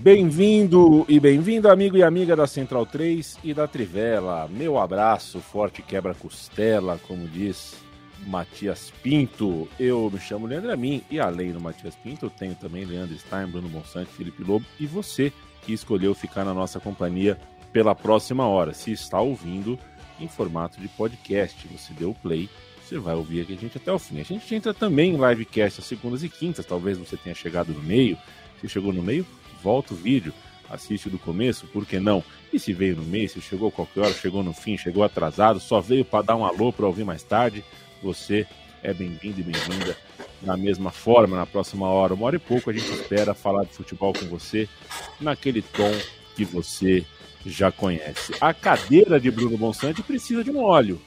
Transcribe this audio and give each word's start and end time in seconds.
Bem-vindo 0.00 1.04
e 1.10 1.20
bem-vindo, 1.20 1.68
amigo 1.68 1.94
e 1.94 2.02
amiga 2.02 2.34
da 2.34 2.46
Central 2.46 2.86
3 2.86 3.36
e 3.44 3.52
da 3.52 3.68
Trivela. 3.68 4.48
Meu 4.48 4.78
abraço, 4.78 5.40
forte 5.40 5.82
quebra-costela, 5.82 6.98
como 7.06 7.28
diz 7.28 7.74
Matias 8.26 8.90
Pinto. 9.02 9.68
Eu 9.78 10.10
me 10.10 10.18
chamo 10.18 10.46
Leandro 10.46 10.72
Amin 10.72 11.02
e 11.10 11.20
além 11.20 11.52
do 11.52 11.60
Matias 11.60 11.94
Pinto, 11.96 12.24
eu 12.24 12.30
tenho 12.30 12.54
também 12.54 12.86
Leandro 12.86 13.14
Stein, 13.18 13.48
Bruno 13.48 13.68
Monsante, 13.68 14.10
Felipe 14.10 14.42
Lobo 14.42 14.64
e 14.80 14.86
você 14.86 15.30
que 15.66 15.74
escolheu 15.74 16.14
ficar 16.14 16.46
na 16.46 16.54
nossa 16.54 16.80
companhia 16.80 17.38
pela 17.70 17.94
próxima 17.94 18.46
hora. 18.48 18.72
Se 18.72 18.90
está 18.90 19.20
ouvindo 19.20 19.78
em 20.18 20.28
formato 20.28 20.80
de 20.80 20.88
podcast, 20.88 21.68
você 21.68 21.92
deu 21.92 22.16
play, 22.22 22.48
você 22.82 22.98
vai 22.98 23.14
ouvir 23.14 23.42
aqui 23.42 23.52
a 23.52 23.58
gente 23.58 23.76
até 23.76 23.92
o 23.92 23.98
fim. 23.98 24.18
A 24.18 24.24
gente 24.24 24.54
entra 24.54 24.72
também 24.72 25.12
em 25.12 25.28
livecast 25.28 25.78
às 25.78 25.86
segundas 25.86 26.22
e 26.22 26.28
quintas, 26.30 26.64
talvez 26.64 26.96
você 26.96 27.18
tenha 27.18 27.34
chegado 27.34 27.74
no 27.74 27.82
meio. 27.82 28.16
Se 28.62 28.68
chegou 28.68 28.92
no 28.92 29.02
meio, 29.02 29.26
volta 29.62 29.94
o 29.94 29.96
vídeo, 29.96 30.32
assiste 30.68 31.08
do 31.08 31.18
começo, 31.18 31.66
por 31.66 31.84
que 31.84 31.98
não? 31.98 32.22
E 32.52 32.58
se 32.58 32.72
veio 32.72 32.96
no 32.96 33.02
meio, 33.02 33.28
se 33.28 33.40
chegou 33.40 33.70
qualquer 33.70 34.00
hora, 34.00 34.12
chegou 34.12 34.42
no 34.42 34.52
fim, 34.52 34.76
chegou 34.76 35.02
atrasado, 35.02 35.60
só 35.60 35.80
veio 35.80 36.04
para 36.04 36.22
dar 36.24 36.36
um 36.36 36.44
alô 36.44 36.72
para 36.72 36.86
ouvir 36.86 37.04
mais 37.04 37.22
tarde, 37.22 37.64
você 38.02 38.46
é 38.82 38.94
bem-vindo 38.94 39.40
e 39.40 39.42
bem-vinda 39.42 39.96
da 40.40 40.56
mesma 40.56 40.90
forma 40.90 41.36
na 41.36 41.44
próxima 41.44 41.86
hora, 41.88 42.14
uma 42.14 42.26
hora 42.26 42.36
e 42.36 42.38
pouco 42.38 42.70
a 42.70 42.72
gente 42.72 42.90
espera 42.92 43.34
falar 43.34 43.64
de 43.64 43.72
futebol 43.72 44.12
com 44.12 44.26
você 44.26 44.68
naquele 45.20 45.60
tom 45.60 45.92
que 46.34 46.44
você 46.44 47.04
já 47.44 47.70
conhece. 47.70 48.34
A 48.40 48.54
cadeira 48.54 49.20
de 49.20 49.30
Bruno 49.30 49.56
Bonsante 49.56 50.02
precisa 50.02 50.42
de 50.42 50.50
um 50.50 50.62
óleo. 50.62 51.00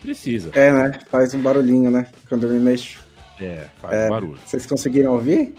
Precisa. 0.00 0.50
É, 0.54 0.70
né? 0.70 0.98
Faz 1.10 1.32
um 1.34 1.40
barulhinho, 1.40 1.90
né? 1.90 2.06
Quando 2.28 2.46
eu 2.46 2.52
me 2.52 2.60
mexo. 2.60 3.02
É, 3.40 3.66
faz 3.80 3.94
é, 3.94 4.08
barulho. 4.08 4.38
Vocês 4.44 4.66
conseguiram 4.66 5.12
ouvir? 5.12 5.54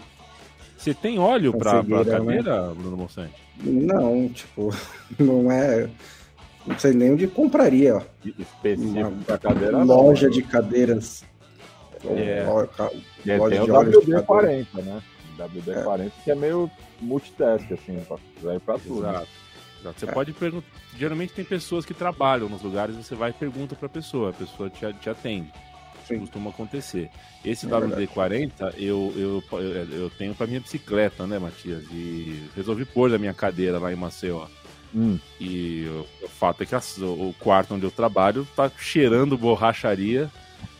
Você 0.86 0.94
tem 0.94 1.18
óleo 1.18 1.52
para 1.52 1.80
a 1.80 1.82
né? 1.82 2.04
cadeira, 2.04 2.68
né? 2.68 2.74
Bruno 2.78 2.96
Monsante? 2.96 3.34
Não, 3.60 4.28
tipo, 4.28 4.72
não 5.18 5.50
é. 5.50 5.88
Não 6.64 6.78
sei 6.78 6.92
nem 6.92 7.12
onde 7.12 7.26
compraria, 7.26 7.96
ó. 7.96 8.02
Específico 8.24 9.10
para 9.26 9.36
cadeira. 9.36 9.82
Loja 9.82 10.28
não, 10.28 10.32
de 10.32 10.42
cadeiras. 10.42 11.24
É. 12.04 12.44
é 13.26 13.36
loja 13.36 13.58
tem 13.58 13.60
o 13.62 13.66
WD-40, 13.66 14.66
né? 14.74 15.02
WD-40 15.36 16.06
é. 16.06 16.10
que 16.22 16.30
é 16.30 16.34
meio 16.36 16.70
multitask, 17.00 17.72
assim, 17.72 18.00
vai 18.40 18.60
para 18.60 18.78
tudo. 18.78 19.00
Exato. 19.00 19.28
Exato. 19.80 19.98
Você 20.00 20.06
é. 20.06 20.12
pode 20.12 20.32
perguntar. 20.34 20.68
Geralmente 20.96 21.32
tem 21.32 21.44
pessoas 21.44 21.84
que 21.84 21.94
trabalham 21.94 22.48
nos 22.48 22.62
lugares, 22.62 22.94
você 22.94 23.16
vai 23.16 23.30
e 23.30 23.34
pergunta 23.34 23.74
para 23.74 23.86
a 23.86 23.90
pessoa, 23.90 24.30
a 24.30 24.32
pessoa 24.32 24.70
te, 24.70 24.80
te 25.00 25.10
atende. 25.10 25.52
Sim. 26.06 26.20
costuma 26.20 26.50
acontecer. 26.50 27.10
Esse 27.44 27.66
é 27.66 27.68
WD-40 27.68 28.74
eu, 28.76 29.12
eu, 29.16 29.42
eu 29.92 30.10
tenho 30.10 30.34
para 30.34 30.46
minha 30.46 30.60
bicicleta, 30.60 31.26
né, 31.26 31.38
Matias? 31.38 31.84
E 31.90 32.48
resolvi 32.54 32.84
pôr 32.84 33.10
da 33.10 33.18
minha 33.18 33.34
cadeira 33.34 33.78
lá 33.78 33.92
em 33.92 33.96
Maceió. 33.96 34.46
Hum. 34.94 35.18
E 35.40 35.86
o, 35.88 36.24
o, 36.24 36.28
fato 36.28 36.62
é 36.62 36.66
que 36.66 36.74
a, 36.74 36.80
o 37.02 37.34
quarto 37.40 37.74
onde 37.74 37.84
eu 37.84 37.90
trabalho 37.90 38.46
tá 38.54 38.70
cheirando 38.78 39.36
borracharia 39.36 40.30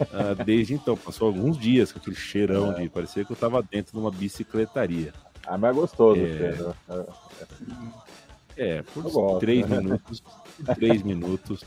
uh, 0.00 0.34
desde 0.44 0.74
então. 0.74 0.96
Passou 0.96 1.26
alguns 1.26 1.58
dias 1.58 1.92
com 1.92 1.98
aquele 1.98 2.16
cheirão 2.16 2.72
é. 2.72 2.82
de 2.82 2.88
parecia 2.88 3.24
que 3.24 3.32
eu 3.32 3.36
tava 3.36 3.62
dentro 3.62 3.92
de 3.92 3.98
uma 3.98 4.10
bicicletaria. 4.10 5.12
Ah, 5.46 5.58
mas 5.58 5.70
é 5.70 5.74
gostoso. 5.74 6.20
É, 6.20 6.56
é 8.56 8.82
por 8.82 9.38
três 9.38 9.68
minutos, 9.68 10.20
por 10.20 10.74
três 10.74 11.02
minutos 11.02 11.64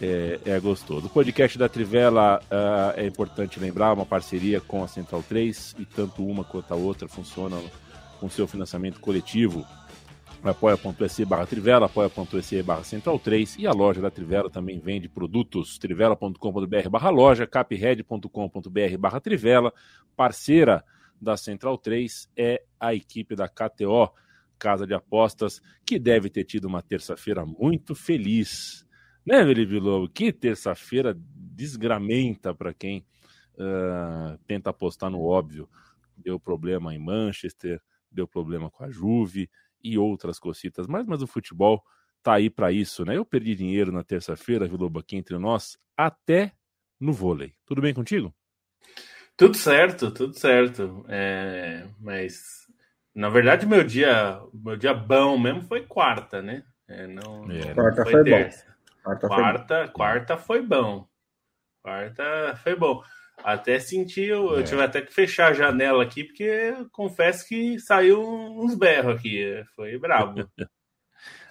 é, 0.00 0.40
é 0.44 0.60
gostoso. 0.60 1.06
O 1.06 1.10
podcast 1.10 1.56
da 1.56 1.68
Trivela 1.68 2.40
uh, 2.44 2.98
é 2.98 3.06
importante 3.06 3.58
lembrar, 3.58 3.92
uma 3.92 4.06
parceria 4.06 4.60
com 4.60 4.82
a 4.82 4.88
Central 4.88 5.22
3 5.22 5.76
e 5.78 5.84
tanto 5.84 6.24
uma 6.26 6.44
quanto 6.44 6.72
a 6.72 6.76
outra 6.76 7.08
funcionam 7.08 7.62
com 8.20 8.28
seu 8.28 8.46
financiamento 8.46 9.00
coletivo. 9.00 9.66
apoia.se 10.42 11.24
barra 11.24 11.46
Trivela, 11.46 11.86
apoia.se 11.86 12.62
barra 12.62 12.84
Central 12.84 13.18
3 13.18 13.56
e 13.58 13.66
a 13.66 13.72
loja 13.72 14.00
da 14.00 14.10
Trivela 14.10 14.50
também 14.50 14.78
vende 14.78 15.08
produtos, 15.08 15.78
trivela.com.br 15.78 16.88
barra 16.90 17.10
loja, 17.10 17.46
capred.com.br 17.46 18.98
barra 18.98 19.20
Trivela, 19.20 19.72
parceira 20.14 20.84
da 21.20 21.36
Central 21.36 21.78
3 21.78 22.28
é 22.36 22.62
a 22.78 22.94
equipe 22.94 23.34
da 23.34 23.48
KTO, 23.48 24.10
Casa 24.58 24.86
de 24.86 24.94
Apostas, 24.94 25.60
que 25.84 25.98
deve 25.98 26.28
ter 26.28 26.44
tido 26.44 26.66
uma 26.66 26.82
terça-feira 26.82 27.44
muito 27.44 27.94
feliz 27.94 28.85
né, 29.26 29.44
Felipe 29.44 29.78
Lobo? 29.78 30.08
Que 30.08 30.32
terça-feira 30.32 31.16
desgramenta 31.18 32.54
para 32.54 32.72
quem 32.72 33.04
uh, 33.54 34.38
tenta 34.46 34.70
apostar 34.70 35.10
no 35.10 35.22
óbvio. 35.22 35.68
Deu 36.16 36.38
problema 36.38 36.94
em 36.94 36.98
Manchester, 36.98 37.80
deu 38.10 38.26
problema 38.28 38.70
com 38.70 38.84
a 38.84 38.90
Juve 38.90 39.50
e 39.82 39.98
outras 39.98 40.38
cositas. 40.38 40.86
Mas, 40.86 41.04
mas 41.06 41.22
o 41.22 41.26
futebol 41.26 41.82
tá 42.22 42.34
aí 42.34 42.50
para 42.50 42.72
isso, 42.72 43.04
né? 43.04 43.16
Eu 43.16 43.24
perdi 43.24 43.54
dinheiro 43.54 43.92
na 43.92 44.02
terça-feira, 44.02 44.66
Vilobo, 44.66 44.98
aqui 44.98 45.16
entre 45.16 45.38
nós, 45.38 45.78
até 45.96 46.52
no 46.98 47.12
vôlei. 47.12 47.54
Tudo 47.64 47.80
bem 47.80 47.94
contigo? 47.94 48.34
Tudo 49.36 49.56
certo, 49.56 50.10
tudo 50.10 50.38
certo. 50.38 51.04
É, 51.08 51.86
mas 52.00 52.66
na 53.14 53.28
verdade 53.28 53.66
meu 53.66 53.84
dia, 53.84 54.40
meu 54.52 54.76
dia 54.76 54.94
bom 54.94 55.38
mesmo 55.38 55.62
foi 55.62 55.86
quarta, 55.86 56.40
né? 56.40 56.64
É, 56.88 57.06
não, 57.06 57.50
é, 57.50 57.74
quarta 57.74 58.02
foi, 58.02 58.12
foi 58.12 58.24
terça. 58.24 58.64
bom. 58.66 58.75
Quarta, 59.06 59.28
quarta, 59.28 59.84
foi... 59.84 59.92
quarta 59.92 60.36
foi 60.36 60.62
bom. 60.62 61.06
Quarta 61.80 62.56
foi 62.56 62.74
bom. 62.74 63.04
Até 63.38 63.78
senti, 63.78 64.22
eu, 64.22 64.56
é. 64.56 64.58
eu 64.58 64.64
tive 64.64 64.82
até 64.82 65.00
que 65.00 65.14
fechar 65.14 65.50
a 65.50 65.52
janela 65.52 66.02
aqui, 66.02 66.24
porque 66.24 66.74
confesso 66.90 67.46
que 67.46 67.78
saiu 67.78 68.20
uns 68.20 68.74
berros 68.74 69.14
aqui. 69.14 69.62
Foi 69.76 69.96
brabo. 69.96 70.50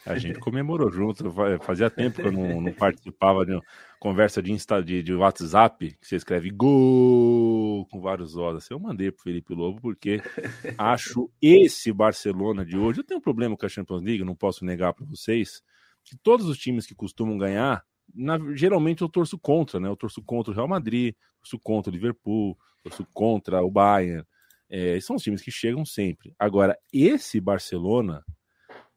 a 0.06 0.18
gente 0.18 0.38
comemorou 0.38 0.92
junto. 0.92 1.32
Fazia 1.62 1.90
tempo 1.90 2.22
que 2.22 2.28
eu 2.28 2.32
não, 2.34 2.60
não 2.60 2.74
participava 2.74 3.46
de 3.46 3.58
conversa 4.02 4.42
de, 4.42 4.52
Insta, 4.52 4.84
de, 4.84 5.02
de 5.02 5.14
WhatsApp, 5.14 5.96
que 6.02 6.06
você 6.06 6.18
escreve 6.18 6.50
gol 6.50 7.88
com 7.90 8.02
vários 8.02 8.36
olhos. 8.36 8.66
Assim, 8.66 8.74
eu 8.74 8.80
mandei 8.82 9.14
pro 9.14 9.24
Felipe 9.24 9.54
Lobo, 9.54 9.80
porque 9.80 10.22
acho 10.78 11.32
esse 11.42 11.94
Barcelona 11.94 12.66
de 12.66 12.78
hoje. 12.78 13.00
Eu 13.00 13.06
tenho 13.06 13.20
um 13.20 13.24
problema 13.24 13.56
com 13.56 13.66
a 13.66 13.70
Champions 13.70 14.04
League, 14.04 14.26
não 14.26 14.36
posso 14.36 14.66
negar 14.66 14.94
para 14.94 15.06
vocês 15.06 15.64
que 16.06 16.16
todos 16.16 16.48
os 16.48 16.58
times 16.58 16.86
que 16.86 16.96
costumam 16.96 17.38
ganhar, 17.38 17.84
na, 18.14 18.38
geralmente 18.54 19.02
eu 19.02 19.10
torço 19.10 19.38
contra, 19.38 19.80
né? 19.80 19.90
Eu 19.90 19.96
torço 19.96 20.22
contra 20.22 20.52
o 20.52 20.56
Real 20.56 20.68
Madrid, 20.68 21.16
torço 21.42 21.60
contra 21.60 21.92
o 21.92 21.94
Liverpool, 21.94 22.58
torço 22.84 23.06
contra 23.14 23.62
o 23.62 23.72
Bayern. 23.72 24.24
É, 24.70 25.00
são 25.02 25.16
os 25.16 25.24
times 25.24 25.42
que 25.42 25.52
chegam 25.52 25.84
sempre. 25.84 26.34
Agora, 26.40 26.78
esse 26.94 27.42
Barcelona 27.42 28.24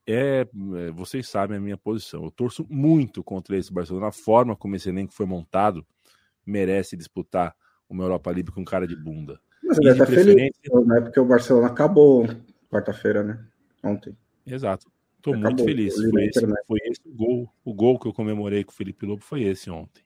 é, 0.06 0.46
é, 0.76 0.90
vocês 0.92 1.28
sabem 1.28 1.56
a 1.56 1.60
minha 1.60 1.76
posição. 1.76 2.24
Eu 2.24 2.30
torço 2.30 2.66
muito 2.70 3.24
contra 3.24 3.56
esse 3.56 3.72
Barcelona. 3.72 4.08
A 4.08 4.12
forma 4.12 4.54
como 4.54 4.76
esse 4.76 4.88
elenco 4.88 5.12
foi 5.12 5.26
montado 5.26 5.86
merece 6.46 6.96
disputar 6.96 7.54
uma 7.88 8.04
Europa 8.04 8.30
League 8.30 8.50
com 8.50 8.64
cara 8.64 8.86
de 8.86 8.96
bunda. 8.96 9.38
Mas 9.62 9.78
ele 9.78 9.94
tá 9.94 10.06
preferência... 10.06 10.60
feliz, 10.62 10.86
né? 10.86 11.00
Porque 11.02 11.20
o 11.20 11.26
Barcelona 11.26 11.66
acabou 11.66 12.26
quarta-feira, 12.70 13.22
né? 13.22 13.44
Ontem. 13.82 14.16
Exato. 14.46 14.90
Estou 15.34 15.50
muito 15.50 15.64
feliz. 15.64 15.94
Foi 15.94 16.24
esse, 16.24 16.46
foi 16.66 16.78
esse, 16.84 17.00
o 17.06 17.14
gol. 17.14 17.52
O 17.64 17.74
gol 17.74 17.98
que 17.98 18.06
eu 18.06 18.12
comemorei 18.12 18.64
com 18.64 18.72
o 18.72 18.74
Felipe 18.74 19.06
Lobo 19.06 19.22
foi 19.22 19.42
esse 19.42 19.70
ontem. 19.70 20.02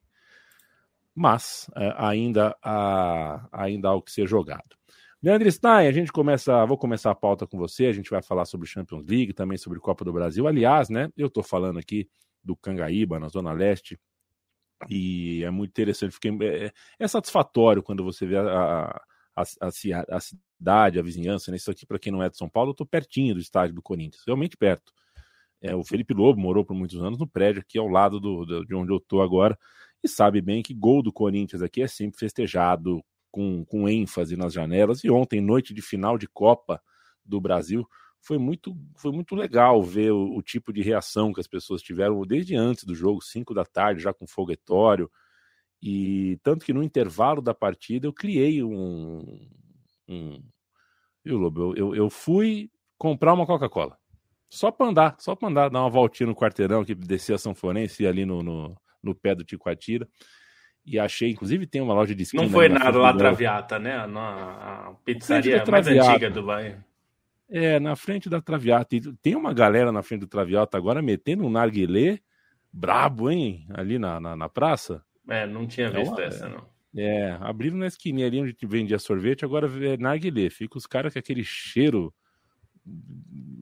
Mas 1.15 1.71
é, 1.77 1.95
ainda, 1.97 2.57
há, 2.63 3.47
ainda 3.53 3.89
há 3.89 3.95
o 3.95 4.03
que 4.03 4.13
ser 4.13 4.27
jogado. 4.27 4.77
Leandro 5.23 5.51
Stein, 5.51 5.87
a 5.87 5.93
gente 5.93 6.11
começa, 6.11 6.67
vou 6.67 6.77
começar 6.77 7.11
a 7.13 7.15
pauta 7.15 7.47
com 7.47 7.57
você, 7.57 7.87
a 7.87 7.93
gente 7.93 8.11
vai 8.11 8.21
falar 8.21 8.45
sobre 8.45 8.67
Champions 8.67 9.07
League, 9.07 9.33
também 9.33 9.57
sobre 9.57 9.79
Copa 9.79 10.05
do 10.05 10.13
Brasil. 10.13 10.49
Aliás, 10.49 10.89
né, 10.89 11.11
eu 11.17 11.29
estou 11.29 11.45
falando 11.45 11.79
aqui 11.79 12.09
do 12.43 12.57
Cangaíba, 12.57 13.21
na 13.21 13.29
Zona 13.29 13.53
Leste, 13.53 14.01
e 14.91 15.45
é 15.45 15.51
muito 15.51 15.71
interessante, 15.71 16.13
fiquei, 16.13 16.37
é, 16.43 16.73
é 16.99 17.07
satisfatório 17.07 17.85
quando 17.85 18.03
você 18.03 18.27
vê 18.27 18.37
a, 18.37 18.43
a, 18.43 19.03
a, 19.37 19.45
a 20.09 20.21
cidade, 20.21 20.99
a 20.99 21.03
vizinhança, 21.03 21.53
né? 21.53 21.57
Isso 21.57 21.71
aqui, 21.71 21.87
para 21.87 22.01
quem 22.01 22.11
não 22.11 22.21
é 22.21 22.29
de 22.29 22.37
São 22.37 22.49
Paulo, 22.49 22.71
eu 22.71 22.73
estou 22.73 22.87
pertinho 22.87 23.35
do 23.35 23.41
estádio 23.41 23.77
do 23.77 23.83
Corinthians, 23.83 24.25
realmente 24.27 24.57
perto. 24.57 24.93
É, 25.63 25.75
o 25.77 25.85
Felipe 25.85 26.13
Lobo 26.13 26.41
morou 26.41 26.65
por 26.65 26.75
muitos 26.75 27.01
anos 27.01 27.19
no 27.19 27.27
prédio 27.27 27.63
aqui 27.63 27.79
ao 27.79 27.87
lado 27.87 28.19
do, 28.19 28.45
do, 28.45 28.67
de 28.67 28.75
onde 28.75 28.93
eu 28.93 28.97
estou 28.97 29.23
agora 29.23 29.57
e 30.03 30.09
sabe 30.09 30.41
bem 30.41 30.63
que 30.63 30.75
gol 30.75 31.03
do 31.03 31.13
Corinthians 31.13 31.63
aqui 31.63 31.81
é 31.83 31.87
sempre 31.87 32.19
festejado 32.19 33.01
com, 33.31 33.65
com 33.65 33.89
ênfase 33.89 34.37
nas 34.37 34.53
janelas. 34.53 35.05
E 35.05 35.11
ontem, 35.11 35.41
noite 35.41 35.73
de 35.73 35.81
final 35.81 36.19
de 36.19 36.27
Copa 36.27 36.83
do 37.25 37.41
Brasil, 37.41 37.87
foi 38.21 38.39
muito, 38.39 38.77
foi 38.97 39.13
muito 39.13 39.37
legal 39.37 39.81
ver 39.83 40.11
o, 40.11 40.37
o 40.37 40.43
tipo 40.43 40.73
de 40.73 40.83
reação 40.83 41.33
que 41.33 41.41
as 41.41 41.47
pessoas 41.47 41.81
tiveram 41.81 42.21
desde 42.27 42.57
antes 42.57 42.83
do 42.85 42.95
jogo, 42.95 43.23
5 43.23 43.55
da 43.55 43.65
tarde, 43.65 44.03
já 44.03 44.13
com 44.13 44.27
foguetório. 44.27 45.09
E 45.81 46.39
tanto 46.43 46.65
que 46.65 46.73
no 46.73 46.83
intervalo 46.83 47.41
da 47.41 47.55
partida 47.55 48.07
eu 48.07 48.13
criei 48.13 48.63
um. 48.63 49.49
um 50.09 50.43
viu, 51.25 51.39
Lobo? 51.39 51.61
Eu, 51.61 51.77
eu, 51.77 51.95
eu 51.95 52.11
fui 52.11 52.71
comprar 52.99 53.35
uma 53.35 53.47
Coca-Cola. 53.47 54.02
Só 54.53 54.71
para 54.71 54.87
andar, 54.87 55.17
só 55.19 55.35
para 55.35 55.49
andar, 55.49 55.71
dar 55.71 55.81
uma 55.81 55.89
voltinha 55.89 56.27
no 56.27 56.37
quarteirão 56.37 56.85
que 56.85 56.95
descia 56.95 57.39
São 57.39 57.55
Florencio 57.55 58.05
e 58.05 58.07
ali 58.07 58.27
no, 58.27 58.43
no, 58.43 58.77
no 59.03 59.15
pé 59.15 59.35
do 59.35 59.43
Ticoatira. 59.43 60.07
E 60.85 60.99
achei, 60.99 61.31
inclusive, 61.31 61.67
tem 61.67 61.81
uma 61.81 61.95
loja 61.95 62.15
de 62.15 62.25
esquina. 62.25 62.43
Não 62.43 62.51
foi 62.51 62.69
nada 62.69 62.99
lá 62.99 63.17
Traviata, 63.17 63.79
né? 63.79 64.07
Na 64.07 64.95
pizzaria 65.07 65.65
mais 65.65 65.89
antiga 65.89 66.29
do 66.29 66.43
bairro. 66.43 66.85
É, 67.49 67.81
na 67.81 67.97
frente 67.97 68.29
da 68.29 68.43
Traviata. 68.43 68.95
E 68.95 69.01
tem 69.23 69.35
uma 69.35 69.55
galera 69.55 69.91
na 69.91 70.03
frente 70.03 70.21
do 70.21 70.27
Traviata 70.27 70.77
agora 70.77 71.01
metendo 71.01 71.47
um 71.47 71.51
narguilé 71.51 72.19
brabo, 72.71 73.31
hein? 73.31 73.67
Ali 73.73 73.99
na, 73.99 74.21
na, 74.21 74.37
na 74.37 74.51
praça. 74.51 75.03
É, 75.31 75.47
não 75.47 75.67
tinha 75.67 75.91
visto 75.91 76.21
é 76.21 76.25
uma, 76.25 76.25
essa, 76.25 76.49
não. 76.51 76.67
É, 76.95 77.39
abriram 77.41 77.79
na 77.79 77.87
esquininha 77.87 78.27
ali 78.27 78.39
onde 78.39 78.55
vendia 78.65 78.99
sorvete, 78.99 79.47
agora 79.47 79.67
é 79.83 79.97
narguilé. 79.97 80.51
Fica 80.51 80.77
os 80.77 80.87
caras 80.87 81.15
com 81.15 81.19
aquele 81.19 81.43
cheiro 81.43 82.13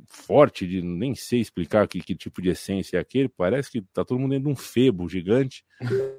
forte, 0.07 0.67
de 0.67 0.83
nem 0.83 1.15
sei 1.15 1.41
explicar 1.41 1.87
que, 1.89 2.01
que 2.01 2.15
tipo 2.15 2.41
de 2.41 2.51
essência 2.51 2.97
é 2.97 3.01
aquele, 3.01 3.29
parece 3.29 3.71
que 3.71 3.83
tá 3.83 4.05
todo 4.05 4.19
mundo 4.19 4.31
dentro 4.31 4.45
de 4.45 4.53
um 4.53 4.57
febo 4.57 5.09
gigante, 5.09 5.65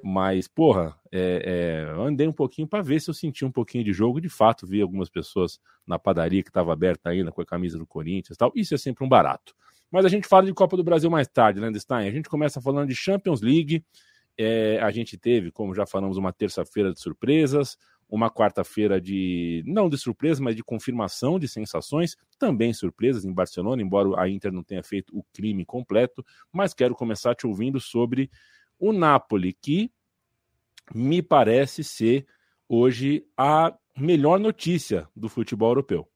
mas, 0.02 0.48
porra, 0.48 0.96
é, 1.10 1.86
é, 1.86 2.00
andei 2.00 2.26
um 2.26 2.32
pouquinho 2.32 2.66
para 2.66 2.82
ver 2.82 3.00
se 3.00 3.10
eu 3.10 3.14
senti 3.14 3.44
um 3.44 3.50
pouquinho 3.50 3.84
de 3.84 3.92
jogo, 3.92 4.20
de 4.20 4.28
fato, 4.28 4.66
vi 4.66 4.80
algumas 4.80 5.08
pessoas 5.08 5.60
na 5.86 5.98
padaria 5.98 6.42
que 6.42 6.50
estava 6.50 6.72
aberta 6.72 7.10
ainda 7.10 7.30
com 7.30 7.40
a 7.40 7.46
camisa 7.46 7.78
do 7.78 7.86
Corinthians 7.86 8.36
tal, 8.36 8.52
isso 8.54 8.74
é 8.74 8.78
sempre 8.78 9.04
um 9.04 9.08
barato. 9.08 9.54
Mas 9.90 10.04
a 10.04 10.08
gente 10.08 10.26
fala 10.26 10.46
de 10.46 10.54
Copa 10.54 10.76
do 10.76 10.84
Brasil 10.84 11.10
mais 11.10 11.28
tarde, 11.28 11.60
Landstein, 11.60 12.08
a 12.08 12.12
gente 12.12 12.28
começa 12.28 12.60
falando 12.60 12.88
de 12.88 12.94
Champions 12.94 13.42
League, 13.42 13.84
é, 14.38 14.78
a 14.80 14.90
gente 14.90 15.18
teve, 15.18 15.50
como 15.50 15.74
já 15.74 15.86
falamos, 15.86 16.16
uma 16.16 16.32
terça-feira 16.32 16.92
de 16.92 17.00
surpresas, 17.00 17.76
uma 18.12 18.30
quarta-feira 18.30 19.00
de, 19.00 19.64
não 19.66 19.88
de 19.88 19.96
surpresa, 19.96 20.42
mas 20.42 20.54
de 20.54 20.62
confirmação 20.62 21.38
de 21.38 21.48
sensações, 21.48 22.14
também 22.38 22.70
surpresas 22.74 23.24
em 23.24 23.32
Barcelona, 23.32 23.80
embora 23.80 24.20
a 24.20 24.28
Inter 24.28 24.52
não 24.52 24.62
tenha 24.62 24.82
feito 24.82 25.18
o 25.18 25.24
crime 25.32 25.64
completo, 25.64 26.22
mas 26.52 26.74
quero 26.74 26.94
começar 26.94 27.34
te 27.34 27.46
ouvindo 27.46 27.80
sobre 27.80 28.30
o 28.78 28.92
Napoli, 28.92 29.54
que 29.54 29.90
me 30.94 31.22
parece 31.22 31.82
ser 31.82 32.26
hoje 32.68 33.24
a 33.34 33.74
melhor 33.96 34.38
notícia 34.38 35.08
do 35.16 35.30
futebol 35.30 35.70
europeu. 35.70 36.06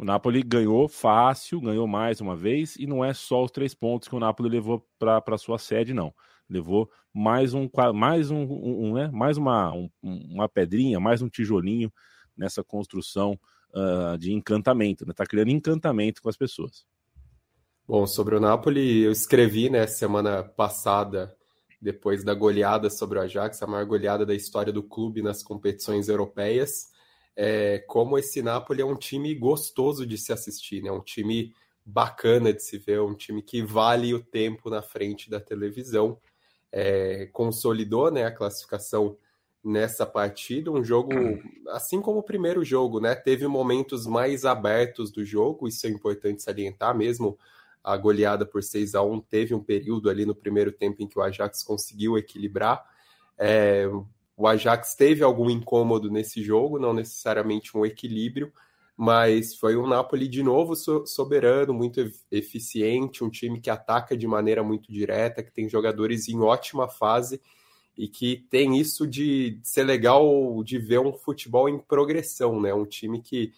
O 0.00 0.04
Napoli 0.04 0.42
ganhou 0.42 0.88
fácil, 0.88 1.60
ganhou 1.60 1.86
mais 1.86 2.20
uma 2.20 2.34
vez, 2.34 2.74
e 2.74 2.88
não 2.88 3.04
é 3.04 3.14
só 3.14 3.44
os 3.44 3.52
três 3.52 3.72
pontos 3.72 4.08
que 4.08 4.16
o 4.16 4.20
Napoli 4.20 4.48
levou 4.48 4.84
para 4.98 5.38
sua 5.38 5.58
sede, 5.58 5.94
não 5.94 6.12
levou 6.48 6.90
mais 7.12 7.54
um, 7.54 7.68
mais 7.94 8.30
um, 8.30 8.42
um 8.42 8.94
né, 8.94 9.10
mais 9.12 9.36
uma, 9.36 9.72
um, 9.72 9.90
uma 10.02 10.48
pedrinha, 10.48 11.00
mais 11.00 11.22
um 11.22 11.28
tijolinho 11.28 11.92
nessa 12.36 12.62
construção 12.62 13.38
uh, 13.74 14.18
de 14.18 14.32
encantamento, 14.32 15.04
está 15.08 15.24
né? 15.24 15.26
Criando 15.28 15.50
encantamento 15.50 16.20
com 16.20 16.28
as 16.28 16.36
pessoas. 16.36 16.84
Bom, 17.88 18.06
sobre 18.06 18.34
o 18.34 18.40
Napoli, 18.40 19.04
eu 19.04 19.12
escrevi 19.12 19.70
né, 19.70 19.86
semana 19.86 20.42
passada, 20.42 21.34
depois 21.80 22.24
da 22.24 22.34
goleada 22.34 22.90
sobre 22.90 23.18
o 23.18 23.22
Ajax, 23.22 23.62
a 23.62 23.66
maior 23.66 23.86
goleada 23.86 24.26
da 24.26 24.34
história 24.34 24.72
do 24.72 24.82
clube 24.82 25.22
nas 25.22 25.42
competições 25.42 26.08
europeias, 26.08 26.90
é, 27.36 27.78
como 27.86 28.18
esse 28.18 28.42
Napoli 28.42 28.82
é 28.82 28.84
um 28.84 28.96
time 28.96 29.34
gostoso 29.34 30.04
de 30.04 30.18
se 30.18 30.32
assistir, 30.32 30.82
né? 30.82 30.90
um 30.90 31.02
time 31.02 31.52
bacana 31.84 32.52
de 32.52 32.62
se 32.62 32.76
ver, 32.76 33.00
um 33.00 33.14
time 33.14 33.40
que 33.40 33.62
vale 33.62 34.12
o 34.12 34.22
tempo 34.22 34.68
na 34.68 34.82
frente 34.82 35.30
da 35.30 35.38
televisão 35.38 36.18
é, 36.78 37.24
consolidou 37.32 38.10
né, 38.10 38.26
a 38.26 38.30
classificação 38.30 39.16
nessa 39.64 40.04
partida. 40.04 40.70
Um 40.70 40.84
jogo, 40.84 41.10
assim 41.68 42.02
como 42.02 42.18
o 42.18 42.22
primeiro 42.22 42.62
jogo, 42.62 43.00
né? 43.00 43.14
Teve 43.14 43.46
momentos 43.46 44.06
mais 44.06 44.44
abertos 44.44 45.10
do 45.10 45.24
jogo, 45.24 45.66
isso 45.66 45.86
é 45.86 45.90
importante 45.90 46.42
salientar 46.42 46.94
mesmo. 46.94 47.38
A 47.82 47.96
goleada 47.96 48.44
por 48.44 48.62
6 48.62 48.94
a 48.94 49.02
1 49.02 49.20
teve 49.22 49.54
um 49.54 49.62
período 49.62 50.10
ali 50.10 50.26
no 50.26 50.34
primeiro 50.34 50.70
tempo 50.70 51.02
em 51.02 51.06
que 51.06 51.18
o 51.18 51.22
Ajax 51.22 51.62
conseguiu 51.62 52.18
equilibrar. 52.18 52.84
É, 53.38 53.86
o 54.36 54.46
Ajax 54.46 54.94
teve 54.94 55.24
algum 55.24 55.48
incômodo 55.48 56.10
nesse 56.10 56.42
jogo, 56.42 56.78
não 56.78 56.92
necessariamente 56.92 57.74
um 57.74 57.86
equilíbrio, 57.86 58.52
mas 58.96 59.54
foi 59.54 59.76
um 59.76 59.86
Napoli 59.86 60.26
de 60.26 60.42
novo 60.42 60.74
soberano, 60.74 61.74
muito 61.74 62.00
eficiente, 62.30 63.22
um 63.22 63.28
time 63.28 63.60
que 63.60 63.68
ataca 63.68 64.16
de 64.16 64.26
maneira 64.26 64.62
muito 64.62 64.90
direta, 64.90 65.42
que 65.42 65.52
tem 65.52 65.68
jogadores 65.68 66.28
em 66.28 66.40
ótima 66.40 66.88
fase 66.88 67.40
e 67.96 68.08
que 68.08 68.46
tem 68.50 68.78
isso 68.78 69.06
de 69.06 69.58
ser 69.62 69.84
legal 69.84 70.62
de 70.64 70.78
ver 70.78 71.00
um 71.00 71.12
futebol 71.12 71.68
em 71.68 71.78
progressão, 71.78 72.60
né? 72.60 72.72
Um 72.72 72.86
time 72.86 73.20
que 73.20 73.52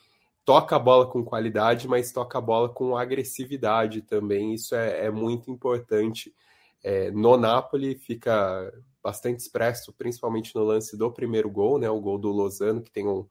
toca 0.45 0.75
a 0.77 0.79
bola 0.79 1.07
com 1.07 1.25
qualidade, 1.25 1.87
mas 1.87 2.11
toca 2.11 2.39
a 2.39 2.41
bola 2.41 2.69
com 2.69 2.97
agressividade 2.97 4.03
também. 4.03 4.55
Isso 4.55 4.75
é, 4.75 5.07
é 5.07 5.11
muito 5.11 5.51
importante. 5.51 6.35
É, 6.83 7.11
no 7.11 7.37
Napoli 7.37 7.97
fica 7.97 8.73
bastante 9.03 9.41
expresso, 9.41 9.93
principalmente 9.93 10.55
no 10.55 10.65
lance 10.65 10.97
do 10.97 11.13
primeiro 11.13 11.51
gol, 11.51 11.79
né? 11.79 11.89
O 11.91 12.01
gol 12.01 12.19
do 12.19 12.31
Lozano, 12.31 12.83
que 12.83 12.91
tem 12.91 13.07
um 13.07 13.27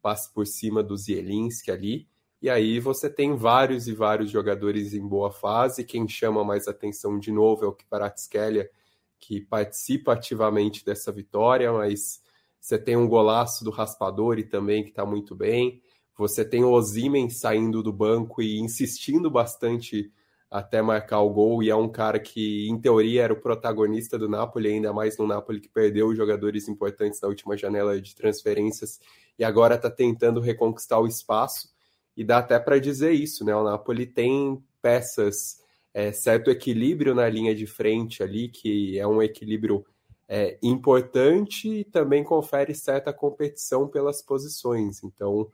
passe 0.00 0.32
por 0.32 0.46
cima 0.46 0.82
do 0.82 0.96
Zielinski 0.96 1.70
ali. 1.70 2.08
E 2.40 2.48
aí 2.48 2.78
você 2.78 3.10
tem 3.10 3.34
vários 3.34 3.88
e 3.88 3.92
vários 3.92 4.30
jogadores 4.30 4.94
em 4.94 5.06
boa 5.06 5.32
fase. 5.32 5.84
Quem 5.84 6.06
chama 6.06 6.44
mais 6.44 6.68
atenção 6.68 7.18
de 7.18 7.32
novo 7.32 7.64
é 7.64 7.68
o 7.68 7.72
Kvaratskhelia, 7.72 8.70
que 9.18 9.40
participa 9.40 10.12
ativamente 10.12 10.84
dessa 10.84 11.10
vitória, 11.10 11.72
mas 11.72 12.22
você 12.60 12.78
tem 12.78 12.96
um 12.96 13.08
golaço 13.08 13.64
do 13.64 13.70
Raspadori 13.70 14.44
também, 14.44 14.84
que 14.84 14.90
está 14.90 15.04
muito 15.04 15.34
bem. 15.34 15.82
Você 16.16 16.44
tem 16.44 16.64
o 16.64 16.70
Ozimen 16.70 17.28
saindo 17.30 17.82
do 17.82 17.92
banco 17.92 18.42
e 18.42 18.58
insistindo 18.58 19.30
bastante 19.30 20.12
até 20.50 20.80
marcar 20.80 21.20
o 21.20 21.30
gol, 21.30 21.62
e 21.62 21.68
é 21.68 21.76
um 21.76 21.88
cara 21.88 22.18
que, 22.18 22.68
em 22.68 22.80
teoria, 22.80 23.22
era 23.22 23.32
o 23.32 23.40
protagonista 23.40 24.18
do 24.18 24.28
Napoli, 24.28 24.68
ainda 24.68 24.92
mais 24.92 25.18
no 25.18 25.26
Napoli 25.26 25.60
que 25.60 25.68
perdeu 25.68 26.14
jogadores 26.14 26.68
importantes 26.68 27.20
na 27.20 27.28
última 27.28 27.56
janela 27.56 28.00
de 28.00 28.14
transferências 28.14 28.98
e 29.38 29.44
agora 29.44 29.74
está 29.74 29.90
tentando 29.90 30.40
reconquistar 30.40 30.98
o 30.98 31.06
espaço. 31.06 31.68
E 32.16 32.24
dá 32.24 32.38
até 32.38 32.58
para 32.58 32.80
dizer 32.80 33.12
isso, 33.12 33.44
né? 33.44 33.54
O 33.54 33.62
Napoli 33.62 34.06
tem 34.06 34.62
peças, 34.82 35.62
é, 35.94 36.10
certo 36.12 36.50
equilíbrio 36.50 37.14
na 37.14 37.28
linha 37.28 37.54
de 37.54 37.66
frente 37.66 38.22
ali, 38.22 38.48
que 38.48 38.98
é 38.98 39.06
um 39.06 39.22
equilíbrio 39.22 39.84
é, 40.26 40.58
importante 40.62 41.68
e 41.68 41.84
também 41.84 42.24
confere 42.24 42.74
certa 42.74 43.12
competição 43.12 43.86
pelas 43.86 44.20
posições. 44.20 45.02
Então, 45.04 45.48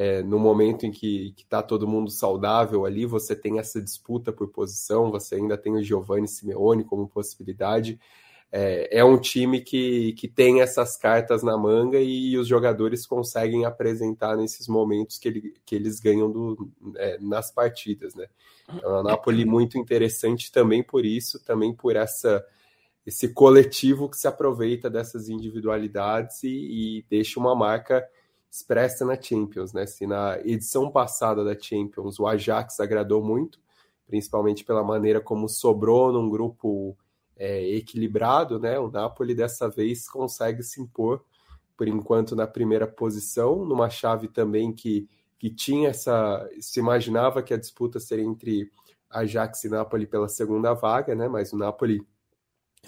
é, 0.00 0.22
no 0.22 0.38
momento 0.38 0.86
em 0.86 0.90
que 0.90 1.34
está 1.36 1.62
todo 1.62 1.86
mundo 1.86 2.10
saudável 2.10 2.86
ali, 2.86 3.04
você 3.04 3.36
tem 3.36 3.58
essa 3.58 3.82
disputa 3.82 4.32
por 4.32 4.48
posição, 4.48 5.10
você 5.10 5.34
ainda 5.34 5.58
tem 5.58 5.74
o 5.74 5.82
Giovanni 5.82 6.28
Simeone 6.28 6.84
como 6.84 7.08
possibilidade 7.08 7.98
é, 8.52 8.98
é 8.98 9.04
um 9.04 9.16
time 9.16 9.60
que, 9.60 10.12
que 10.14 10.26
tem 10.26 10.60
essas 10.60 10.96
cartas 10.96 11.42
na 11.42 11.56
manga 11.56 12.00
e 12.00 12.36
os 12.36 12.48
jogadores 12.48 13.06
conseguem 13.06 13.64
apresentar 13.64 14.36
nesses 14.36 14.66
momentos 14.66 15.18
que, 15.18 15.28
ele, 15.28 15.54
que 15.64 15.74
eles 15.74 16.00
ganham 16.00 16.30
do, 16.30 16.70
é, 16.96 17.16
nas 17.20 17.52
partidas, 17.52 18.14
né? 18.14 18.26
Então, 18.74 18.98
a 18.98 19.02
Napoli 19.02 19.44
muito 19.44 19.78
interessante 19.78 20.50
também 20.50 20.82
por 20.82 21.04
isso, 21.04 21.42
também 21.44 21.74
por 21.74 21.94
essa 21.96 22.44
esse 23.06 23.32
coletivo 23.32 24.10
que 24.10 24.16
se 24.16 24.28
aproveita 24.28 24.90
dessas 24.90 25.28
individualidades 25.28 26.42
e, 26.42 26.48
e 26.98 27.06
deixa 27.08 27.40
uma 27.40 27.54
marca 27.54 28.06
expressa 28.50 29.04
na 29.04 29.20
Champions, 29.20 29.72
né? 29.72 29.86
Se 29.86 30.06
na 30.06 30.38
edição 30.40 30.90
passada 30.90 31.44
da 31.44 31.58
Champions 31.58 32.18
o 32.18 32.26
Ajax 32.26 32.80
agradou 32.80 33.22
muito, 33.22 33.60
principalmente 34.06 34.64
pela 34.64 34.82
maneira 34.82 35.20
como 35.20 35.48
sobrou 35.48 36.12
num 36.12 36.28
grupo 36.28 36.98
é, 37.36 37.62
equilibrado, 37.76 38.58
né? 38.58 38.78
O 38.78 38.90
Napoli 38.90 39.34
dessa 39.34 39.68
vez 39.68 40.08
consegue 40.08 40.62
se 40.64 40.80
impor, 40.80 41.24
por 41.76 41.86
enquanto, 41.86 42.34
na 42.34 42.46
primeira 42.46 42.86
posição, 42.86 43.64
numa 43.64 43.88
chave 43.88 44.26
também 44.26 44.72
que, 44.72 45.08
que 45.38 45.48
tinha 45.48 45.90
essa. 45.90 46.46
se 46.60 46.80
imaginava 46.80 47.42
que 47.42 47.54
a 47.54 47.56
disputa 47.56 48.00
seria 48.00 48.24
entre 48.24 48.70
Ajax 49.08 49.64
e 49.64 49.68
Napoli 49.68 50.06
pela 50.06 50.28
segunda 50.28 50.74
vaga, 50.74 51.14
né? 51.14 51.28
Mas 51.28 51.52
o 51.52 51.56
Napoli 51.56 52.04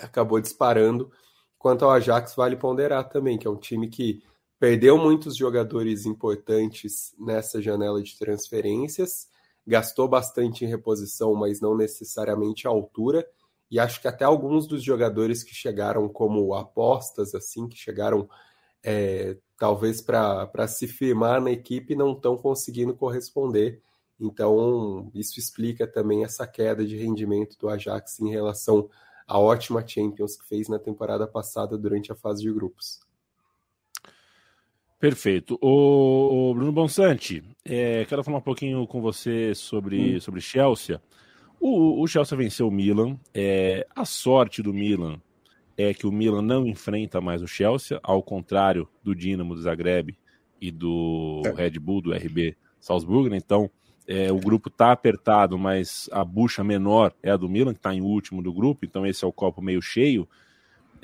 acabou 0.00 0.40
disparando. 0.40 1.10
Quanto 1.56 1.84
ao 1.84 1.92
Ajax, 1.92 2.34
vale 2.34 2.56
ponderar 2.56 3.08
também, 3.08 3.38
que 3.38 3.46
é 3.46 3.50
um 3.50 3.56
time 3.56 3.88
que 3.88 4.22
perdeu 4.62 4.96
muitos 4.96 5.36
jogadores 5.36 6.06
importantes 6.06 7.12
nessa 7.18 7.60
janela 7.60 8.00
de 8.00 8.16
transferências, 8.16 9.28
gastou 9.66 10.06
bastante 10.06 10.64
em 10.64 10.68
reposição, 10.68 11.34
mas 11.34 11.60
não 11.60 11.76
necessariamente 11.76 12.68
à 12.68 12.70
altura. 12.70 13.26
E 13.68 13.80
acho 13.80 14.00
que 14.00 14.06
até 14.06 14.24
alguns 14.24 14.68
dos 14.68 14.80
jogadores 14.80 15.42
que 15.42 15.52
chegaram 15.52 16.08
como 16.08 16.54
apostas, 16.54 17.34
assim, 17.34 17.68
que 17.68 17.76
chegaram 17.76 18.30
é, 18.84 19.36
talvez 19.58 20.00
para 20.00 20.68
se 20.68 20.86
firmar 20.86 21.40
na 21.40 21.50
equipe, 21.50 21.96
não 21.96 22.12
estão 22.12 22.36
conseguindo 22.36 22.94
corresponder. 22.94 23.82
Então, 24.20 25.10
isso 25.12 25.40
explica 25.40 25.88
também 25.88 26.22
essa 26.22 26.46
queda 26.46 26.86
de 26.86 26.96
rendimento 26.96 27.58
do 27.58 27.68
Ajax 27.68 28.20
em 28.20 28.30
relação 28.30 28.88
à 29.26 29.40
ótima 29.40 29.84
Champions 29.84 30.36
que 30.36 30.46
fez 30.46 30.68
na 30.68 30.78
temporada 30.78 31.26
passada 31.26 31.76
durante 31.76 32.12
a 32.12 32.14
fase 32.14 32.42
de 32.42 32.52
grupos. 32.52 33.00
Perfeito. 35.02 35.58
O, 35.60 36.50
o 36.50 36.54
Bruno 36.54 36.70
Bonsante, 36.70 37.42
é, 37.64 38.04
quero 38.04 38.22
falar 38.22 38.38
um 38.38 38.40
pouquinho 38.40 38.86
com 38.86 39.00
você 39.00 39.52
sobre, 39.52 40.14
hum. 40.14 40.20
sobre 40.20 40.40
Chelsea. 40.40 41.02
O, 41.58 42.00
o, 42.00 42.06
Chelsea 42.06 42.38
venceu 42.38 42.68
o 42.68 42.70
Milan. 42.70 43.18
É, 43.34 43.84
a 43.96 44.04
sorte 44.04 44.62
do 44.62 44.72
Milan 44.72 45.20
é 45.76 45.92
que 45.92 46.06
o 46.06 46.12
Milan 46.12 46.40
não 46.40 46.64
enfrenta 46.68 47.20
mais 47.20 47.42
o 47.42 47.48
Chelsea, 47.48 47.98
ao 48.00 48.22
contrário 48.22 48.88
do 49.02 49.12
Dinamo 49.12 49.56
do 49.56 49.62
Zagreb 49.62 50.16
e 50.60 50.70
do 50.70 51.42
é. 51.46 51.50
Red 51.50 51.80
Bull, 51.80 52.00
do 52.00 52.12
RB 52.12 52.56
Salzburgo. 52.78 53.28
Né? 53.28 53.38
Então, 53.38 53.68
é, 54.06 54.30
o 54.30 54.38
grupo 54.38 54.68
está 54.68 54.92
apertado, 54.92 55.58
mas 55.58 56.08
a 56.12 56.24
bucha 56.24 56.62
menor 56.62 57.12
é 57.20 57.32
a 57.32 57.36
do 57.36 57.48
Milan, 57.48 57.72
que 57.72 57.80
está 57.80 57.92
em 57.92 58.02
último 58.02 58.40
do 58.40 58.52
grupo. 58.52 58.84
Então, 58.84 59.04
esse 59.04 59.24
é 59.24 59.26
o 59.26 59.32
copo 59.32 59.60
meio 59.60 59.82
cheio. 59.82 60.28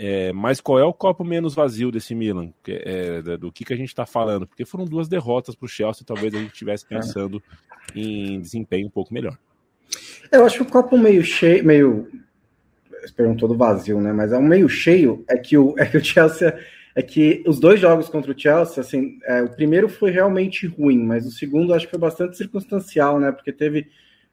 É, 0.00 0.32
mas 0.32 0.60
qual 0.60 0.78
é 0.78 0.84
o 0.84 0.92
copo 0.92 1.24
menos 1.24 1.56
vazio 1.56 1.90
desse 1.90 2.14
Milan? 2.14 2.52
É, 2.68 3.20
do 3.36 3.50
que, 3.50 3.64
que 3.64 3.72
a 3.72 3.76
gente 3.76 3.88
está 3.88 4.06
falando? 4.06 4.46
Porque 4.46 4.64
foram 4.64 4.84
duas 4.84 5.08
derrotas 5.08 5.56
para 5.56 5.66
o 5.66 5.68
Chelsea, 5.68 6.06
talvez 6.06 6.32
a 6.32 6.38
gente 6.38 6.52
estivesse 6.52 6.84
é. 6.88 6.96
pensando 6.96 7.42
em 7.96 8.40
desempenho 8.40 8.86
um 8.86 8.90
pouco 8.90 9.12
melhor. 9.12 9.36
Eu 10.30 10.44
acho 10.44 10.58
que 10.58 10.62
o 10.62 10.66
copo 10.66 10.96
meio 10.96 11.24
cheio, 11.24 11.64
meio. 11.64 12.08
Você 13.02 13.12
perguntou 13.12 13.48
do 13.48 13.56
vazio, 13.56 14.00
né? 14.00 14.12
Mas 14.12 14.32
é 14.32 14.38
um 14.38 14.46
meio 14.46 14.68
cheio 14.68 15.24
é 15.28 15.36
que 15.36 15.58
o, 15.58 15.74
é 15.76 15.86
que 15.86 15.96
o 15.96 16.04
Chelsea. 16.04 16.56
É 16.94 17.02
que 17.02 17.44
os 17.46 17.60
dois 17.60 17.78
jogos 17.78 18.08
contra 18.08 18.32
o 18.32 18.38
Chelsea, 18.38 18.80
assim, 18.80 19.20
é, 19.24 19.40
o 19.40 19.48
primeiro 19.50 19.88
foi 19.88 20.10
realmente 20.10 20.66
ruim, 20.66 20.98
mas 20.98 21.24
o 21.26 21.30
segundo 21.30 21.72
acho 21.72 21.84
que 21.84 21.92
foi 21.92 22.00
bastante 22.00 22.36
circunstancial, 22.36 23.20
né? 23.20 23.30
Porque 23.30 23.52
teve 23.52 23.86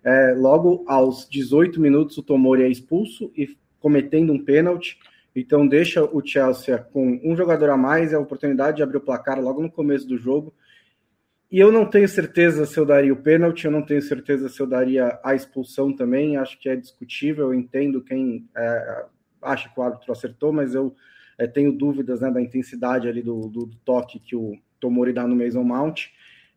é, 0.04 0.34
logo 0.36 0.84
aos 0.88 1.30
18 1.30 1.80
minutos 1.80 2.18
o 2.18 2.24
Tomori 2.24 2.64
é 2.64 2.68
expulso 2.68 3.32
e 3.38 3.56
cometendo 3.80 4.34
um 4.34 4.44
pênalti. 4.44 4.98
Então 5.36 5.68
deixa 5.68 6.04
o 6.04 6.26
Chelsea 6.26 6.78
com 6.78 7.20
um 7.24 7.36
jogador 7.36 7.70
a 7.70 7.78
mais 7.78 8.12
e 8.12 8.16
a 8.16 8.20
oportunidade 8.20 8.78
de 8.78 8.84
abrir 8.84 8.98
o 8.98 9.02
placar 9.02 9.40
logo 9.42 9.62
no 9.62 9.70
começo 9.70 10.08
do 10.08 10.18
jogo. 10.18 10.54
E 11.52 11.60
eu 11.60 11.72
não 11.72 11.86
tenho 11.86 12.08
certeza 12.08 12.66
se 12.66 12.78
eu 12.80 12.86
daria 12.86 13.14
o 13.14 13.22
pênalti, 13.22 13.66
eu 13.66 13.72
não 13.72 13.82
tenho 13.82 14.02
certeza 14.02 14.50
se 14.50 14.60
eu 14.60 14.66
daria 14.66 15.20
a 15.24 15.36
expulsão 15.36 15.94
também. 15.94 16.38
Acho 16.38 16.60
que 16.60 16.70
é 16.70 16.76
discutível, 16.76 17.48
eu 17.48 17.54
entendo 17.54 18.02
quem 18.02 18.48
é, 18.56 19.06
acha 19.42 19.70
que 19.70 19.80
o 19.80 19.84
árbitro 19.84 20.12
acertou, 20.12 20.52
mas 20.52 20.74
eu 20.74 20.96
é, 21.38 21.46
tenho 21.46 21.72
dúvidas 21.72 22.22
né, 22.22 22.32
da 22.32 22.42
intensidade 22.42 23.08
ali 23.08 23.22
do, 23.22 23.48
do, 23.48 23.66
do, 23.66 23.76
toque 23.86 24.20
que 24.20 24.36
o 24.36 24.58
Tomori 24.80 25.14
dá 25.14 25.28
no 25.28 25.36
Mason 25.36 25.64
Mount. 25.64 26.08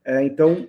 É, 0.04 0.22
então, 0.24 0.68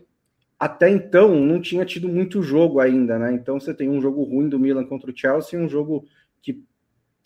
até 0.59 0.89
então, 0.89 1.33
não 1.35 1.61
tinha 1.61 1.85
tido 1.85 2.09
muito 2.09 2.43
jogo 2.43 2.79
ainda, 2.79 3.17
né? 3.17 3.31
Então 3.33 3.59
você 3.59 3.73
tem 3.73 3.89
um 3.89 4.01
jogo 4.01 4.23
ruim 4.23 4.49
do 4.49 4.59
Milan 4.59 4.83
contra 4.83 5.09
o 5.09 5.15
Chelsea, 5.15 5.59
um 5.59 5.69
jogo 5.69 6.05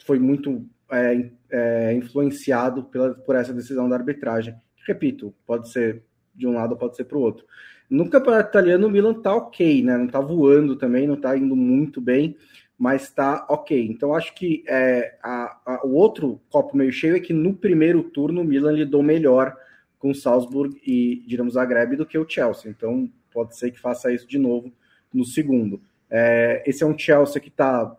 foi 0.05 0.19
muito 0.19 0.65
é, 0.91 1.29
é, 1.49 1.93
influenciado 1.93 2.83
pela, 2.83 3.13
por 3.13 3.35
essa 3.35 3.53
decisão 3.53 3.89
da 3.89 3.95
arbitragem. 3.95 4.55
Repito, 4.85 5.33
pode 5.45 5.69
ser 5.69 6.03
de 6.35 6.47
um 6.47 6.53
lado, 6.53 6.75
pode 6.75 6.95
ser 6.95 7.05
para 7.05 7.17
o 7.17 7.21
outro. 7.21 7.45
No 7.89 8.09
campeonato 8.09 8.49
italiano, 8.49 8.87
o 8.87 8.89
Milan 8.89 9.13
tá 9.13 9.35
ok, 9.35 9.83
né? 9.83 9.97
Não 9.97 10.07
tá 10.07 10.19
voando 10.19 10.75
também, 10.75 11.07
não 11.07 11.15
tá 11.15 11.37
indo 11.37 11.55
muito 11.55 12.01
bem, 12.01 12.35
mas 12.77 13.11
tá 13.11 13.45
ok. 13.49 13.87
Então, 13.87 14.15
acho 14.15 14.33
que 14.33 14.63
é, 14.67 15.15
a, 15.21 15.57
a, 15.65 15.85
o 15.85 15.93
outro 15.93 16.41
copo 16.49 16.75
meio 16.75 16.91
cheio 16.91 17.15
é 17.15 17.19
que 17.19 17.33
no 17.33 17.53
primeiro 17.53 18.03
turno 18.03 18.41
o 18.41 18.45
Milan 18.45 18.71
lidou 18.71 19.03
melhor 19.03 19.55
com 19.99 20.09
o 20.09 20.15
Salzburg 20.15 20.75
e, 20.85 21.23
digamos, 21.27 21.53
Zagreb 21.53 21.95
do 21.95 22.05
que 22.05 22.17
o 22.17 22.27
Chelsea. 22.27 22.69
Então, 22.69 23.09
pode 23.31 23.55
ser 23.55 23.71
que 23.71 23.79
faça 23.79 24.11
isso 24.11 24.27
de 24.27 24.39
novo 24.39 24.71
no 25.13 25.23
segundo. 25.23 25.79
É, 26.09 26.63
esse 26.65 26.83
é 26.83 26.85
um 26.87 26.97
Chelsea 26.97 27.41
que 27.41 27.49
está 27.49 27.95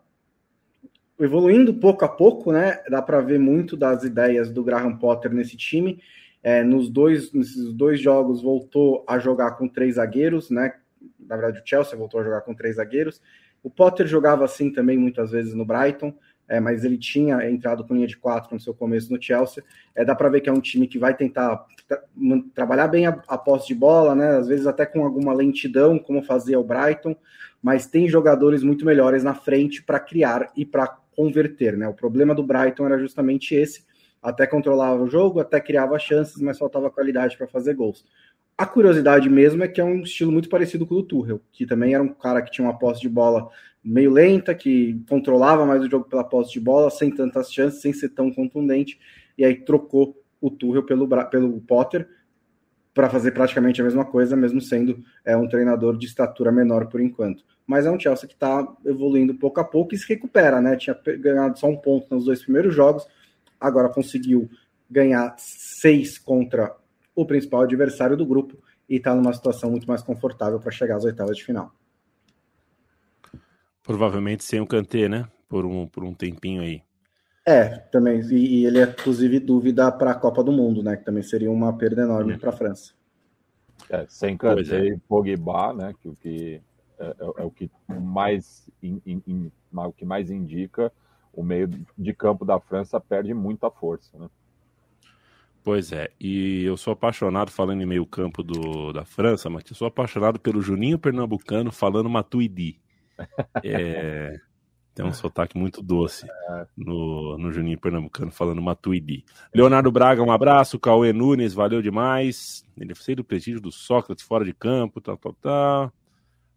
evoluindo 1.18 1.74
pouco 1.74 2.04
a 2.04 2.08
pouco, 2.08 2.52
né? 2.52 2.80
Dá 2.88 3.00
para 3.00 3.20
ver 3.20 3.38
muito 3.38 3.76
das 3.76 4.02
ideias 4.04 4.50
do 4.50 4.64
Graham 4.64 4.96
Potter 4.96 5.32
nesse 5.32 5.56
time. 5.56 6.00
É, 6.42 6.62
nos 6.62 6.88
dois, 6.90 7.32
nesses 7.32 7.72
dois 7.72 8.00
jogos 8.00 8.42
voltou 8.42 9.04
a 9.08 9.18
jogar 9.18 9.52
com 9.52 9.68
três 9.68 9.94
zagueiros, 9.94 10.50
né? 10.50 10.74
Na 11.18 11.36
verdade, 11.36 11.60
o 11.60 11.68
Chelsea 11.68 11.98
voltou 11.98 12.20
a 12.20 12.24
jogar 12.24 12.42
com 12.42 12.54
três 12.54 12.76
zagueiros. 12.76 13.20
O 13.62 13.70
Potter 13.70 14.06
jogava 14.06 14.44
assim 14.44 14.70
também 14.70 14.98
muitas 14.98 15.30
vezes 15.30 15.54
no 15.54 15.64
Brighton, 15.64 16.12
é, 16.46 16.60
mas 16.60 16.84
ele 16.84 16.98
tinha 16.98 17.48
entrado 17.48 17.86
com 17.86 17.94
linha 17.94 18.06
de 18.06 18.18
quatro 18.18 18.54
no 18.54 18.60
seu 18.60 18.74
começo 18.74 19.10
no 19.10 19.22
Chelsea. 19.22 19.64
É, 19.94 20.04
dá 20.04 20.14
para 20.14 20.28
ver 20.28 20.42
que 20.42 20.50
é 20.50 20.52
um 20.52 20.60
time 20.60 20.86
que 20.86 20.98
vai 20.98 21.16
tentar 21.16 21.64
tra 21.88 22.02
trabalhar 22.54 22.88
bem 22.88 23.06
a, 23.06 23.22
a 23.26 23.38
posse 23.38 23.68
de 23.68 23.74
bola, 23.74 24.14
né? 24.14 24.36
Às 24.36 24.48
vezes 24.48 24.66
até 24.66 24.84
com 24.84 25.02
alguma 25.02 25.32
lentidão, 25.32 25.98
como 25.98 26.22
fazia 26.22 26.60
o 26.60 26.64
Brighton, 26.64 27.16
mas 27.62 27.86
tem 27.86 28.06
jogadores 28.06 28.62
muito 28.62 28.84
melhores 28.84 29.24
na 29.24 29.34
frente 29.34 29.82
para 29.82 29.98
criar 29.98 30.52
e 30.54 30.66
para 30.66 30.98
converter, 31.14 31.76
né? 31.76 31.88
O 31.88 31.94
problema 31.94 32.34
do 32.34 32.42
Brighton 32.42 32.86
era 32.86 32.98
justamente 32.98 33.54
esse, 33.54 33.84
até 34.22 34.46
controlava 34.46 35.02
o 35.02 35.08
jogo, 35.08 35.40
até 35.40 35.60
criava 35.60 35.98
chances, 35.98 36.40
mas 36.40 36.58
faltava 36.58 36.90
qualidade 36.90 37.36
para 37.36 37.46
fazer 37.46 37.74
gols. 37.74 38.04
A 38.56 38.64
curiosidade 38.64 39.28
mesmo 39.28 39.64
é 39.64 39.68
que 39.68 39.80
é 39.80 39.84
um 39.84 40.00
estilo 40.00 40.30
muito 40.30 40.48
parecido 40.48 40.86
com 40.86 40.94
o 40.94 41.02
do 41.02 41.06
Tuchel, 41.06 41.40
que 41.52 41.66
também 41.66 41.94
era 41.94 42.02
um 42.02 42.08
cara 42.08 42.40
que 42.40 42.50
tinha 42.50 42.66
uma 42.66 42.78
posse 42.78 43.00
de 43.00 43.08
bola 43.08 43.48
meio 43.82 44.10
lenta, 44.10 44.54
que 44.54 45.02
controlava 45.08 45.66
mais 45.66 45.82
o 45.82 45.90
jogo 45.90 46.06
pela 46.08 46.24
posse 46.24 46.52
de 46.52 46.60
bola, 46.60 46.88
sem 46.88 47.10
tantas 47.10 47.52
chances, 47.52 47.82
sem 47.82 47.92
ser 47.92 48.10
tão 48.10 48.32
contundente, 48.32 48.98
e 49.36 49.44
aí 49.44 49.56
trocou 49.56 50.16
o 50.40 50.50
Tuchel 50.50 50.84
pelo, 50.84 51.06
pelo 51.28 51.60
Potter 51.60 52.08
para 52.94 53.10
fazer 53.10 53.32
praticamente 53.32 53.80
a 53.80 53.84
mesma 53.84 54.04
coisa, 54.04 54.36
mesmo 54.36 54.60
sendo 54.60 55.02
é, 55.24 55.36
um 55.36 55.48
treinador 55.48 55.98
de 55.98 56.06
estatura 56.06 56.52
menor 56.52 56.86
por 56.86 57.00
enquanto 57.00 57.44
mas 57.66 57.86
é 57.86 57.90
um 57.90 57.98
Chelsea 57.98 58.28
que 58.28 58.34
está 58.34 58.66
evoluindo 58.84 59.34
pouco 59.34 59.60
a 59.60 59.64
pouco 59.64 59.94
e 59.94 59.98
se 59.98 60.08
recupera, 60.08 60.60
né? 60.60 60.76
Tinha 60.76 60.98
ganhado 61.18 61.58
só 61.58 61.66
um 61.66 61.76
ponto 61.76 62.14
nos 62.14 62.26
dois 62.26 62.42
primeiros 62.42 62.74
jogos, 62.74 63.06
agora 63.58 63.88
conseguiu 63.88 64.50
ganhar 64.90 65.34
seis 65.38 66.18
contra 66.18 66.74
o 67.14 67.24
principal 67.24 67.62
adversário 67.62 68.16
do 68.16 68.26
grupo 68.26 68.58
e 68.88 68.96
está 68.96 69.14
numa 69.14 69.32
situação 69.32 69.70
muito 69.70 69.86
mais 69.86 70.02
confortável 70.02 70.60
para 70.60 70.70
chegar 70.70 70.96
às 70.96 71.04
oitavas 71.04 71.36
de 71.36 71.44
final. 71.44 71.72
Provavelmente 73.82 74.44
sem 74.44 74.60
o 74.60 74.66
Kanté, 74.66 75.08
né? 75.08 75.28
Por 75.48 75.64
um, 75.64 75.86
por 75.86 76.04
um 76.04 76.14
tempinho 76.14 76.62
aí. 76.62 76.82
É, 77.46 77.68
também. 77.90 78.20
E, 78.30 78.60
e 78.60 78.66
ele 78.66 78.78
é, 78.78 78.84
inclusive, 78.84 79.38
dúvida 79.38 79.90
para 79.92 80.12
a 80.12 80.14
Copa 80.14 80.42
do 80.42 80.50
Mundo, 80.52 80.82
né? 80.82 80.96
Que 80.96 81.04
também 81.04 81.22
seria 81.22 81.50
uma 81.50 81.76
perda 81.76 82.02
enorme 82.02 82.38
para 82.38 82.50
a 82.50 82.52
França. 82.52 82.92
É, 83.90 84.06
sem 84.08 84.36
Kanté 84.36 84.78
é. 84.78 84.86
e 84.88 84.98
Pogba, 84.98 85.74
né? 85.74 85.94
Que 86.00 86.08
o 86.08 86.16
que 86.16 86.62
é, 86.98 87.06
é, 87.06 87.42
é 87.42 87.44
o 87.44 87.50
que 87.50 87.70
mais 87.88 88.68
in, 88.82 89.00
in, 89.04 89.22
in, 89.26 89.52
o 89.72 89.92
que 89.92 90.04
mais 90.04 90.30
indica 90.30 90.92
o 91.32 91.42
meio 91.42 91.68
de 91.98 92.14
campo 92.14 92.44
da 92.44 92.60
França 92.60 93.00
perde 93.00 93.34
muita 93.34 93.70
força, 93.70 94.16
né? 94.18 94.28
Pois 95.62 95.92
é, 95.92 96.10
e 96.20 96.62
eu 96.64 96.76
sou 96.76 96.92
apaixonado 96.92 97.50
falando 97.50 97.80
em 97.80 97.86
meio 97.86 98.04
campo 98.04 98.42
do, 98.42 98.92
da 98.92 99.04
França, 99.04 99.48
mas 99.48 99.64
eu 99.68 99.74
sou 99.74 99.88
apaixonado 99.88 100.38
pelo 100.38 100.60
Juninho 100.60 100.98
Pernambucano 100.98 101.72
falando 101.72 102.08
Matuidi. 102.08 102.80
É, 103.62 104.38
tem 104.94 105.04
um 105.04 105.12
sotaque 105.12 105.58
muito 105.58 105.82
doce 105.82 106.26
no, 106.76 107.36
no 107.36 107.50
Juninho 107.50 107.78
Pernambucano 107.80 108.30
falando 108.30 108.62
Matuidi. 108.62 109.24
Leonardo 109.52 109.90
Braga, 109.90 110.22
um 110.22 110.30
abraço. 110.30 110.78
Cauê 110.78 111.12
Nunes, 111.12 111.52
valeu 111.52 111.82
demais. 111.82 112.64
Ele 112.76 112.94
fez 112.94 113.16
do 113.16 113.24
prestígio 113.24 113.60
do 113.60 113.72
Sócrates 113.72 114.24
fora 114.24 114.44
de 114.44 114.52
campo, 114.52 115.00
tal, 115.00 115.16
tal, 115.16 115.32
tal. 115.34 115.92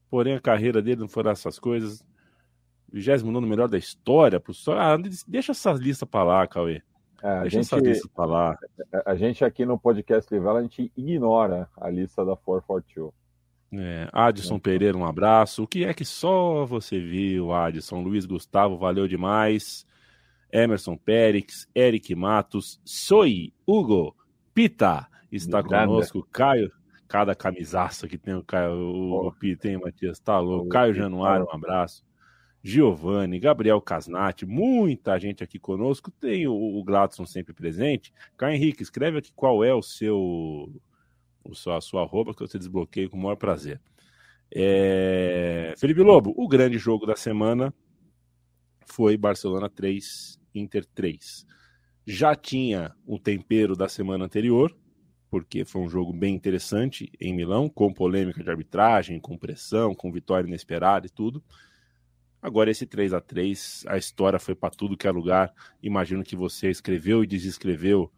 Porém, 0.09 0.35
a 0.35 0.41
carreira 0.41 0.81
dele 0.81 1.01
não 1.01 1.07
foi 1.07 1.27
essas 1.27 1.59
coisas. 1.59 2.05
29 2.91 3.45
melhor 3.45 3.67
da 3.67 3.77
história. 3.77 4.39
Pro... 4.39 4.53
Ah, 4.69 4.97
deixa 5.27 5.51
essa 5.51 5.71
lista 5.73 6.05
para 6.05 6.23
lá, 6.23 6.47
Cauê. 6.47 6.81
É, 7.21 7.41
deixa 7.41 7.57
gente, 7.57 7.65
essa 7.65 7.77
lista 7.77 8.09
para 8.13 8.25
lá. 8.25 8.57
A 9.05 9.15
gente 9.15 9.43
aqui 9.43 9.65
no 9.65 9.77
podcast 9.77 10.33
Livela, 10.33 10.59
a 10.59 10.61
gente 10.61 10.91
ignora 10.95 11.69
a 11.75 11.89
lista 11.89 12.23
da 12.23 12.35
442. 12.35 13.13
É, 13.73 14.07
Adson 14.13 14.55
é. 14.55 14.59
Pereira, 14.59 14.97
um 14.97 15.05
abraço. 15.05 15.63
O 15.63 15.67
que 15.67 15.83
é 15.83 15.93
que 15.93 16.05
só 16.05 16.65
você 16.65 16.99
viu, 16.99 17.51
Adson? 17.51 18.01
Luiz 18.01 18.25
Gustavo, 18.25 18.77
valeu 18.77 19.07
demais. 19.07 19.85
Emerson 20.51 20.95
Pérez, 20.95 21.67
Eric 21.75 22.15
Matos, 22.15 22.79
Soy, 22.85 23.53
Hugo, 23.65 24.15
Pita, 24.53 25.07
está 25.31 25.61
conosco. 25.61 26.25
Caio, 26.31 26.71
cada 27.07 27.33
camisaça 27.33 28.07
que 28.07 28.17
tem 28.17 28.33
o 28.33 28.43
Caio, 28.43 28.73
o, 28.73 29.27
o 29.27 29.31
Pita, 29.31 29.67
hein, 29.67 29.79
Matias? 29.79 30.19
Tá 30.19 30.39
louco. 30.39 30.69
Caio 30.69 30.93
Januário, 30.93 31.45
um 31.45 31.55
abraço. 31.55 32.05
Giovanni, 32.63 33.39
Gabriel 33.39 33.79
Casnati, 33.79 34.45
muita 34.45 35.17
gente 35.17 35.43
aqui 35.43 35.57
conosco. 35.57 36.11
Tem 36.11 36.47
o, 36.47 36.53
o 36.53 36.83
Gladson 36.83 37.25
sempre 37.25 37.53
presente. 37.53 38.13
Caio 38.35 38.55
Henrique, 38.55 38.83
escreve 38.83 39.19
aqui 39.19 39.31
qual 39.33 39.63
é 39.63 39.73
o 39.73 39.81
seu, 39.81 40.19
o 41.43 41.55
seu 41.55 41.73
a 41.73 41.81
sua 41.81 42.03
arroba 42.03 42.33
que 42.33 42.41
você 42.41 42.57
desbloqueia 42.57 43.09
com 43.09 43.17
o 43.17 43.21
maior 43.21 43.37
prazer. 43.37 43.79
É... 44.53 45.73
Felipe 45.77 46.01
Lobo, 46.01 46.33
o 46.35 46.47
grande 46.47 46.77
jogo 46.77 47.05
da 47.05 47.15
semana 47.15 47.73
foi 48.85 49.17
Barcelona 49.17 49.69
3, 49.69 50.39
Inter 50.55 50.85
3. 50.93 51.45
Já 52.05 52.35
tinha 52.35 52.95
o 53.05 53.19
tempero 53.19 53.75
da 53.75 53.89
semana 53.89 54.25
anterior, 54.25 54.75
porque 55.29 55.65
foi 55.65 55.81
um 55.81 55.89
jogo 55.89 56.13
bem 56.13 56.33
interessante 56.33 57.11
em 57.19 57.33
Milão, 57.33 57.67
com 57.67 57.93
polêmica 57.93 58.43
de 58.43 58.49
arbitragem, 58.49 59.19
com 59.19 59.37
pressão, 59.37 59.93
com 59.93 60.11
vitória 60.11 60.47
inesperada 60.47 61.05
e 61.05 61.09
tudo. 61.09 61.43
Agora 62.41 62.71
esse 62.71 62.85
3 62.85 63.13
a 63.13 63.19
3 63.19 63.85
a 63.87 63.97
história 63.97 64.39
foi 64.39 64.55
para 64.55 64.69
tudo 64.69 64.95
que 64.95 65.07
é 65.07 65.11
lugar. 65.11 65.53
Imagino 65.81 66.23
que 66.23 66.35
você 66.35 66.69
escreveu 66.69 67.23
e 67.23 67.27
desescreveu 67.27 68.11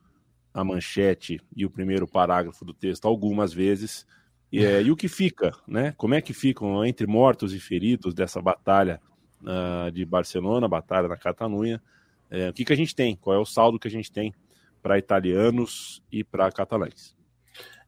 a 0.54 0.64
manchete 0.64 1.42
e 1.56 1.66
o 1.66 1.70
primeiro 1.70 2.08
parágrafo 2.08 2.66
do 2.66 2.74
texto 2.74 3.08
algumas 3.08 3.54
vezes. 3.54 4.06
E, 4.52 4.64
é, 4.64 4.82
e 4.82 4.92
o 4.92 4.96
que 4.96 5.08
fica, 5.08 5.52
né? 5.68 5.94
Como 5.98 6.14
é 6.14 6.22
que 6.22 6.34
ficam 6.34 6.84
entre 6.86 7.08
mortos 7.08 7.54
e 7.54 7.60
feridos 7.60 8.14
dessa 8.14 8.42
batalha 8.42 9.00
uh, 9.42 9.92
de 9.92 10.04
Barcelona, 10.06 10.68
batalha 10.68 11.08
na 11.08 11.18
Catalunha? 11.18 11.82
É, 12.30 12.50
o 12.50 12.54
que, 12.54 12.66
que 12.66 12.74
a 12.74 12.76
gente 12.76 12.96
tem? 12.96 13.16
Qual 13.16 13.36
é 13.36 13.40
o 13.40 13.46
saldo 13.46 13.80
que 13.80 13.88
a 13.88 13.92
gente 13.92 14.12
tem 14.12 14.34
para 14.82 14.98
italianos 14.98 16.04
e 16.12 16.24
para 16.24 16.52
catalães? 16.52 17.16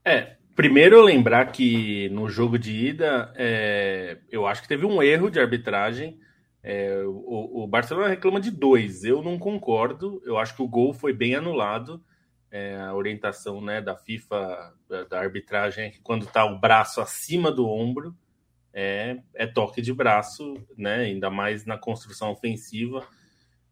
É, 0.03 0.35
primeiro 0.55 1.01
lembrar 1.01 1.51
que 1.51 2.09
no 2.09 2.29
jogo 2.29 2.57
de 2.57 2.71
ida, 2.71 3.33
é, 3.35 4.19
eu 4.29 4.45
acho 4.45 4.61
que 4.61 4.67
teve 4.67 4.85
um 4.85 5.01
erro 5.01 5.29
de 5.29 5.39
arbitragem. 5.39 6.19
É, 6.63 7.01
o, 7.03 7.63
o, 7.63 7.67
Barcelona 7.67 8.07
reclama 8.07 8.39
de 8.39 8.51
dois, 8.51 9.03
eu 9.03 9.21
não 9.23 9.39
concordo. 9.39 10.21
Eu 10.25 10.37
acho 10.37 10.55
que 10.55 10.61
o 10.61 10.67
gol 10.67 10.93
foi 10.93 11.13
bem 11.13 11.35
anulado. 11.35 12.03
É, 12.51 12.75
a 12.75 12.93
orientação 12.93 13.61
né, 13.61 13.81
da 13.81 13.95
FIFA, 13.95 14.73
da, 14.87 15.03
da 15.05 15.19
arbitragem, 15.19 15.85
é 15.85 15.89
que 15.89 16.01
quando 16.01 16.25
está 16.25 16.45
o 16.45 16.59
braço 16.59 16.99
acima 16.99 17.51
do 17.51 17.67
ombro, 17.67 18.15
é, 18.73 19.17
é 19.33 19.47
toque 19.47 19.81
de 19.81 19.93
braço, 19.93 20.53
né, 20.77 20.95
ainda 20.97 21.29
mais 21.29 21.65
na 21.65 21.77
construção 21.77 22.29
ofensiva. 22.31 23.07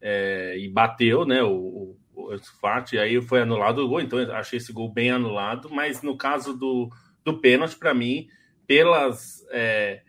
É, 0.02 0.58
e 0.58 0.70
bateu 0.70 1.26
né, 1.26 1.44
o, 1.44 1.98
o, 2.28 2.36
o 2.36 2.40
Fati, 2.60 2.96
e 2.96 3.00
aí 3.00 3.22
foi 3.22 3.42
anulado 3.42 3.80
o 3.80 3.88
gol, 3.88 4.02
então 4.02 4.20
achei 4.34 4.58
esse 4.58 4.74
gol 4.74 4.92
bem 4.92 5.12
anulado, 5.12 5.70
mas 5.70 6.02
no 6.02 6.18
caso 6.18 6.58
do, 6.58 6.90
do 7.24 7.40
pênalti, 7.40 7.78
para 7.78 7.94
mim, 7.94 8.28
pelas. 8.68 9.46
É, 9.52 10.02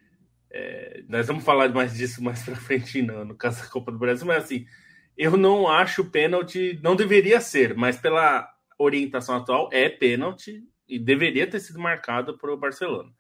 é, 0.53 1.05
nós 1.09 1.27
vamos 1.27 1.45
falar 1.45 1.69
mais 1.69 1.97
disso 1.97 2.23
mais 2.23 2.43
para 2.43 2.57
frente 2.57 3.01
no, 3.01 3.25
no 3.25 3.37
caso 3.37 3.63
da 3.63 3.69
Copa 3.69 3.93
do 3.93 3.99
Brasil, 3.99 4.27
mas 4.27 4.45
assim, 4.45 4.67
eu 5.17 5.37
não 5.37 5.69
acho 5.69 6.05
pênalti, 6.05 6.79
não 6.83 6.97
deveria 6.97 7.41
ser, 7.41 7.75
mas 7.75 7.97
pela 7.97 8.49
orientação 8.79 9.37
atual 9.37 9.69
é 9.73 9.89
pênalti 9.89 10.63
e 10.89 10.99
deveria 10.99 11.47
ter 11.47 11.61
sido 11.61 11.79
marcado 11.79 12.37
para 12.37 12.53
o 12.53 12.57
Barcelona. 12.57 13.11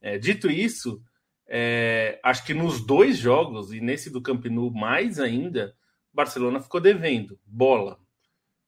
É, 0.00 0.18
dito 0.18 0.50
isso, 0.50 1.02
é, 1.48 2.20
acho 2.22 2.44
que 2.44 2.54
nos 2.54 2.84
dois 2.84 3.16
jogos, 3.16 3.72
e 3.72 3.80
nesse 3.80 4.10
do 4.10 4.22
Camp 4.22 4.44
Nou 4.46 4.70
mais 4.70 5.18
ainda, 5.18 5.74
Barcelona 6.12 6.60
ficou 6.60 6.80
devendo 6.80 7.38
bola. 7.46 7.98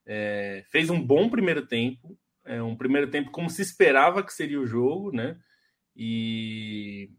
É, 0.05 0.63
fez 0.69 0.89
um 0.89 1.01
bom 1.01 1.29
primeiro 1.29 1.65
tempo, 1.65 2.17
é, 2.45 2.61
um 2.61 2.75
primeiro 2.75 3.09
tempo 3.09 3.31
como 3.31 3.49
se 3.49 3.61
esperava 3.61 4.23
que 4.23 4.33
seria 4.33 4.59
o 4.59 4.67
jogo, 4.67 5.11
né? 5.11 5.37
E 5.95 7.09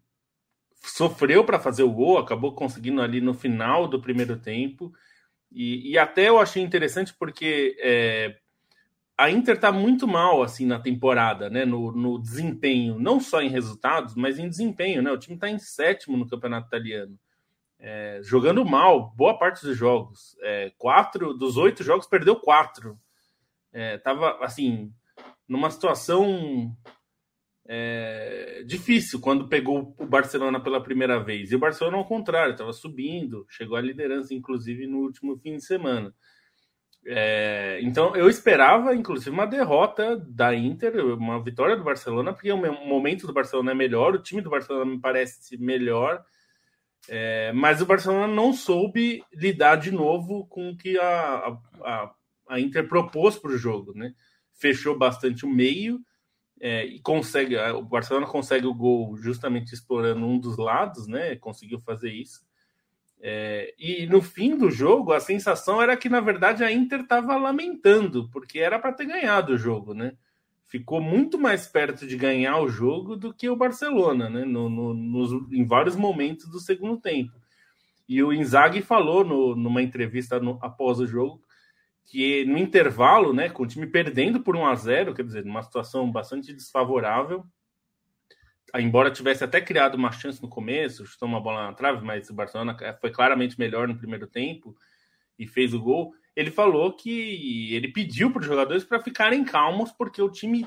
sofreu 0.82 1.44
para 1.44 1.58
fazer 1.58 1.82
o 1.82 1.92
gol, 1.92 2.18
acabou 2.18 2.54
conseguindo 2.54 3.00
ali 3.00 3.20
no 3.20 3.34
final 3.34 3.88
do 3.88 4.00
primeiro 4.00 4.36
tempo. 4.36 4.92
E, 5.50 5.92
e 5.92 5.98
até 5.98 6.28
eu 6.28 6.38
achei 6.38 6.62
interessante 6.62 7.14
porque 7.14 7.76
é, 7.80 8.36
a 9.16 9.30
Inter 9.30 9.54
está 9.54 9.70
muito 9.70 10.06
mal 10.06 10.42
assim 10.42 10.66
na 10.66 10.78
temporada, 10.78 11.48
né? 11.48 11.64
No, 11.64 11.92
no, 11.92 12.18
desempenho, 12.18 12.98
não 12.98 13.20
só 13.20 13.40
em 13.40 13.48
resultados, 13.48 14.14
mas 14.14 14.38
em 14.38 14.48
desempenho, 14.48 15.02
né? 15.02 15.10
O 15.10 15.18
time 15.18 15.36
está 15.36 15.48
em 15.48 15.58
sétimo 15.58 16.16
no 16.16 16.28
campeonato 16.28 16.66
italiano, 16.66 17.18
é, 17.86 18.20
jogando 18.22 18.64
mal 18.64 19.12
boa 19.14 19.38
parte 19.38 19.62
dos 19.66 19.76
jogos. 19.76 20.34
É, 20.40 20.72
quatro 20.78 21.34
dos 21.34 21.58
oito 21.58 21.84
jogos 21.84 22.06
perdeu 22.06 22.34
quatro. 22.34 22.98
É, 23.70 23.98
tava 23.98 24.38
assim 24.42 24.90
numa 25.46 25.70
situação 25.70 26.74
é, 27.68 28.62
difícil 28.66 29.20
quando 29.20 29.48
pegou 29.48 29.94
o 29.98 30.06
Barcelona 30.06 30.58
pela 30.58 30.82
primeira 30.82 31.22
vez. 31.22 31.52
E 31.52 31.56
o 31.56 31.58
Barcelona 31.58 31.98
ao 31.98 32.06
contrário, 32.06 32.52
estava 32.52 32.72
subindo, 32.72 33.44
chegou 33.50 33.76
à 33.76 33.82
liderança 33.82 34.32
inclusive 34.32 34.86
no 34.86 35.00
último 35.00 35.36
fim 35.36 35.56
de 35.56 35.64
semana. 35.64 36.14
É, 37.06 37.80
então 37.82 38.16
eu 38.16 38.30
esperava, 38.30 38.94
inclusive, 38.94 39.28
uma 39.28 39.46
derrota 39.46 40.16
da 40.16 40.54
Inter, 40.54 41.04
uma 41.18 41.42
vitória 41.42 41.76
do 41.76 41.84
Barcelona, 41.84 42.32
porque 42.32 42.50
o 42.50 42.86
momento 42.86 43.26
do 43.26 43.32
Barcelona 43.34 43.72
é 43.72 43.74
melhor, 43.74 44.14
o 44.14 44.22
time 44.22 44.40
do 44.40 44.48
Barcelona 44.48 44.90
me 44.90 44.98
parece 44.98 45.58
melhor, 45.58 46.24
é, 47.08 47.52
mas 47.52 47.80
o 47.80 47.86
Barcelona 47.86 48.32
não 48.32 48.52
soube 48.52 49.22
lidar 49.32 49.76
de 49.76 49.90
novo 49.90 50.46
com 50.46 50.70
o 50.70 50.76
que 50.76 50.98
a, 50.98 51.58
a, 51.82 52.14
a 52.48 52.60
Inter 52.60 52.88
propôs 52.88 53.36
para 53.36 53.50
o 53.50 53.58
jogo, 53.58 53.92
né? 53.94 54.14
Fechou 54.54 54.96
bastante 54.96 55.44
o 55.44 55.48
meio 55.48 56.00
é, 56.60 56.84
e 56.84 57.00
consegue, 57.00 57.56
o 57.56 57.82
Barcelona 57.82 58.26
consegue 58.26 58.66
o 58.66 58.74
gol 58.74 59.16
justamente 59.16 59.74
explorando 59.74 60.24
um 60.24 60.38
dos 60.38 60.56
lados, 60.56 61.06
né? 61.06 61.36
Conseguiu 61.36 61.78
fazer 61.80 62.10
isso. 62.10 62.40
É, 63.20 63.74
e 63.78 64.06
no 64.06 64.20
fim 64.20 64.56
do 64.56 64.70
jogo, 64.70 65.12
a 65.12 65.20
sensação 65.20 65.80
era 65.80 65.96
que, 65.96 66.08
na 66.08 66.20
verdade, 66.20 66.62
a 66.62 66.70
Inter 66.70 67.00
estava 67.00 67.36
lamentando, 67.36 68.28
porque 68.30 68.58
era 68.58 68.78
para 68.78 68.92
ter 68.92 69.06
ganhado 69.06 69.54
o 69.54 69.58
jogo, 69.58 69.94
né? 69.94 70.12
Ficou 70.74 71.00
muito 71.00 71.38
mais 71.38 71.68
perto 71.68 72.04
de 72.04 72.16
ganhar 72.16 72.58
o 72.58 72.68
jogo 72.68 73.14
do 73.14 73.32
que 73.32 73.48
o 73.48 73.54
Barcelona, 73.54 74.28
né? 74.28 74.44
No, 74.44 74.68
no, 74.68 74.92
nos, 74.92 75.30
em 75.52 75.64
vários 75.64 75.94
momentos 75.94 76.50
do 76.50 76.58
segundo 76.58 77.00
tempo. 77.00 77.30
E 78.08 78.20
o 78.20 78.32
Inzaghi 78.32 78.82
falou 78.82 79.24
no, 79.24 79.54
numa 79.54 79.80
entrevista 79.80 80.40
no, 80.40 80.58
após 80.60 80.98
o 80.98 81.06
jogo 81.06 81.40
que 82.06 82.44
no 82.46 82.58
intervalo, 82.58 83.32
né, 83.32 83.48
com 83.48 83.62
o 83.62 83.66
time 83.68 83.86
perdendo 83.86 84.40
por 84.40 84.56
1 84.56 84.66
a 84.66 84.74
0 84.74 85.14
quer 85.14 85.22
dizer, 85.22 85.44
numa 85.44 85.62
situação 85.62 86.10
bastante 86.10 86.52
desfavorável, 86.52 87.46
embora 88.74 89.12
tivesse 89.12 89.44
até 89.44 89.60
criado 89.60 89.94
uma 89.94 90.10
chance 90.10 90.42
no 90.42 90.48
começo, 90.48 91.06
chutou 91.06 91.28
uma 91.28 91.40
bola 91.40 91.68
na 91.68 91.72
trave, 91.72 92.04
mas 92.04 92.28
o 92.28 92.34
Barcelona 92.34 92.76
foi 93.00 93.12
claramente 93.12 93.56
melhor 93.60 93.86
no 93.86 93.96
primeiro 93.96 94.26
tempo 94.26 94.76
e 95.38 95.46
fez 95.46 95.72
o 95.72 95.80
gol. 95.80 96.12
Ele 96.36 96.50
falou 96.50 96.92
que 96.92 97.74
ele 97.74 97.88
pediu 97.88 98.30
para 98.30 98.40
os 98.40 98.46
jogadores 98.46 98.84
para 98.84 99.00
ficarem 99.00 99.44
calmos, 99.44 99.92
porque 99.92 100.20
o 100.20 100.30
time 100.30 100.66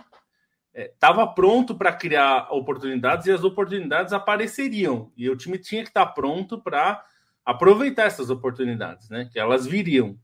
estava 0.74 1.24
é, 1.24 1.28
pronto 1.28 1.76
para 1.76 1.92
criar 1.92 2.48
oportunidades 2.52 3.26
e 3.26 3.32
as 3.32 3.44
oportunidades 3.44 4.14
apareceriam. 4.14 5.12
E 5.18 5.30
o 5.30 5.36
time 5.36 5.58
tinha 5.58 5.84
que 5.84 5.90
estar 5.90 6.06
tá 6.06 6.12
pronto 6.12 6.62
para 6.62 7.04
aproveitar 7.44 8.04
essas 8.04 8.30
oportunidades, 8.30 9.10
né? 9.10 9.28
Que 9.32 9.40
elas 9.40 9.66
viriam. 9.66 10.18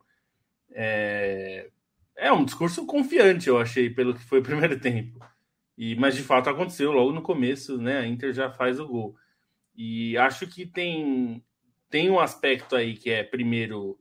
É, 0.71 1.69
é 2.15 2.31
um 2.31 2.45
discurso 2.45 2.85
confiante, 2.85 3.47
eu 3.47 3.59
achei, 3.59 3.89
pelo 3.89 4.13
que 4.13 4.23
foi 4.23 4.39
o 4.39 4.43
primeiro 4.43 4.79
tempo. 4.79 5.19
E, 5.77 5.95
mas 5.95 6.15
de 6.15 6.21
fato 6.21 6.49
aconteceu 6.49 6.91
logo 6.91 7.11
no 7.11 7.21
começo, 7.21 7.77
né? 7.77 7.99
A 7.99 8.07
Inter 8.07 8.33
já 8.33 8.51
faz 8.51 8.79
o 8.79 8.87
gol. 8.87 9.15
E 9.75 10.17
acho 10.17 10.45
que 10.45 10.65
tem, 10.65 11.43
tem 11.89 12.09
um 12.09 12.19
aspecto 12.19 12.75
aí 12.75 12.95
que 12.95 13.09
é, 13.09 13.23
primeiro, 13.23 13.97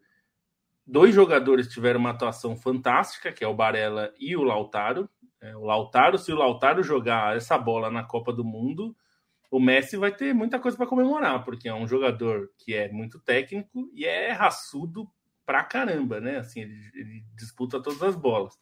dois 0.87 1.15
jogadores 1.15 1.69
tiveram 1.69 2.01
uma 2.01 2.11
atuação 2.11 2.57
fantástica, 2.57 3.33
que 3.33 3.45
é 3.45 3.49
o 3.49 3.55
Barella 3.55 4.13
e 4.19 4.37
o 4.37 4.43
Lautaro. 4.43 5.09
É, 5.41 5.57
o 5.57 5.65
Lautaro, 5.65 6.19
se 6.19 6.33
o 6.33 6.37
Lautaro 6.37 6.83
jogar 6.83 7.37
essa 7.37 7.59
bola 7.59 7.91
na 7.91 8.05
Copa 8.05 8.33
do 8.33 8.45
Mundo, 8.45 8.97
o 9.51 9.61
Messi 9.61 9.97
vai 9.97 10.15
ter 10.15 10.33
muita 10.33 10.59
coisa 10.59 10.77
para 10.77 10.87
comemorar, 10.87 11.45
porque 11.45 11.69
é 11.69 11.75
um 11.75 11.87
jogador 11.87 12.51
que 12.59 12.75
é 12.75 12.91
muito 12.91 13.19
técnico 13.21 13.91
e 13.93 14.05
é 14.05 14.33
raçudo 14.33 15.09
pra 15.45 15.65
caramba, 15.65 16.21
né? 16.21 16.39
Assim, 16.39 16.61
ele, 16.61 16.91
ele 16.95 17.25
disputa 17.37 17.83
todas 17.83 18.03
as 18.03 18.17
bolas. 18.17 18.59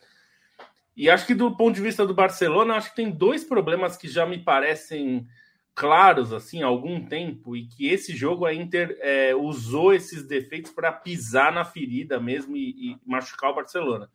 E 0.96 1.08
acho 1.08 1.26
que 1.26 1.34
do 1.34 1.56
ponto 1.56 1.74
de 1.74 1.80
vista 1.80 2.06
do 2.06 2.14
Barcelona, 2.14 2.74
acho 2.74 2.90
que 2.90 2.96
tem 2.96 3.10
dois 3.10 3.44
problemas 3.44 3.96
que 3.96 4.08
já 4.08 4.26
me 4.26 4.38
parecem 4.38 5.26
claros 5.74 6.32
assim 6.32 6.62
há 6.62 6.66
algum 6.66 7.04
tempo 7.04 7.56
e 7.56 7.66
que 7.66 7.88
esse 7.88 8.14
jogo 8.14 8.44
a 8.44 8.54
Inter 8.54 8.96
é, 9.00 9.34
usou 9.34 9.94
esses 9.94 10.26
defeitos 10.26 10.70
para 10.70 10.92
pisar 10.92 11.52
na 11.52 11.64
ferida 11.64 12.20
mesmo 12.20 12.56
e, 12.56 12.92
e, 12.92 12.96
machucar 13.06 13.50
o 13.50 13.54
Barcelona. 13.54 14.10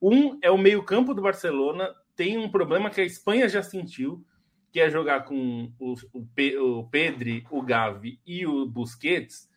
Um 0.00 0.38
é 0.42 0.50
o 0.50 0.58
meio-campo 0.58 1.14
do 1.14 1.22
Barcelona 1.22 1.94
tem 2.16 2.38
um 2.38 2.48
problema 2.48 2.90
que 2.90 3.00
a 3.00 3.04
Espanha 3.04 3.48
já 3.48 3.62
sentiu, 3.62 4.24
que 4.70 4.80
é 4.80 4.90
jogar 4.90 5.24
com 5.24 5.72
o, 5.78 5.94
o, 6.12 6.78
o 6.78 6.88
Pedri, 6.88 7.44
o 7.50 7.62
Gavi 7.62 8.20
e 8.26 8.46
o 8.46 8.66
Busquets. 8.66 9.48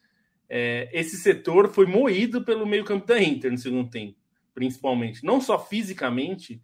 É, 0.50 0.89
esse 0.93 1.17
setor 1.17 1.69
foi 1.69 1.86
moído 1.86 2.43
pelo 2.43 2.65
meio-campo 2.65 3.06
da 3.06 3.21
Inter 3.21 3.52
no 3.52 3.58
segundo 3.58 3.89
tempo 3.89 4.17
principalmente, 4.58 5.23
não 5.23 5.39
só 5.39 5.63
fisicamente, 5.63 6.60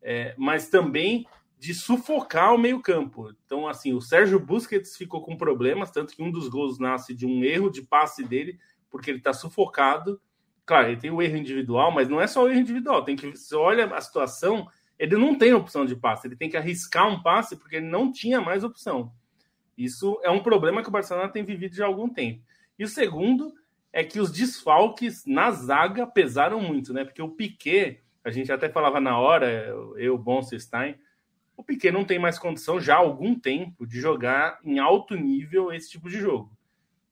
é, 0.00 0.34
mas 0.38 0.70
também 0.70 1.26
de 1.58 1.72
sufocar 1.74 2.54
o 2.54 2.58
meio-campo. 2.58 3.32
Então, 3.44 3.66
assim, 3.66 3.92
o 3.94 4.00
Sérgio 4.00 4.38
Busquets 4.38 4.96
ficou 4.96 5.22
com 5.22 5.36
problemas, 5.36 5.90
tanto 5.90 6.14
que 6.14 6.22
um 6.22 6.30
dos 6.30 6.48
gols 6.48 6.78
nasce 6.78 7.14
de 7.14 7.26
um 7.26 7.42
erro 7.42 7.70
de 7.70 7.82
passe 7.82 8.22
dele, 8.22 8.58
porque 8.90 9.10
ele 9.10 9.18
está 9.18 9.32
sufocado. 9.32 10.20
Claro, 10.66 10.88
ele 10.88 11.00
tem 11.00 11.10
o 11.10 11.22
erro 11.22 11.36
individual, 11.36 11.90
mas 11.90 12.08
não 12.08 12.20
é 12.20 12.26
só 12.26 12.44
o 12.44 12.48
erro 12.48 12.60
individual. 12.60 13.04
Tem 13.04 13.16
que 13.16 13.30
você 13.30 13.54
olha 13.54 13.86
a 13.86 14.00
situação, 14.00 14.68
ele 14.98 15.16
não 15.16 15.36
tem 15.36 15.52
opção 15.52 15.84
de 15.84 15.96
passe, 15.96 16.26
ele 16.26 16.36
tem 16.36 16.48
que 16.48 16.56
arriscar 16.56 17.08
um 17.08 17.22
passe 17.22 17.56
porque 17.56 17.76
ele 17.76 17.86
não 17.86 18.12
tinha 18.12 18.40
mais 18.40 18.62
opção. 18.62 19.12
Isso 19.76 20.20
é 20.22 20.30
um 20.30 20.42
problema 20.42 20.82
que 20.82 20.88
o 20.88 20.92
Barcelona 20.92 21.28
tem 21.28 21.44
vivido 21.44 21.74
já 21.74 21.84
há 21.84 21.88
algum 21.88 22.08
tempo. 22.08 22.42
E 22.78 22.84
o 22.84 22.88
segundo 22.88 23.52
é 23.92 24.02
que 24.02 24.20
os 24.20 24.30
desfalques 24.30 25.24
na 25.26 25.50
zaga 25.50 26.06
pesaram 26.06 26.60
muito, 26.60 26.92
né? 26.92 27.04
Porque 27.04 27.22
o 27.22 27.30
Piquet, 27.30 28.00
a 28.24 28.30
gente 28.30 28.50
até 28.50 28.68
falava 28.68 29.00
na 29.00 29.18
hora, 29.18 29.68
eu, 29.96 30.18
Bonstein, 30.18 30.96
o 31.56 31.62
Piquet 31.62 31.92
não 31.92 32.04
tem 32.04 32.18
mais 32.18 32.38
condição 32.38 32.80
já 32.80 32.94
há 32.94 32.98
algum 32.98 33.38
tempo 33.38 33.86
de 33.86 34.00
jogar 34.00 34.58
em 34.64 34.78
alto 34.78 35.14
nível 35.14 35.72
esse 35.72 35.90
tipo 35.90 36.08
de 36.08 36.18
jogo. 36.18 36.56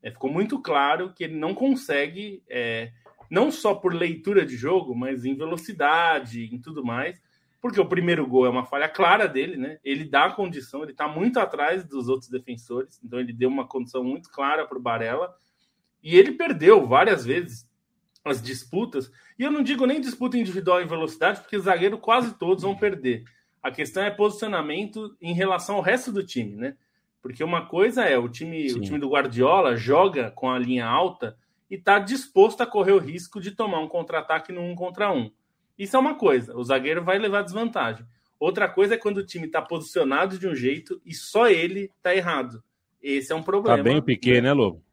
É, 0.03 0.11
ficou 0.11 0.31
muito 0.31 0.61
claro 0.61 1.13
que 1.13 1.25
ele 1.25 1.37
não 1.37 1.55
consegue, 1.55 2.43
é, 2.49 2.93
não 3.31 3.51
só 3.53 3.75
por 3.75 3.95
leitura 3.95 4.45
de 4.45 4.57
jogo, 4.57 4.95
mas 4.95 5.25
em 5.25 5.37
velocidade, 5.37 6.53
em 6.53 6.59
tudo 6.61 6.85
mais, 6.85 7.23
porque 7.61 7.81
o 7.81 7.87
primeiro 7.87 8.27
gol 8.27 8.45
é 8.45 8.49
uma 8.49 8.67
falha 8.67 8.89
clara 8.89 9.29
dele, 9.29 9.57
né? 9.57 9.79
Ele 9.85 10.05
dá 10.05 10.25
a 10.25 10.33
condição, 10.33 10.83
ele 10.83 10.91
está 10.91 11.07
muito 11.07 11.39
atrás 11.39 11.85
dos 11.85 12.09
outros 12.09 12.29
defensores, 12.29 13.01
então 13.05 13.21
ele 13.21 13.33
deu 13.33 13.49
uma 13.49 13.67
condição 13.67 14.03
muito 14.03 14.29
clara 14.31 14.67
para 14.67 14.77
o 14.77 14.83
Barella 14.83 15.33
e 16.03 16.17
ele 16.17 16.33
perdeu 16.33 16.85
várias 16.85 17.25
vezes 17.25 17.71
as 18.25 18.43
disputas. 18.43 19.11
E 19.39 19.45
eu 19.45 19.51
não 19.53 19.63
digo 19.63 19.87
nem 19.87 20.01
disputa 20.01 20.37
individual 20.37 20.83
em 20.83 20.87
velocidade, 20.87 21.41
porque 21.41 21.59
zagueiro 21.59 21.99
quase 21.99 22.35
todos 22.35 22.65
vão 22.65 22.77
perder. 22.77 23.25
A 23.63 23.71
questão 23.71 24.03
é 24.03 24.11
posicionamento 24.11 25.17
em 25.21 25.33
relação 25.33 25.77
ao 25.77 25.83
resto 25.83 26.11
do 26.11 26.25
time, 26.25 26.57
né? 26.57 26.77
Porque 27.23 27.45
uma 27.45 27.67
coisa 27.67 28.05
é 28.05 28.19
o 28.19 28.29
time, 28.29 28.73
o 28.73 28.81
time 28.81 28.99
do 28.99 29.11
Guardiola 29.11 29.77
joga 29.77 30.33
com 30.33 30.51
a 30.51 30.59
linha 30.59 30.85
alta 30.85 31.37
e 31.71 31.77
está 31.77 32.01
disposto 32.01 32.63
a 32.63 32.67
correr 32.67 32.93
o 32.93 32.99
risco 32.99 33.41
de 33.41 33.53
tomar 33.53 33.79
um 33.79 33.89
contra-ataque 33.89 34.53
no 34.53 34.61
um 34.61 34.75
contra 34.75 35.13
um. 35.13 35.31
Isso 35.79 35.97
é 35.97 36.01
uma 36.01 36.17
coisa, 36.17 36.57
o 36.57 36.65
zagueiro 36.65 37.05
vai 37.05 37.19
levar 37.19 37.43
desvantagem. 37.43 38.05
Outra 38.39 38.69
coisa 38.69 38.95
é 38.95 38.99
quando 38.99 39.19
o 39.19 39.25
time 39.25 39.47
está 39.47 39.63
posicionado 39.63 40.37
de 40.37 40.49
um 40.49 40.55
jeito 40.55 41.01
e 41.07 41.15
só 41.15 41.49
ele 41.49 41.91
está 41.97 42.15
errado. 42.15 42.63
Esse 43.01 43.33
é 43.33 43.37
um 43.37 43.43
problema. 43.43 43.77
Tá 43.77 43.83
bem 43.85 43.99
o 43.99 44.03
Piquet, 44.03 44.41
né, 44.41 44.53
Lobo? 44.53 44.85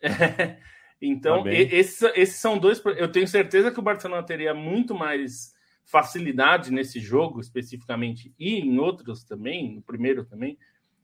então, 1.02 1.42
tá 1.42 1.52
esses, 1.52 2.02
esses 2.14 2.36
são 2.36 2.56
dois. 2.56 2.80
Eu 2.96 3.10
tenho 3.10 3.26
certeza 3.26 3.72
que 3.72 3.80
o 3.80 3.82
Barcelona 3.82 4.22
teria 4.22 4.54
muito 4.54 4.94
mais 4.94 5.53
facilidade 5.84 6.72
nesse 6.72 7.00
jogo, 7.00 7.40
especificamente, 7.40 8.34
e 8.38 8.58
em 8.58 8.78
outros 8.78 9.24
também, 9.24 9.76
no 9.76 9.82
primeiro 9.82 10.24
também, 10.24 10.58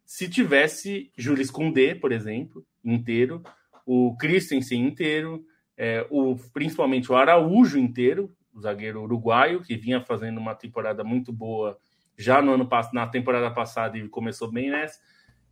se 0.04 0.28
tivesse 0.28 1.12
Jules 1.16 1.50
Koundé, 1.50 1.94
por 1.94 2.10
exemplo, 2.10 2.66
inteiro, 2.84 3.42
o 3.86 4.16
Christensen 4.16 4.86
inteiro, 4.86 5.44
é, 5.76 6.06
o, 6.10 6.36
principalmente 6.52 7.10
o 7.10 7.16
Araújo 7.16 7.78
inteiro, 7.78 8.34
o 8.52 8.60
zagueiro 8.60 9.02
uruguaio, 9.02 9.62
que 9.62 9.76
vinha 9.76 10.00
fazendo 10.00 10.38
uma 10.38 10.54
temporada 10.54 11.04
muito 11.04 11.32
boa 11.32 11.78
já 12.18 12.42
no 12.42 12.52
ano 12.52 12.68
na 12.92 13.06
temporada 13.06 13.50
passada 13.50 13.96
e 13.96 14.08
começou 14.08 14.50
bem 14.50 14.70
nessa. 14.70 14.98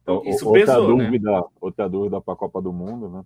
Então, 0.03 0.23
isso 0.25 0.47
outra 0.47 0.61
pesou, 0.67 0.97
né? 0.97 1.05
dúvida, 1.05 1.31
né? 1.31 1.43
Outra 1.61 1.89
dúvida 1.89 2.21
para 2.21 2.35
a 2.35 2.37
Copa 2.37 2.61
do 2.61 2.73
Mundo, 2.73 3.09
né? 3.09 3.23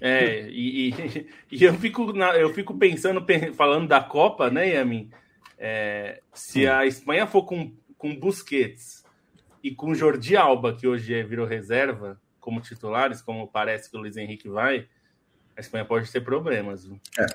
É, 0.00 0.48
e, 0.48 0.90
e, 0.90 1.26
e, 1.52 1.64
eu, 1.64 1.74
fico 1.74 2.12
na, 2.12 2.36
eu 2.36 2.52
fico 2.52 2.74
pensando, 2.74 3.24
falando 3.54 3.88
da 3.88 4.00
Copa, 4.00 4.50
né, 4.50 4.74
Yamin? 4.74 5.10
É, 5.58 6.20
se 6.34 6.66
a 6.66 6.84
Espanha 6.84 7.26
for 7.26 7.44
com, 7.44 7.72
com 7.96 8.14
Busquets 8.14 9.04
e 9.62 9.70
com 9.70 9.94
Jordi 9.94 10.36
Alba, 10.36 10.76
que 10.76 10.86
hoje 10.86 11.14
é, 11.14 11.22
virou 11.22 11.46
reserva, 11.46 12.20
como 12.38 12.60
titulares, 12.60 13.22
como 13.22 13.48
parece 13.48 13.90
que 13.90 13.96
o 13.96 14.00
Luiz 14.00 14.16
Henrique 14.16 14.48
vai, 14.48 14.86
a 15.56 15.60
Espanha 15.60 15.84
pode 15.84 16.12
ter 16.12 16.20
problemas. 16.20 16.86
É. 17.18 17.26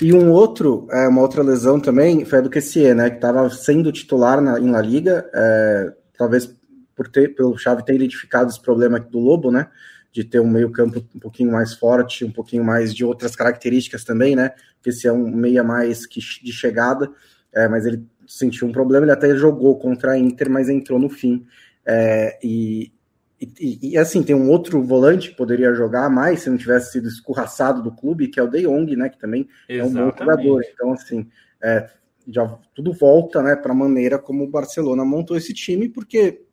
E 0.00 0.12
um 0.12 0.30
outro, 0.30 0.86
é, 0.92 1.08
uma 1.08 1.20
outra 1.20 1.42
lesão 1.42 1.80
também 1.80 2.24
foi 2.24 2.38
a 2.38 2.42
do 2.42 2.48
Kessie, 2.48 2.94
né? 2.94 3.10
Que 3.10 3.16
estava 3.16 3.50
sendo 3.50 3.90
titular 3.90 4.40
na, 4.40 4.60
em 4.60 4.70
La 4.70 4.80
Liga, 4.80 5.28
é, 5.34 5.92
talvez 6.16 6.46
por 6.94 7.08
ter, 7.08 7.34
pelo 7.34 7.58
Chave 7.58 7.84
ter 7.84 7.96
identificado 7.96 8.48
esse 8.48 8.62
problema 8.62 9.00
do 9.00 9.18
Lobo, 9.18 9.50
né? 9.50 9.68
De 10.14 10.22
ter 10.22 10.38
um 10.38 10.48
meio-campo 10.48 11.04
um 11.12 11.18
pouquinho 11.18 11.50
mais 11.50 11.74
forte, 11.74 12.24
um 12.24 12.30
pouquinho 12.30 12.62
mais 12.62 12.94
de 12.94 13.04
outras 13.04 13.34
características 13.34 14.04
também, 14.04 14.36
né? 14.36 14.52
Porque 14.76 14.92
se 14.92 15.08
é 15.08 15.12
um 15.12 15.28
meia 15.28 15.64
mais 15.64 16.06
que, 16.06 16.20
de 16.20 16.52
chegada, 16.52 17.10
é, 17.52 17.66
mas 17.66 17.84
ele 17.84 18.06
sentiu 18.24 18.68
um 18.68 18.72
problema, 18.72 19.04
ele 19.04 19.12
até 19.12 19.34
jogou 19.34 19.76
contra 19.76 20.12
a 20.12 20.18
Inter, 20.18 20.48
mas 20.48 20.68
entrou 20.68 21.00
no 21.00 21.10
fim. 21.10 21.44
É, 21.84 22.38
e, 22.40 22.92
e, 23.40 23.90
e, 23.90 23.98
assim, 23.98 24.22
tem 24.22 24.36
um 24.36 24.48
outro 24.48 24.80
volante 24.84 25.30
que 25.30 25.36
poderia 25.36 25.74
jogar 25.74 26.08
mais 26.08 26.40
se 26.40 26.48
não 26.48 26.56
tivesse 26.56 26.92
sido 26.92 27.08
escorraçado 27.08 27.82
do 27.82 27.90
clube, 27.90 28.28
que 28.28 28.38
é 28.38 28.42
o 28.42 28.48
De 28.48 28.62
Jong, 28.62 28.94
né? 28.94 29.08
Que 29.08 29.18
também 29.18 29.48
Exatamente. 29.68 29.98
é 29.98 30.02
um 30.02 30.06
bom 30.06 30.16
jogador. 30.16 30.64
Então, 30.72 30.92
assim, 30.92 31.28
é, 31.60 31.90
já 32.28 32.46
tudo 32.74 32.92
volta 32.92 33.42
né, 33.42 33.56
para 33.56 33.72
a 33.72 33.76
maneira 33.76 34.18
como 34.18 34.44
o 34.44 34.50
Barcelona 34.50 35.04
montou 35.04 35.36
esse 35.36 35.52
time, 35.52 35.88
porque 35.88 36.43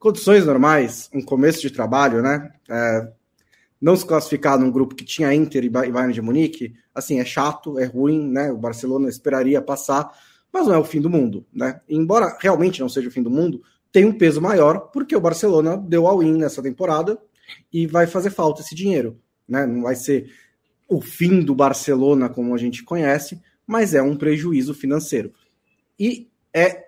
condições 0.00 0.46
normais, 0.46 1.10
um 1.14 1.22
começo 1.22 1.60
de 1.60 1.70
trabalho, 1.70 2.22
né? 2.22 2.50
É, 2.68 3.12
não 3.78 3.94
se 3.94 4.04
classificar 4.04 4.58
num 4.58 4.70
grupo 4.70 4.94
que 4.94 5.04
tinha 5.04 5.32
Inter 5.32 5.62
e 5.62 5.68
Bayern 5.68 6.12
de 6.12 6.22
Munique, 6.22 6.74
assim, 6.94 7.20
é 7.20 7.24
chato, 7.24 7.78
é 7.78 7.84
ruim, 7.84 8.26
né? 8.26 8.50
O 8.50 8.56
Barcelona 8.56 9.08
esperaria 9.08 9.60
passar, 9.60 10.10
mas 10.50 10.66
não 10.66 10.74
é 10.74 10.78
o 10.78 10.84
fim 10.84 11.00
do 11.00 11.10
mundo, 11.10 11.46
né? 11.52 11.80
E 11.86 11.94
embora 11.96 12.36
realmente 12.40 12.80
não 12.80 12.88
seja 12.88 13.08
o 13.08 13.12
fim 13.12 13.22
do 13.22 13.30
mundo, 13.30 13.62
tem 13.92 14.06
um 14.06 14.12
peso 14.12 14.40
maior 14.40 14.90
porque 14.90 15.14
o 15.14 15.20
Barcelona 15.20 15.76
deu 15.76 16.06
all-in 16.06 16.38
nessa 16.38 16.62
temporada 16.62 17.18
e 17.72 17.86
vai 17.86 18.06
fazer 18.06 18.30
falta 18.30 18.62
esse 18.62 18.74
dinheiro, 18.74 19.20
né? 19.46 19.66
Não 19.66 19.82
vai 19.82 19.94
ser 19.94 20.32
o 20.88 21.00
fim 21.00 21.42
do 21.42 21.54
Barcelona 21.54 22.30
como 22.30 22.54
a 22.54 22.58
gente 22.58 22.82
conhece, 22.82 23.40
mas 23.66 23.94
é 23.94 24.02
um 24.02 24.16
prejuízo 24.16 24.72
financeiro. 24.72 25.32
E 25.98 26.30
é 26.54 26.86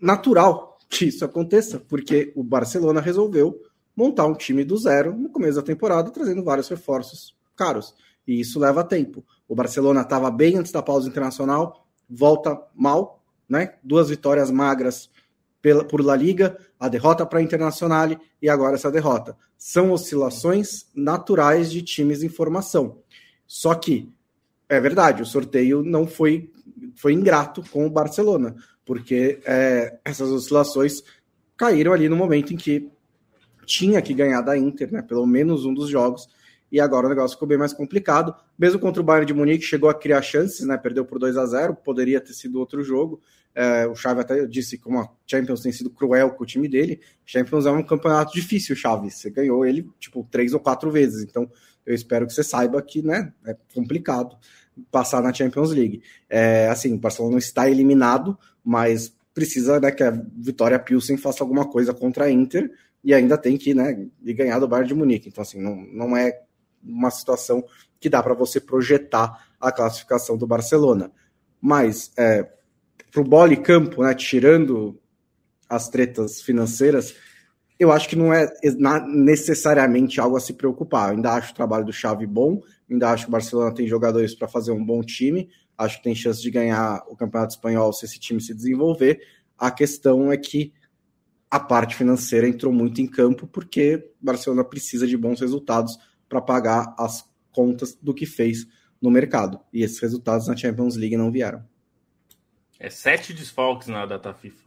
natural 0.00 0.71
que 0.92 1.06
isso 1.06 1.24
aconteça, 1.24 1.80
porque 1.80 2.34
o 2.36 2.44
Barcelona 2.44 3.00
resolveu 3.00 3.62
montar 3.96 4.26
um 4.26 4.34
time 4.34 4.62
do 4.62 4.76
zero 4.76 5.16
no 5.16 5.30
começo 5.30 5.56
da 5.56 5.62
temporada, 5.62 6.10
trazendo 6.10 6.44
vários 6.44 6.68
reforços 6.68 7.34
caros. 7.56 7.94
E 8.28 8.38
isso 8.38 8.60
leva 8.60 8.84
tempo. 8.84 9.24
O 9.48 9.54
Barcelona 9.54 10.02
estava 10.02 10.30
bem 10.30 10.58
antes 10.58 10.70
da 10.70 10.82
pausa 10.82 11.08
internacional, 11.08 11.86
volta 12.08 12.60
mal, 12.74 13.24
né? 13.48 13.76
Duas 13.82 14.10
vitórias 14.10 14.50
magras 14.50 15.08
pela, 15.62 15.82
por 15.82 16.04
La 16.04 16.14
Liga, 16.14 16.58
a 16.78 16.88
derrota 16.88 17.24
para 17.24 17.38
a 17.38 17.42
Internacional 17.42 18.10
e 18.40 18.48
agora 18.50 18.74
essa 18.74 18.90
derrota. 18.90 19.34
São 19.56 19.92
oscilações 19.92 20.86
naturais 20.94 21.72
de 21.72 21.80
times 21.80 22.22
em 22.22 22.28
formação. 22.28 22.98
Só 23.46 23.74
que 23.74 24.12
é 24.68 24.78
verdade, 24.78 25.22
o 25.22 25.26
sorteio 25.26 25.82
não 25.82 26.06
foi 26.06 26.50
foi 26.94 27.12
ingrato 27.14 27.62
com 27.70 27.86
o 27.86 27.90
Barcelona 27.90 28.54
porque 28.84 29.40
é, 29.44 29.98
essas 30.04 30.30
oscilações 30.30 31.02
caíram 31.56 31.92
ali 31.92 32.08
no 32.08 32.16
momento 32.16 32.52
em 32.52 32.56
que 32.56 32.90
tinha 33.64 34.02
que 34.02 34.12
ganhar 34.12 34.40
da 34.40 34.56
Inter, 34.56 34.92
né, 34.92 35.02
pelo 35.02 35.26
menos 35.26 35.64
um 35.64 35.72
dos 35.72 35.88
jogos, 35.88 36.28
e 36.70 36.80
agora 36.80 37.06
o 37.06 37.08
negócio 37.10 37.36
ficou 37.36 37.46
bem 37.46 37.58
mais 37.58 37.72
complicado. 37.72 38.34
Mesmo 38.58 38.80
contra 38.80 39.02
o 39.02 39.04
Bayern 39.04 39.26
de 39.26 39.34
Munique, 39.34 39.62
chegou 39.62 39.90
a 39.90 39.94
criar 39.94 40.22
chances, 40.22 40.66
né, 40.66 40.76
perdeu 40.78 41.04
por 41.04 41.18
2 41.18 41.36
a 41.36 41.44
0 41.44 41.76
poderia 41.76 42.20
ter 42.20 42.32
sido 42.32 42.58
outro 42.58 42.82
jogo. 42.82 43.20
É, 43.54 43.86
o 43.86 43.94
Xavi 43.94 44.20
até 44.20 44.46
disse 44.46 44.78
como 44.78 44.98
a 44.98 45.08
Champions 45.26 45.60
tem 45.60 45.70
sido 45.70 45.90
cruel 45.90 46.30
com 46.30 46.42
o 46.42 46.46
time 46.46 46.66
dele. 46.66 47.00
Champions 47.26 47.66
é 47.66 47.70
um 47.70 47.82
campeonato 47.82 48.32
difícil, 48.32 48.74
Xavi. 48.74 49.10
Você 49.10 49.28
ganhou 49.28 49.66
ele, 49.66 49.86
tipo, 50.00 50.26
três 50.30 50.54
ou 50.54 50.60
quatro 50.60 50.90
vezes. 50.90 51.22
Então, 51.22 51.50
eu 51.84 51.94
espero 51.94 52.26
que 52.26 52.32
você 52.32 52.42
saiba 52.42 52.80
que, 52.80 53.02
né, 53.02 53.32
é 53.44 53.54
complicado 53.74 54.36
passar 54.90 55.22
na 55.22 55.32
Champions 55.32 55.70
League. 55.70 56.02
É, 56.28 56.68
assim, 56.68 56.94
o 56.94 56.98
Barcelona 56.98 57.36
está 57.36 57.68
eliminado, 57.68 58.38
mas 58.64 59.12
precisa 59.34 59.80
né, 59.80 59.90
que 59.90 60.02
a 60.02 60.10
Vitória 60.10 60.78
Pilsen 60.78 61.16
faça 61.16 61.42
alguma 61.42 61.68
coisa 61.68 61.94
contra 61.94 62.24
a 62.24 62.30
Inter 62.30 62.70
e 63.02 63.12
ainda 63.12 63.36
tem 63.36 63.56
que 63.56 63.74
né, 63.74 64.06
ganhar 64.20 64.58
do 64.58 64.68
Bayern 64.68 64.88
de 64.88 64.94
Munique. 64.94 65.28
Então, 65.28 65.42
assim, 65.42 65.60
não, 65.60 65.76
não 65.76 66.16
é 66.16 66.40
uma 66.82 67.10
situação 67.10 67.64
que 67.98 68.08
dá 68.08 68.22
para 68.22 68.34
você 68.34 68.60
projetar 68.60 69.48
a 69.60 69.72
classificação 69.72 70.36
do 70.36 70.46
Barcelona. 70.46 71.10
Mas, 71.60 72.12
é, 72.16 72.48
para 73.10 73.22
o 73.22 73.52
e 73.52 73.56
campo, 73.56 74.02
né, 74.02 74.14
tirando 74.14 75.00
as 75.68 75.88
tretas 75.88 76.40
financeiras, 76.42 77.14
eu 77.78 77.90
acho 77.90 78.08
que 78.08 78.16
não 78.16 78.32
é 78.32 78.48
necessariamente 79.08 80.20
algo 80.20 80.36
a 80.36 80.40
se 80.40 80.52
preocupar. 80.52 81.08
Eu 81.08 81.16
ainda 81.16 81.32
acho 81.32 81.52
o 81.52 81.54
trabalho 81.54 81.84
do 81.84 81.92
Xavi 81.92 82.26
bom, 82.26 82.60
ainda 82.90 83.10
acho 83.10 83.24
que 83.24 83.28
o 83.28 83.32
Barcelona 83.32 83.74
tem 83.74 83.86
jogadores 83.88 84.34
para 84.34 84.48
fazer 84.48 84.70
um 84.72 84.84
bom 84.84 85.02
time, 85.02 85.48
acho 85.76 85.98
que 85.98 86.04
tem 86.04 86.14
chance 86.14 86.40
de 86.40 86.50
ganhar 86.50 87.02
o 87.08 87.16
Campeonato 87.16 87.54
Espanhol 87.54 87.92
se 87.92 88.04
esse 88.04 88.18
time 88.18 88.40
se 88.40 88.54
desenvolver. 88.54 89.20
A 89.58 89.70
questão 89.70 90.30
é 90.30 90.36
que 90.36 90.72
a 91.50 91.60
parte 91.60 91.94
financeira 91.94 92.48
entrou 92.48 92.72
muito 92.72 93.00
em 93.00 93.06
campo 93.06 93.46
porque 93.46 94.10
Barcelona 94.20 94.64
precisa 94.64 95.06
de 95.06 95.16
bons 95.16 95.40
resultados 95.40 95.98
para 96.28 96.40
pagar 96.40 96.94
as 96.98 97.28
contas 97.50 97.94
do 97.94 98.14
que 98.14 98.24
fez 98.24 98.66
no 99.00 99.10
mercado. 99.10 99.60
E 99.72 99.82
esses 99.82 99.98
resultados 99.98 100.48
na 100.48 100.56
Champions 100.56 100.96
League 100.96 101.16
não 101.16 101.30
vieram. 101.30 101.62
É 102.78 102.88
sete 102.88 103.34
desfalques 103.34 103.88
na 103.88 104.06
data 104.06 104.32
FIFA. 104.32 104.64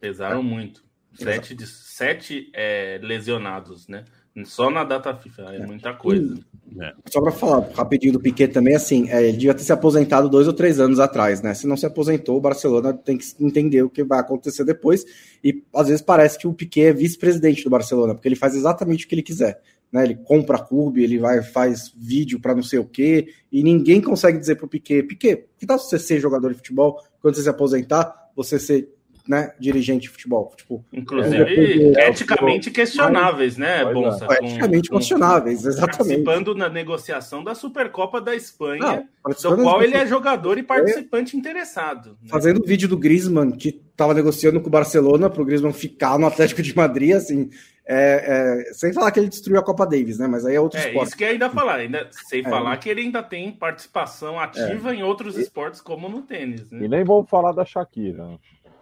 Pesaram 0.00 0.40
é. 0.40 0.42
muito. 0.42 0.86
Sete, 1.12 1.54
de, 1.54 1.66
sete 1.66 2.50
é, 2.54 3.00
lesionados, 3.02 3.88
né? 3.88 4.04
Só 4.44 4.70
na 4.70 4.84
data 4.84 5.14
FIFA, 5.14 5.42
é, 5.52 5.56
é. 5.56 5.66
muita 5.66 5.94
coisa. 5.94 6.38
É. 6.80 6.92
Só 7.06 7.20
para 7.20 7.32
falar 7.32 7.68
rapidinho 7.74 8.12
do 8.12 8.20
Piquet 8.20 8.48
também, 8.48 8.74
assim, 8.74 9.08
é, 9.10 9.22
ele 9.22 9.38
devia 9.38 9.54
ter 9.54 9.62
se 9.62 9.72
aposentado 9.72 10.28
dois 10.28 10.46
ou 10.46 10.52
três 10.52 10.78
anos 10.78 11.00
atrás, 11.00 11.42
né? 11.42 11.54
Se 11.54 11.66
não 11.66 11.76
se 11.76 11.86
aposentou, 11.86 12.36
o 12.36 12.40
Barcelona 12.40 12.92
tem 12.92 13.16
que 13.16 13.26
entender 13.40 13.82
o 13.82 13.90
que 13.90 14.04
vai 14.04 14.20
acontecer 14.20 14.64
depois. 14.64 15.04
E 15.42 15.62
às 15.74 15.88
vezes 15.88 16.02
parece 16.02 16.38
que 16.38 16.46
o 16.46 16.52
Piquet 16.52 16.86
é 16.86 16.92
vice-presidente 16.92 17.64
do 17.64 17.70
Barcelona, 17.70 18.14
porque 18.14 18.28
ele 18.28 18.36
faz 18.36 18.54
exatamente 18.54 19.04
o 19.06 19.08
que 19.08 19.14
ele 19.14 19.22
quiser. 19.22 19.60
Né, 19.90 20.04
ele 20.04 20.16
compra 20.16 20.58
clube, 20.58 21.02
ele 21.02 21.18
vai 21.18 21.42
faz 21.42 21.90
vídeo 21.96 22.38
para 22.38 22.54
não 22.54 22.62
sei 22.62 22.78
o 22.78 22.84
quê, 22.84 23.28
e 23.50 23.62
ninguém 23.62 24.02
consegue 24.02 24.38
dizer 24.38 24.56
pro 24.56 24.68
Piquet, 24.68 25.02
Piquet, 25.04 25.46
que 25.58 25.66
tal 25.66 25.78
você 25.78 25.98
ser 25.98 26.20
jogador 26.20 26.50
de 26.50 26.56
futebol, 26.56 27.00
quando 27.22 27.34
você 27.34 27.42
se 27.42 27.48
aposentar, 27.48 28.30
você 28.36 28.58
ser 28.58 28.94
né, 29.28 29.52
dirigente 29.60 30.02
de 30.02 30.08
futebol. 30.08 30.54
Tipo, 30.56 30.82
Inclusive, 30.90 31.94
é, 31.98 32.08
eticamente 32.08 32.70
questionáveis, 32.70 33.58
né, 33.58 33.84
Bonsa? 33.84 34.26
É, 34.30 34.46
eticamente 34.46 34.88
com, 34.88 34.96
questionáveis, 34.96 35.66
exatamente. 35.66 36.24
Participando 36.24 36.54
na 36.54 36.70
negociação 36.70 37.44
da 37.44 37.54
Supercopa 37.54 38.22
da 38.22 38.34
Espanha, 38.34 39.06
Não, 39.22 39.56
do 39.56 39.62
qual 39.62 39.82
ele 39.82 39.94
é 39.94 40.06
jogador 40.06 40.56
e 40.56 40.62
participante 40.62 41.36
interessado. 41.36 42.16
Né? 42.22 42.28
Fazendo 42.30 42.62
o 42.62 42.66
vídeo 42.66 42.88
do 42.88 42.96
Griezmann, 42.96 43.50
que 43.50 43.68
estava 43.68 44.14
negociando 44.14 44.60
com 44.60 44.68
o 44.68 44.72
Barcelona 44.72 45.28
para 45.28 45.42
o 45.42 45.44
Griezmann 45.44 45.74
ficar 45.74 46.18
no 46.18 46.26
Atlético 46.26 46.62
de 46.62 46.74
Madrid, 46.74 47.14
assim, 47.14 47.50
é, 47.90 48.66
é, 48.68 48.74
sem 48.74 48.92
falar 48.92 49.10
que 49.10 49.18
ele 49.18 49.30
destruiu 49.30 49.58
a 49.58 49.64
Copa 49.64 49.86
Davis, 49.86 50.18
né? 50.18 50.26
Mas 50.26 50.44
aí 50.44 50.54
é 50.54 50.60
outro 50.60 50.78
é, 50.78 50.88
esporte. 50.88 51.08
Isso 51.08 51.16
que 51.16 51.24
ainda 51.24 51.48
falar, 51.48 51.76
ainda, 51.76 52.06
sem 52.28 52.40
é, 52.40 52.42
falar 52.42 52.76
que 52.76 52.86
ele 52.86 53.00
ainda 53.00 53.22
tem 53.22 53.50
participação 53.50 54.38
ativa 54.38 54.92
é. 54.92 54.96
em 54.96 55.02
outros 55.02 55.38
esportes, 55.38 55.80
como 55.80 56.06
no 56.06 56.20
tênis. 56.20 56.70
Né? 56.70 56.84
E 56.84 56.88
nem 56.88 57.02
vamos 57.02 57.30
falar 57.30 57.52
da 57.52 57.64
Shakira. 57.64 58.38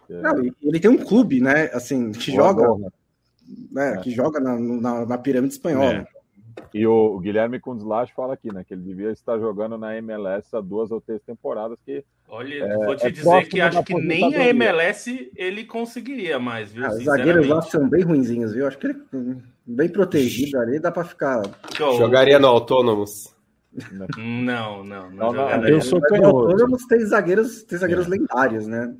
Não, 0.09 0.43
ele 0.61 0.79
tem 0.79 0.89
um 0.89 0.97
clube, 0.97 1.41
né? 1.41 1.69
Assim, 1.73 2.11
que 2.11 2.31
joga, 2.31 2.67
né, 3.71 3.93
é. 3.93 3.97
que 3.97 4.11
joga 4.11 4.39
na, 4.39 4.59
na, 4.59 5.05
na 5.05 5.17
pirâmide 5.17 5.53
espanhola. 5.53 5.93
É. 5.93 6.17
E 6.73 6.85
o 6.85 7.19
Guilherme 7.19 7.59
Kundslash 7.59 8.11
fala 8.11 8.33
aqui, 8.33 8.53
né, 8.53 8.63
que 8.63 8.73
ele 8.73 8.81
devia 8.81 9.11
estar 9.11 9.37
jogando 9.39 9.77
na 9.77 9.95
MLS 9.97 10.55
há 10.55 10.61
duas 10.61 10.91
ou 10.91 10.99
três 10.99 11.21
temporadas 11.21 11.77
que 11.85 12.03
Olha, 12.29 12.55
é, 12.55 12.75
vou 12.75 12.95
te 12.95 13.05
é 13.05 13.09
dizer 13.09 13.47
que 13.47 13.61
acho 13.61 13.83
que 13.83 13.93
nem 13.95 14.35
a 14.35 14.49
MLS 14.49 15.31
ele 15.35 15.63
conseguiria 15.63 16.37
mais, 16.37 16.73
viu? 16.73 16.85
Ah, 16.85 16.89
os 16.89 17.03
zagueiros 17.03 17.47
lá 17.47 17.61
são 17.61 17.87
bem 17.87 18.03
ruinzinhos, 18.03 18.53
viu? 18.53 18.67
Acho 18.67 18.77
que 18.77 18.87
ele 18.87 18.99
bem 19.65 19.87
protegido 19.87 20.59
ali, 20.59 20.77
dá 20.77 20.91
para 20.91 21.05
ficar. 21.05 21.41
Jogaria 21.73 22.37
no 22.37 22.47
Autônomos. 22.47 23.33
Não, 24.17 24.83
não, 24.83 24.83
não. 24.83 25.09
não, 25.11 25.33
não 25.33 25.67
eu 25.67 25.81
sou 25.81 26.01
canhoto. 26.01 26.51
Autônomos 26.51 26.85
tem 26.85 26.99
zagueiros, 27.05 27.63
tem 27.63 27.77
zagueiros 27.77 28.07
é. 28.07 28.09
lendários, 28.09 28.67
né? 28.67 28.93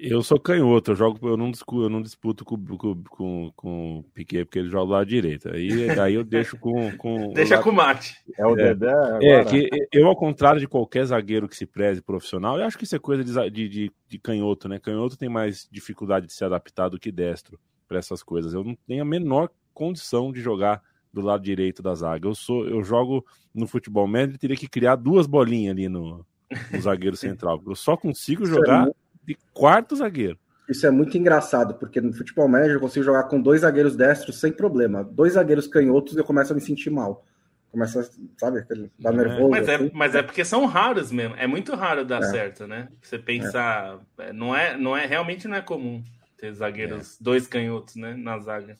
É, 0.00 0.12
eu 0.12 0.22
sou 0.22 0.40
canhoto, 0.40 0.92
eu 0.92 0.96
jogo, 0.96 1.28
eu 1.28 1.36
não 1.36 1.50
disputo, 1.50 1.82
eu 1.82 1.90
não 1.90 2.00
disputo 2.00 2.44
com, 2.44 2.56
com, 2.76 3.02
com, 3.04 3.52
com 3.54 3.98
o 3.98 4.02
Piquet, 4.14 4.44
porque 4.44 4.58
ele 4.58 4.68
joga 4.68 4.86
do 4.86 4.92
lado 4.92 5.06
direito. 5.06 5.48
Aí, 5.52 5.90
aí 5.90 6.14
eu 6.14 6.24
deixo 6.24 6.56
com. 6.58 6.96
com 6.96 7.32
Deixa 7.34 7.56
lado... 7.56 7.64
com 7.64 7.70
o 7.70 7.74
mate. 7.74 8.16
É 8.36 8.46
o 8.46 8.58
é, 8.58 8.74
Dedé. 8.74 9.18
É, 9.22 9.44
que 9.44 9.68
eu, 9.92 10.06
ao 10.06 10.16
contrário 10.16 10.60
de 10.60 10.66
qualquer 10.66 11.04
zagueiro 11.04 11.48
que 11.48 11.56
se 11.56 11.66
preze 11.66 12.00
profissional, 12.00 12.58
eu 12.58 12.64
acho 12.64 12.78
que 12.78 12.84
isso 12.84 12.96
é 12.96 12.98
coisa 12.98 13.22
de, 13.22 13.50
de, 13.50 13.68
de, 13.68 13.92
de 14.08 14.18
canhoto, 14.18 14.68
né? 14.68 14.78
Canhoto 14.78 15.18
tem 15.18 15.28
mais 15.28 15.68
dificuldade 15.70 16.26
de 16.26 16.32
se 16.32 16.44
adaptar 16.44 16.88
do 16.88 16.98
que 16.98 17.12
destro 17.12 17.58
para 17.86 17.98
essas 17.98 18.22
coisas. 18.22 18.54
Eu 18.54 18.64
não 18.64 18.76
tenho 18.86 19.02
a 19.02 19.06
menor 19.06 19.50
condição 19.74 20.32
de 20.32 20.40
jogar 20.40 20.82
do 21.12 21.20
lado 21.20 21.42
direito 21.42 21.82
da 21.82 21.94
zaga. 21.94 22.28
Eu 22.28 22.34
sou, 22.34 22.66
eu 22.66 22.82
jogo 22.82 23.24
no 23.52 23.66
futebol 23.66 24.06
médio, 24.06 24.38
teria 24.38 24.56
que 24.56 24.68
criar 24.68 24.96
duas 24.96 25.26
bolinhas 25.26 25.72
ali 25.72 25.88
no, 25.88 26.24
no 26.72 26.80
zagueiro 26.80 27.16
central. 27.16 27.60
Eu 27.66 27.74
só 27.74 27.96
consigo 27.96 28.46
jogar 28.46 28.88
de 29.30 29.38
quarto 29.54 29.94
zagueiro. 29.94 30.36
Isso 30.68 30.86
é 30.86 30.90
muito 30.90 31.16
engraçado, 31.16 31.74
porque 31.74 32.00
no 32.00 32.12
futebol 32.12 32.48
médio 32.48 32.74
eu 32.74 32.80
consigo 32.80 33.04
jogar 33.04 33.24
com 33.24 33.40
dois 33.40 33.60
zagueiros 33.60 33.96
destros 33.96 34.38
sem 34.38 34.52
problema. 34.52 35.04
Dois 35.04 35.34
zagueiros 35.34 35.66
canhotos 35.66 36.16
eu 36.16 36.24
começo 36.24 36.52
a 36.52 36.54
me 36.54 36.60
sentir 36.60 36.90
mal. 36.90 37.24
Começa, 37.70 38.08
sabe, 38.36 38.58
aquele 38.58 38.90
dá 38.98 39.10
é. 39.10 39.12
nervoso. 39.12 39.50
Mas, 39.50 39.68
é, 39.68 39.74
assim. 39.76 39.86
é, 39.86 39.90
mas 39.94 40.14
é 40.16 40.22
porque 40.22 40.44
são 40.44 40.66
raros 40.66 41.12
mesmo. 41.12 41.36
É 41.36 41.46
muito 41.46 41.74
raro 41.74 42.04
dar 42.04 42.20
é. 42.20 42.26
certo, 42.26 42.66
né? 42.66 42.88
Você 43.00 43.18
pensar. 43.18 44.00
É. 44.18 44.32
Não, 44.32 44.54
é, 44.54 44.76
não 44.76 44.96
é 44.96 45.06
realmente 45.06 45.46
não 45.46 45.56
é 45.56 45.60
comum 45.60 46.02
ter 46.36 46.52
zagueiros, 46.52 47.14
é. 47.14 47.16
dois 47.20 47.46
canhotos, 47.46 47.94
né? 47.94 48.14
Na 48.14 48.38
zaga. 48.40 48.76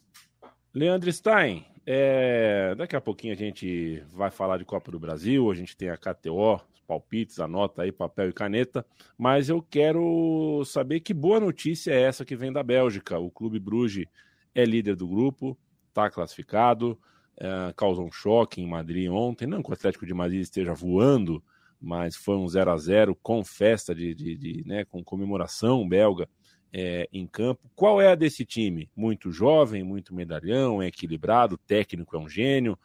Leandro 0.74 1.12
Stein, 1.12 1.64
é, 1.86 2.74
daqui 2.76 2.96
a 2.96 3.00
pouquinho 3.00 3.32
a 3.32 3.36
gente 3.36 4.02
vai 4.12 4.30
falar 4.30 4.58
de 4.58 4.64
Copa 4.64 4.90
do 4.90 4.98
Brasil, 4.98 5.50
a 5.50 5.54
gente 5.54 5.76
tem 5.76 5.90
a 5.90 5.96
KTO, 5.96 6.60
palpites, 6.90 7.38
anota 7.38 7.82
aí 7.82 7.92
papel 7.92 8.30
e 8.30 8.32
caneta, 8.32 8.84
mas 9.16 9.48
eu 9.48 9.62
quero 9.62 10.64
saber 10.64 10.98
que 10.98 11.14
boa 11.14 11.38
notícia 11.38 11.92
é 11.92 12.02
essa 12.02 12.24
que 12.24 12.34
vem 12.34 12.52
da 12.52 12.64
Bélgica. 12.64 13.16
O 13.16 13.30
Clube 13.30 13.60
Bruges 13.60 14.06
é 14.52 14.64
líder 14.64 14.96
do 14.96 15.06
grupo, 15.06 15.56
está 15.88 16.10
classificado, 16.10 16.98
é, 17.36 17.72
causou 17.76 18.04
um 18.04 18.10
choque 18.10 18.60
em 18.60 18.66
Madrid 18.66 19.08
ontem, 19.08 19.46
não 19.46 19.62
que 19.62 19.70
o 19.70 19.72
Atlético 19.72 20.04
de 20.04 20.12
Madrid 20.12 20.40
esteja 20.40 20.74
voando, 20.74 21.40
mas 21.80 22.16
foi 22.16 22.36
um 22.36 22.48
0 22.48 22.72
a 22.72 22.76
0 22.76 23.14
com 23.22 23.44
festa 23.44 23.94
de, 23.94 24.12
de, 24.12 24.36
de 24.36 24.64
né, 24.66 24.84
com 24.84 25.04
comemoração 25.04 25.88
belga 25.88 26.28
é, 26.72 27.08
em 27.12 27.24
campo. 27.24 27.70
Qual 27.76 28.00
é 28.00 28.10
a 28.10 28.16
desse 28.16 28.44
time? 28.44 28.90
Muito 28.96 29.30
jovem, 29.30 29.84
muito 29.84 30.12
medalhão, 30.12 30.82
é 30.82 30.88
equilibrado, 30.88 31.56
técnico 31.56 32.16
é 32.16 32.18
um 32.18 32.28
gênio, 32.28 32.76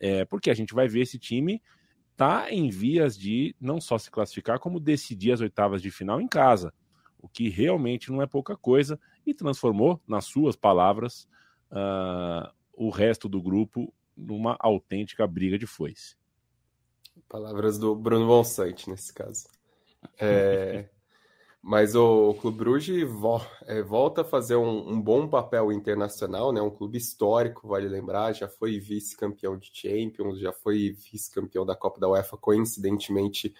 é, 0.00 0.24
porque 0.24 0.50
a 0.50 0.54
gente 0.54 0.74
vai 0.74 0.88
ver 0.88 1.02
esse 1.02 1.16
time 1.16 1.62
está 2.22 2.52
em 2.52 2.68
vias 2.68 3.18
de 3.18 3.54
não 3.60 3.80
só 3.80 3.98
se 3.98 4.08
classificar, 4.08 4.60
como 4.60 4.78
decidir 4.78 5.32
as 5.32 5.40
oitavas 5.40 5.82
de 5.82 5.90
final 5.90 6.20
em 6.20 6.28
casa, 6.28 6.72
o 7.20 7.28
que 7.28 7.48
realmente 7.48 8.12
não 8.12 8.22
é 8.22 8.26
pouca 8.26 8.56
coisa, 8.56 8.98
e 9.26 9.34
transformou, 9.34 10.00
nas 10.06 10.26
suas 10.26 10.54
palavras, 10.54 11.28
uh, 11.72 12.48
o 12.72 12.90
resto 12.90 13.28
do 13.28 13.42
grupo 13.42 13.92
numa 14.16 14.56
autêntica 14.60 15.26
briga 15.26 15.58
de 15.58 15.66
foice. 15.66 16.16
Palavras 17.28 17.76
do 17.76 17.94
Bruno 17.96 18.26
Bonsante, 18.26 18.88
nesse 18.88 19.12
caso. 19.12 19.48
É, 20.20 20.88
Mas 21.62 21.94
o, 21.94 22.34
Clube 22.34 22.58
Bruges 22.58 23.08
vo, 23.08 23.40
é, 23.66 23.80
volta 23.80 24.22
a 24.22 24.24
fazer 24.24 24.56
um, 24.56 24.90
um, 24.90 25.00
bom 25.00 25.28
papel 25.28 25.70
internacional, 25.70 26.52
né? 26.52 26.60
Um 26.60 26.70
clube 26.70 26.98
histórico, 26.98 27.68
vale 27.68 27.88
lembrar, 27.88 28.32
já 28.32 28.48
foi 28.48 28.80
vice-campeão 28.80 29.56
de 29.56 29.70
Champions, 29.72 30.40
já 30.40 30.52
foi 30.52 30.90
vice-campeão 30.90 31.64
da 31.64 31.76
Copa 31.76 32.00
da 32.00 32.08
UEFA, 32.08 32.36
coincidentemente 32.36 33.54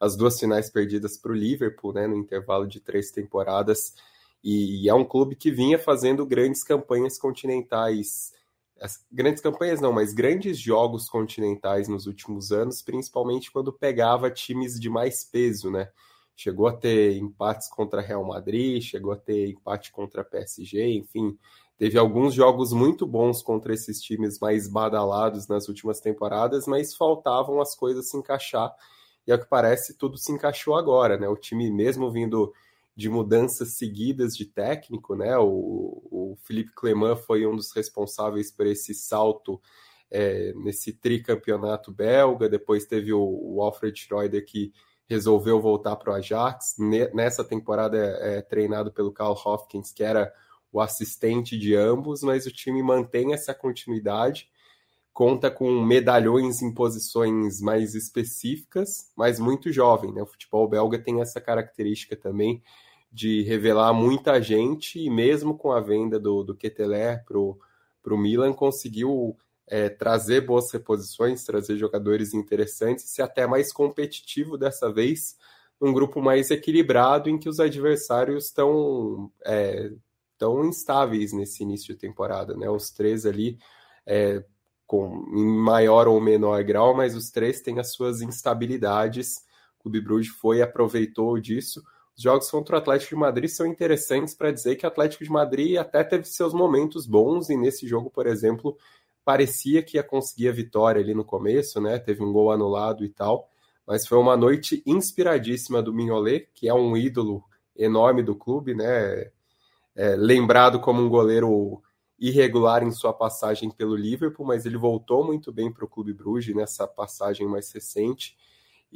as 0.00 0.16
duas 0.16 0.38
finais 0.38 0.68
perdidas 0.68 1.16
para 1.16 1.30
o 1.30 1.34
Liverpool, 1.34 1.92
né? 1.92 2.08
No 2.08 2.16
intervalo 2.16 2.66
de 2.66 2.80
três 2.80 3.12
temporadas, 3.12 3.94
e, 4.42 4.82
e 4.82 4.88
é 4.88 4.94
um 4.94 5.04
clube 5.04 5.36
que 5.36 5.52
vinha 5.52 5.78
fazendo 5.78 6.26
grandes 6.26 6.64
campanhas 6.64 7.16
continentais, 7.16 8.32
as, 8.80 9.02
grandes 9.12 9.40
campanhas 9.40 9.80
não, 9.80 9.92
mas 9.92 10.12
grandes 10.12 10.58
jogos 10.58 11.08
continentais 11.08 11.86
nos 11.86 12.06
últimos 12.06 12.50
anos, 12.50 12.82
principalmente 12.82 13.52
quando 13.52 13.72
pegava 13.72 14.28
times 14.28 14.78
de 14.78 14.90
mais 14.90 15.22
peso, 15.22 15.70
né? 15.70 15.88
Chegou 16.36 16.66
a 16.66 16.72
ter 16.72 17.16
empates 17.16 17.68
contra 17.68 18.00
Real 18.00 18.24
Madrid, 18.24 18.82
chegou 18.82 19.12
a 19.12 19.16
ter 19.16 19.50
empate 19.50 19.92
contra 19.92 20.24
PSG, 20.24 20.96
enfim, 20.96 21.38
teve 21.78 21.98
alguns 21.98 22.34
jogos 22.34 22.72
muito 22.72 23.06
bons 23.06 23.42
contra 23.42 23.72
esses 23.72 24.00
times 24.00 24.38
mais 24.38 24.68
badalados 24.68 25.46
nas 25.46 25.68
últimas 25.68 26.00
temporadas, 26.00 26.66
mas 26.66 26.94
faltavam 26.94 27.60
as 27.60 27.74
coisas 27.74 28.08
se 28.10 28.16
encaixar. 28.16 28.74
E 29.26 29.32
ao 29.32 29.38
que 29.38 29.46
parece, 29.46 29.96
tudo 29.96 30.18
se 30.18 30.32
encaixou 30.32 30.76
agora, 30.76 31.18
né? 31.18 31.28
O 31.28 31.36
time 31.36 31.70
mesmo 31.70 32.10
vindo 32.10 32.52
de 32.96 33.08
mudanças 33.08 33.70
seguidas 33.70 34.36
de 34.36 34.44
técnico, 34.44 35.16
né? 35.16 35.36
O, 35.38 36.02
o 36.10 36.38
Felipe 36.42 36.72
Clement 36.74 37.16
foi 37.16 37.46
um 37.46 37.56
dos 37.56 37.72
responsáveis 37.72 38.52
por 38.52 38.66
esse 38.66 38.94
salto 38.94 39.60
é, 40.10 40.52
nesse 40.54 40.92
tricampeonato 40.92 41.90
belga. 41.90 42.48
Depois 42.48 42.84
teve 42.84 43.12
o, 43.12 43.20
o 43.20 43.62
Alfred 43.62 43.98
Schroeder 43.98 44.44
que 44.44 44.72
resolveu 45.14 45.60
voltar 45.60 45.96
para 45.96 46.12
o 46.12 46.14
Ajax. 46.14 46.76
Nessa 47.12 47.44
temporada 47.44 47.96
é, 47.96 48.38
é, 48.38 48.42
treinado 48.42 48.92
pelo 48.92 49.12
Carl 49.12 49.32
Hopkins, 49.32 49.92
que 49.92 50.02
era 50.02 50.32
o 50.72 50.80
assistente 50.80 51.56
de 51.56 51.74
ambos, 51.74 52.22
mas 52.22 52.46
o 52.46 52.52
time 52.52 52.82
mantém 52.82 53.32
essa 53.32 53.54
continuidade, 53.54 54.50
conta 55.12 55.48
com 55.48 55.80
medalhões 55.80 56.62
em 56.62 56.74
posições 56.74 57.60
mais 57.60 57.94
específicas, 57.94 59.12
mas 59.16 59.38
muito 59.38 59.72
jovem. 59.72 60.12
Né? 60.12 60.20
O 60.20 60.26
futebol 60.26 60.68
belga 60.68 60.98
tem 60.98 61.20
essa 61.20 61.40
característica 61.40 62.16
também 62.16 62.60
de 63.12 63.42
revelar 63.42 63.92
muita 63.92 64.42
gente, 64.42 64.98
e 64.98 65.08
mesmo 65.08 65.56
com 65.56 65.70
a 65.70 65.80
venda 65.80 66.18
do, 66.18 66.42
do 66.42 66.56
Keteler 66.56 67.24
para 67.24 67.38
o 67.38 68.18
Milan, 68.18 68.52
conseguiu 68.52 69.36
é, 69.66 69.88
trazer 69.88 70.42
boas 70.42 70.70
reposições, 70.70 71.44
trazer 71.44 71.76
jogadores 71.76 72.34
interessantes 72.34 73.04
e 73.04 73.08
ser 73.08 73.22
até 73.22 73.46
mais 73.46 73.72
competitivo 73.72 74.58
dessa 74.58 74.92
vez, 74.92 75.36
um 75.80 75.92
grupo 75.92 76.20
mais 76.20 76.50
equilibrado 76.50 77.28
em 77.28 77.38
que 77.38 77.48
os 77.48 77.60
adversários 77.60 78.46
estão 78.46 79.30
é, 79.44 79.90
tão 80.38 80.64
instáveis 80.64 81.32
nesse 81.32 81.62
início 81.62 81.94
de 81.94 82.00
temporada, 82.00 82.56
né? 82.56 82.68
Os 82.68 82.90
três 82.90 83.26
ali 83.26 83.58
é, 84.06 84.44
com 84.86 85.24
em 85.32 85.46
maior 85.46 86.06
ou 86.06 86.20
menor 86.20 86.62
grau, 86.62 86.94
mas 86.94 87.14
os 87.14 87.30
três 87.30 87.60
têm 87.60 87.78
as 87.78 87.92
suas 87.92 88.20
instabilidades. 88.20 89.38
O 89.78 89.90
Clube 89.90 90.24
foi 90.24 90.58
e 90.58 90.62
aproveitou 90.62 91.38
disso. 91.38 91.82
os 92.16 92.22
jogos 92.22 92.50
contra 92.50 92.76
o 92.76 92.78
Atlético 92.78 93.14
de 93.14 93.20
Madrid 93.20 93.50
são 93.50 93.66
interessantes 93.66 94.34
para 94.34 94.52
dizer 94.52 94.76
que 94.76 94.86
o 94.86 94.88
Atlético 94.88 95.24
de 95.24 95.30
Madrid 95.30 95.76
até 95.76 96.04
teve 96.04 96.24
seus 96.24 96.54
momentos 96.54 97.06
bons 97.06 97.50
e 97.50 97.56
nesse 97.56 97.86
jogo, 97.86 98.10
por 98.10 98.26
exemplo, 98.26 98.76
parecia 99.24 99.82
que 99.82 99.96
ia 99.96 100.02
conseguir 100.02 100.48
a 100.48 100.52
vitória 100.52 101.00
ali 101.00 101.14
no 101.14 101.24
começo, 101.24 101.80
né? 101.80 101.98
Teve 101.98 102.22
um 102.22 102.32
gol 102.32 102.52
anulado 102.52 103.04
e 103.04 103.08
tal, 103.08 103.48
mas 103.86 104.06
foi 104.06 104.18
uma 104.18 104.36
noite 104.36 104.82
inspiradíssima 104.86 105.82
do 105.82 105.92
Mignolet, 105.92 106.48
que 106.54 106.68
é 106.68 106.74
um 106.74 106.96
ídolo 106.96 107.42
enorme 107.76 108.22
do 108.22 108.34
clube, 108.34 108.74
né? 108.74 109.30
É, 109.96 110.16
lembrado 110.16 110.80
como 110.80 111.02
um 111.02 111.08
goleiro 111.08 111.82
irregular 112.18 112.82
em 112.82 112.90
sua 112.90 113.12
passagem 113.12 113.70
pelo 113.70 113.96
Liverpool, 113.96 114.46
mas 114.46 114.66
ele 114.66 114.76
voltou 114.76 115.24
muito 115.24 115.52
bem 115.52 115.72
para 115.72 115.84
o 115.84 115.88
Clube 115.88 116.12
Bruges 116.12 116.54
nessa 116.54 116.86
passagem 116.86 117.46
mais 117.46 117.70
recente 117.72 118.36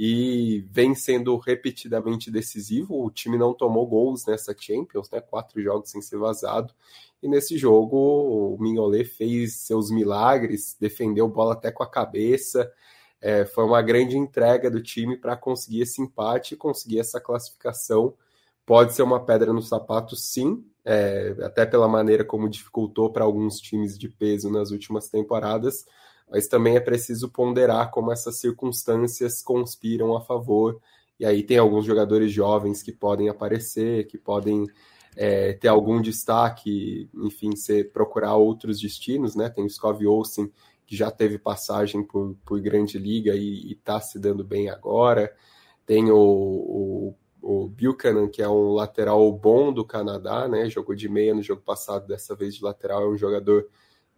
e 0.01 0.65
vem 0.71 0.95
sendo 0.95 1.37
repetidamente 1.37 2.31
decisivo. 2.31 3.05
O 3.05 3.11
time 3.11 3.37
não 3.37 3.53
tomou 3.53 3.85
gols 3.85 4.25
nessa 4.25 4.55
Champions, 4.57 5.11
né? 5.11 5.21
Quatro 5.21 5.61
jogos 5.61 5.91
sem 5.91 6.01
ser 6.01 6.19
vazado. 6.19 6.73
E 7.21 7.27
nesse 7.27 7.59
jogo 7.59 7.97
o 7.97 8.57
Mignolet 8.61 9.05
fez 9.05 9.55
seus 9.55 9.91
milagres, 9.91 10.77
defendeu 10.79 11.27
bola 11.27 11.55
até 11.55 11.73
com 11.73 11.83
a 11.83 11.91
cabeça. 11.91 12.73
É, 13.21 13.45
foi 13.45 13.65
uma 13.65 13.83
grande 13.83 14.17
entrega 14.17 14.71
do 14.71 14.81
time 14.81 15.17
para 15.17 15.37
conseguir 15.37 15.81
esse 15.81 16.01
empate 16.01 16.55
e 16.55 16.57
conseguir 16.57 17.01
essa 17.01 17.21
classificação. 17.21 18.15
Pode 18.65 18.95
ser 18.95 19.03
uma 19.03 19.19
pedra 19.19 19.53
no 19.53 19.63
sapato, 19.63 20.15
sim, 20.15 20.65
é, 20.85 21.35
até 21.43 21.67
pela 21.67 21.89
maneira 21.89 22.25
como 22.25 22.49
dificultou 22.49 23.11
para 23.11 23.25
alguns 23.25 23.59
times 23.59 23.99
de 23.99 24.09
peso 24.09 24.49
nas 24.49 24.71
últimas 24.71 25.09
temporadas 25.09 25.85
mas 26.31 26.49
também 26.49 26.77
é 26.77 26.81
preciso 26.81 27.29
ponderar 27.29 27.91
como 27.91 28.13
essas 28.13 28.37
circunstâncias 28.37 29.43
conspiram 29.43 30.17
a 30.17 30.21
favor. 30.21 30.81
E 31.19 31.27
aí 31.27 31.43
tem 31.43 31.59
alguns 31.59 31.85
jogadores 31.85 32.31
jovens 32.31 32.83
que 32.83 32.93
podem 32.93 33.29
aparecer, 33.29 34.07
que 34.07 34.17
podem 34.17 34.67
é, 35.17 35.53
ter 35.55 35.69
algum 35.69 36.01
destaque, 36.01 37.11
enfim, 37.15 37.57
ser, 37.57 37.91
procurar 37.93 38.37
outros 38.37 38.81
destinos, 38.81 39.35
né? 39.35 39.49
Tem 39.49 39.65
o 39.65 39.71
Scov 39.71 40.07
Olsen, 40.07 40.53
que 40.87 40.97
já 40.97 41.11
teve 41.11 41.39
passagem 41.39 42.05
por, 42.05 42.37
por 42.45 42.61
grande 42.61 42.99
liga 42.99 43.35
e 43.35 43.73
está 43.73 44.01
se 44.01 44.19
dando 44.19 44.45
bem 44.45 44.71
agora. 44.71 45.35
Tem 45.85 46.11
o, 46.11 46.17
o, 46.17 47.15
o, 47.43 47.69
Buchanan, 47.69 48.29
que 48.29 48.41
é 48.41 48.49
um 48.49 48.73
lateral 48.75 49.31
bom 49.33 49.73
do 49.73 49.85
Canadá, 49.85 50.47
né? 50.47 50.71
Jogou 50.71 50.95
de 50.95 51.09
meia 51.09 51.35
no 51.35 51.43
jogo 51.43 51.63
passado, 51.63 52.07
dessa 52.07 52.35
vez 52.37 52.55
de 52.55 52.63
lateral, 52.63 53.03
é 53.03 53.09
um 53.09 53.19
jogador 53.19 53.67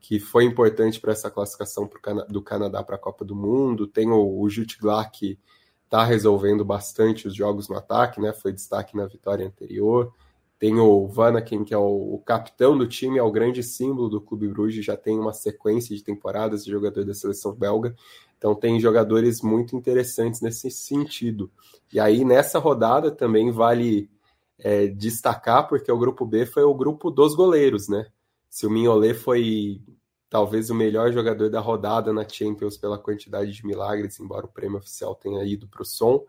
que 0.01 0.19
foi 0.19 0.45
importante 0.45 0.99
para 0.99 1.13
essa 1.13 1.31
classificação 1.31 1.87
Cana 1.87 2.25
do 2.25 2.43
Canadá 2.43 2.83
para 2.83 2.97
a 2.97 2.99
Copa 2.99 3.25
do 3.25 3.37
Mundo. 3.37 3.87
Tem 3.87 4.11
o, 4.11 4.41
o 4.41 4.49
Jutglar, 4.49 5.11
que 5.13 5.39
está 5.85 6.05
resolvendo 6.05 6.65
bastante 6.65 7.29
os 7.29 7.35
jogos 7.35 7.69
no 7.69 7.77
ataque, 7.77 8.21
né? 8.21 8.33
Foi 8.33 8.53
destaque 8.53 8.97
na 8.97 9.07
vitória 9.07 9.47
anterior. 9.47 10.13
Tem 10.59 10.79
o 10.79 11.07
Vanaken, 11.07 11.65
que 11.65 11.75
é 11.75 11.79
o, 11.79 12.15
o, 12.15 12.19
capitão 12.19 12.77
do 12.77 12.87
time, 12.87 13.19
é 13.19 13.23
o 13.23 13.31
grande 13.31 13.63
símbolo 13.63 14.09
do 14.09 14.21
Clube 14.21 14.47
Bruges, 14.47 14.85
já 14.85 14.97
tem 14.97 15.19
uma 15.19 15.33
sequência 15.33 15.97
de 15.97 16.03
temporadas 16.03 16.65
de 16.65 16.71
jogador 16.71 17.05
da 17.05 17.15
seleção 17.15 17.55
belga. 17.55 17.95
Então 18.37 18.55
tem 18.55 18.81
jogadores 18.81 19.43
muito 19.43 19.77
interessantes 19.77 20.41
nesse 20.41 20.71
sentido. 20.71 21.51
E 21.93 21.99
aí 22.01 22.25
nessa 22.25 22.59
rodada 22.59 23.11
também 23.11 23.51
vale 23.51 24.11
é, 24.59 24.87
destacar, 24.87 25.69
porque 25.69 25.91
o 25.91 25.99
grupo 25.99 26.25
B 26.25 26.47
foi 26.47 26.63
o 26.63 26.75
grupo 26.75 27.11
dos 27.11 27.35
goleiros, 27.35 27.89
né? 27.89 28.07
Se 28.51 28.67
o 28.67 28.71
Mignolet 28.71 29.15
foi 29.15 29.81
talvez 30.29 30.71
o 30.71 30.75
melhor 30.75 31.13
jogador 31.13 31.49
da 31.49 31.61
rodada 31.61 32.13
na 32.13 32.29
Champions 32.29 32.77
pela 32.77 32.99
quantidade 32.99 33.53
de 33.53 33.65
milagres, 33.65 34.19
embora 34.19 34.45
o 34.45 34.53
prêmio 34.53 34.79
oficial 34.79 35.15
tenha 35.15 35.43
ido 35.45 35.69
para 35.69 35.83
o 35.83 35.85
som. 35.85 36.25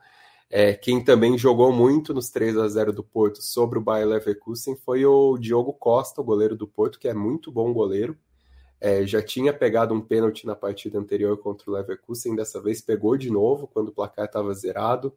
É, 0.50 0.74
quem 0.74 1.04
também 1.04 1.38
jogou 1.38 1.72
muito 1.72 2.14
nos 2.14 2.30
3 2.30 2.58
a 2.58 2.68
0 2.68 2.94
do 2.94 3.04
Porto 3.04 3.42
sobre 3.42 3.80
o 3.80 3.82
Bayer 3.82 4.08
Leverkusen 4.08 4.76
foi 4.76 5.06
o 5.06 5.38
Diogo 5.38 5.74
Costa, 5.74 6.22
o 6.22 6.24
goleiro 6.24 6.56
do 6.56 6.68
Porto, 6.68 7.00
que 7.00 7.08
é 7.08 7.14
muito 7.14 7.52
bom 7.52 7.74
goleiro. 7.74 8.18
É, 8.80 9.06
já 9.06 9.22
tinha 9.22 9.54
pegado 9.54 9.94
um 9.94 10.02
pênalti 10.02 10.46
na 10.46 10.56
partida 10.56 11.00
anterior 11.00 11.38
contra 11.38 11.70
o 11.70 11.74
Leverkusen, 11.74 12.36
dessa 12.36 12.62
vez 12.62 12.82
pegou 12.82 13.16
de 13.16 13.30
novo 13.32 13.68
quando 13.68 13.90
o 13.90 13.94
placar 13.94 14.26
estava 14.26 14.54
zerado 14.54 15.14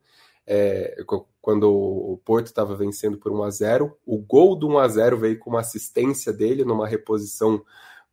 é, 0.46 0.96
quando 1.40 1.70
o 1.70 2.20
Porto 2.24 2.46
estava 2.46 2.76
vencendo 2.76 3.18
por 3.18 3.32
1 3.32 3.42
a 3.42 3.50
0 3.50 3.98
O 4.04 4.18
gol 4.18 4.54
do 4.56 4.68
1 4.68 4.78
a 4.78 4.88
0 4.88 5.18
veio 5.18 5.38
com 5.38 5.50
uma 5.50 5.60
assistência 5.60 6.32
dele 6.32 6.64
numa 6.64 6.86
reposição 6.86 7.64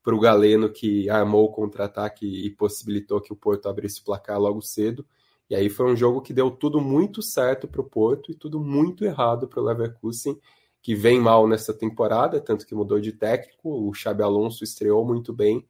para 0.03 0.15
o 0.15 0.19
Galeno, 0.19 0.69
que 0.69 1.09
armou 1.09 1.45
o 1.45 1.51
contra-ataque 1.51 2.25
e 2.25 2.49
possibilitou 2.49 3.21
que 3.21 3.31
o 3.31 3.35
Porto 3.35 3.69
abrisse 3.69 4.01
o 4.01 4.03
placar 4.03 4.39
logo 4.39 4.61
cedo. 4.61 5.05
E 5.49 5.55
aí 5.55 5.69
foi 5.69 5.91
um 5.91 5.95
jogo 5.95 6.21
que 6.21 6.33
deu 6.33 6.49
tudo 6.49 6.79
muito 6.79 7.21
certo 7.21 7.67
para 7.67 7.81
o 7.81 7.89
Porto 7.89 8.31
e 8.31 8.35
tudo 8.35 8.59
muito 8.59 9.05
errado 9.05 9.47
para 9.47 9.59
o 9.59 9.63
Leverkusen, 9.63 10.39
que 10.81 10.95
vem 10.95 11.19
mal 11.19 11.47
nessa 11.47 11.73
temporada, 11.73 12.39
tanto 12.41 12.65
que 12.65 12.73
mudou 12.73 12.99
de 12.99 13.11
técnico. 13.11 13.87
O 13.87 13.93
Xabi 13.93 14.23
Alonso 14.23 14.63
estreou 14.63 15.05
muito 15.05 15.31
bem. 15.31 15.67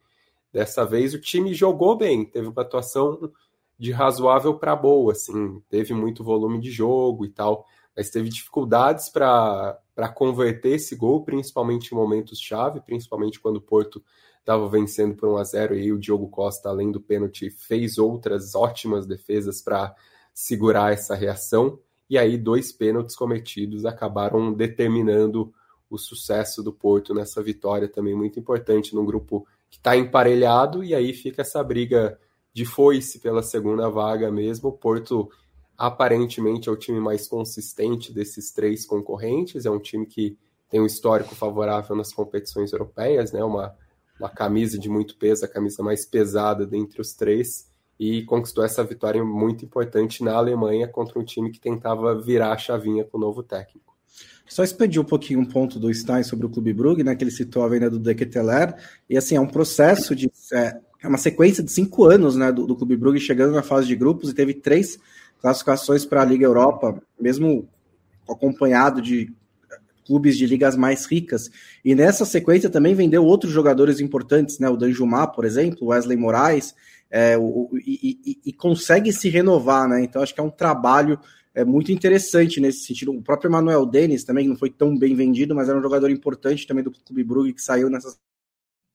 Dessa 0.54 0.86
vez 0.86 1.14
o 1.14 1.20
time 1.20 1.54
jogou 1.54 1.98
bem, 1.98 2.24
teve 2.24 2.48
uma 2.48 2.62
atuação 2.62 3.32
de 3.82 3.92
razoável 3.92 4.54
para 4.60 4.76
boa, 4.76 5.12
assim, 5.12 5.60
teve 5.68 5.92
muito 5.92 6.24
volume 6.24 6.60
de 6.60 6.70
jogo 6.70 7.26
e 7.26 7.30
tal, 7.30 7.66
mas 7.98 8.12
teve 8.12 8.30
dificuldades 8.30 9.10
para 9.10 9.82
converter 10.14 10.74
esse 10.76 10.96
gol, 10.96 11.26
principalmente 11.26 11.92
em 11.92 11.96
momentos 11.96 12.40
chave, 12.40 12.80
principalmente 12.80 13.40
quando 13.40 13.58
o 13.58 13.62
Porto 13.62 14.00
estava 14.40 14.70
vencendo 14.70 15.16
por 15.16 15.30
1 15.30 15.38
a 15.38 15.44
0 15.44 15.76
e 15.76 15.92
o 15.92 15.98
Diogo 15.98 16.30
Costa, 16.30 16.70
além 16.70 16.92
do 16.92 17.02
pênalti, 17.02 17.50
fez 17.50 17.98
outras 17.98 18.54
ótimas 18.54 19.08
defesas 19.08 19.64
para 19.64 19.96
segurar 20.32 20.94
essa 20.94 21.16
reação. 21.16 21.80
E 22.08 22.20
aí 22.20 22.38
dois 22.38 22.72
pênaltis 22.72 23.16
cometidos 23.16 23.84
acabaram 23.84 24.54
determinando 24.54 25.52
o 25.90 25.98
sucesso 25.98 26.62
do 26.62 26.72
Porto 26.72 27.16
nessa 27.16 27.42
vitória 27.42 27.88
também 27.88 28.14
muito 28.14 28.40
importante 28.40 28.94
num 28.94 29.06
grupo 29.06 29.48
que 29.72 29.78
está 29.78 29.98
emparelhado 29.98 30.84
e 30.84 30.94
aí 30.94 31.14
fica 31.14 31.42
essa 31.42 31.64
briga 31.64 32.20
de 32.54 32.66
foice 32.66 33.20
pela 33.20 33.42
segunda 33.42 33.90
vaga 33.90 34.32
mesmo. 34.32 34.70
O 34.70 34.74
Porto 34.74 35.30
aparentemente 35.78 36.70
é 36.70 36.72
o 36.72 36.78
time 36.78 37.00
mais 37.00 37.28
consistente 37.28 38.14
desses 38.14 38.52
três 38.52 38.86
concorrentes, 38.86 39.66
é 39.66 39.72
um 39.72 39.80
time 39.80 40.06
que 40.06 40.38
tem 40.70 40.80
um 40.80 40.86
histórico 40.86 41.36
favorável 41.36 41.96
nas 41.96 42.14
competições 42.14 42.72
europeias, 42.72 43.32
né? 43.32 43.44
Uma, 43.44 43.76
uma 44.20 44.30
camisa 44.30 44.78
de 44.78 44.88
muito 44.88 45.18
peso, 45.18 45.44
a 45.44 45.48
camisa 45.48 45.84
mais 45.84 46.06
pesada 46.06 46.66
dentre 46.66 47.02
os 47.02 47.14
três, 47.14 47.70
e 48.00 48.24
conquistou 48.24 48.64
essa 48.64 48.84
vitória 48.84 49.24
muito 49.24 49.66
importante 49.66 50.24
na 50.24 50.34
Alemanha 50.34 50.88
contra 50.88 51.20
um 51.20 51.24
time 51.24 51.52
que 51.52 51.60
tentava 51.60 52.20
virar 52.20 52.54
a 52.54 52.58
chavinha 52.58 53.04
com 53.04 53.18
o 53.18 53.22
novo 53.22 53.44
técnico. 53.44 53.92
Só 54.48 54.64
expandir 54.64 55.02
um 55.02 55.06
pouquinho 55.06 55.40
um 55.40 55.46
ponto 55.46 55.80
do 55.80 55.94
Stein 55.94 56.24
sobre 56.24 56.46
o 56.46 56.50
Clube 56.50 56.74
Brugge, 56.74 57.04
né, 57.04 57.16
que 57.16 57.24
ele 57.24 57.32
citou 57.32 57.64
a 57.64 57.68
venda 57.68 57.90
do 57.90 58.00
Deketeler, 58.00 58.76
e 59.10 59.18
assim, 59.18 59.36
é 59.36 59.40
um 59.40 59.48
processo 59.48 60.16
de 60.16 60.32
é, 60.54 60.80
é 61.04 61.08
uma 61.08 61.18
sequência 61.18 61.64
de 61.64 61.72
cinco 61.72 62.06
anos 62.06 62.36
né, 62.36 62.52
do, 62.52 62.68
do 62.68 62.76
Clube 62.76 62.96
Brugge 62.96 63.20
chegando 63.20 63.54
na 63.54 63.64
fase 63.64 63.88
de 63.88 63.96
grupos 63.96 64.30
e 64.30 64.36
teve 64.36 64.54
três 64.54 65.00
classificações 65.42 66.06
para 66.06 66.22
a 66.22 66.26
Liga 66.26 66.46
Europa, 66.46 67.02
mesmo 67.20 67.68
acompanhado 68.30 69.02
de 69.02 69.34
clubes 70.06 70.38
de 70.38 70.46
ligas 70.46 70.76
mais 70.76 71.06
ricas. 71.06 71.50
E 71.84 71.96
nessa 71.96 72.26
sequência 72.26 72.70
também 72.70 72.94
vendeu 72.94 73.26
outros 73.26 73.52
jogadores 73.52 74.00
importantes, 74.00 74.60
né? 74.60 74.70
O 74.70 74.78
Danjumar, 74.78 75.32
por 75.32 75.46
exemplo, 75.46 75.88
Wesley 75.88 76.18
Moraes, 76.18 76.76
é, 77.10 77.38
o, 77.38 77.70
e, 77.86 78.20
e, 78.26 78.40
e, 78.46 78.54
consegue 78.54 79.12
se 79.12 79.30
renovar, 79.30 79.88
né? 79.88 80.04
Então 80.04 80.22
acho 80.22 80.34
que 80.34 80.40
é 80.40 80.44
um 80.44 80.50
trabalho 80.50 81.20
é, 81.54 81.66
muito 81.66 81.92
interessante 81.92 82.62
nesse 82.62 82.86
sentido. 82.86 83.12
O 83.12 83.22
próprio 83.22 83.52
Manuel 83.52 83.86
Denis 83.86 84.24
também, 84.24 84.46
que 84.46 84.50
não 84.50 84.58
foi 84.58 84.70
tão 84.70 84.98
bem 84.98 85.16
vendido, 85.16 85.56
mas 85.56 85.68
era 85.68 85.78
um 85.78 85.82
jogador 85.82 86.10
importante 86.10 86.68
também 86.68 86.84
do 86.84 86.92
Clube 86.92 87.24
Brugge 87.24 87.54
que 87.54 87.62
saiu 87.62 87.90
nessa 87.90 88.16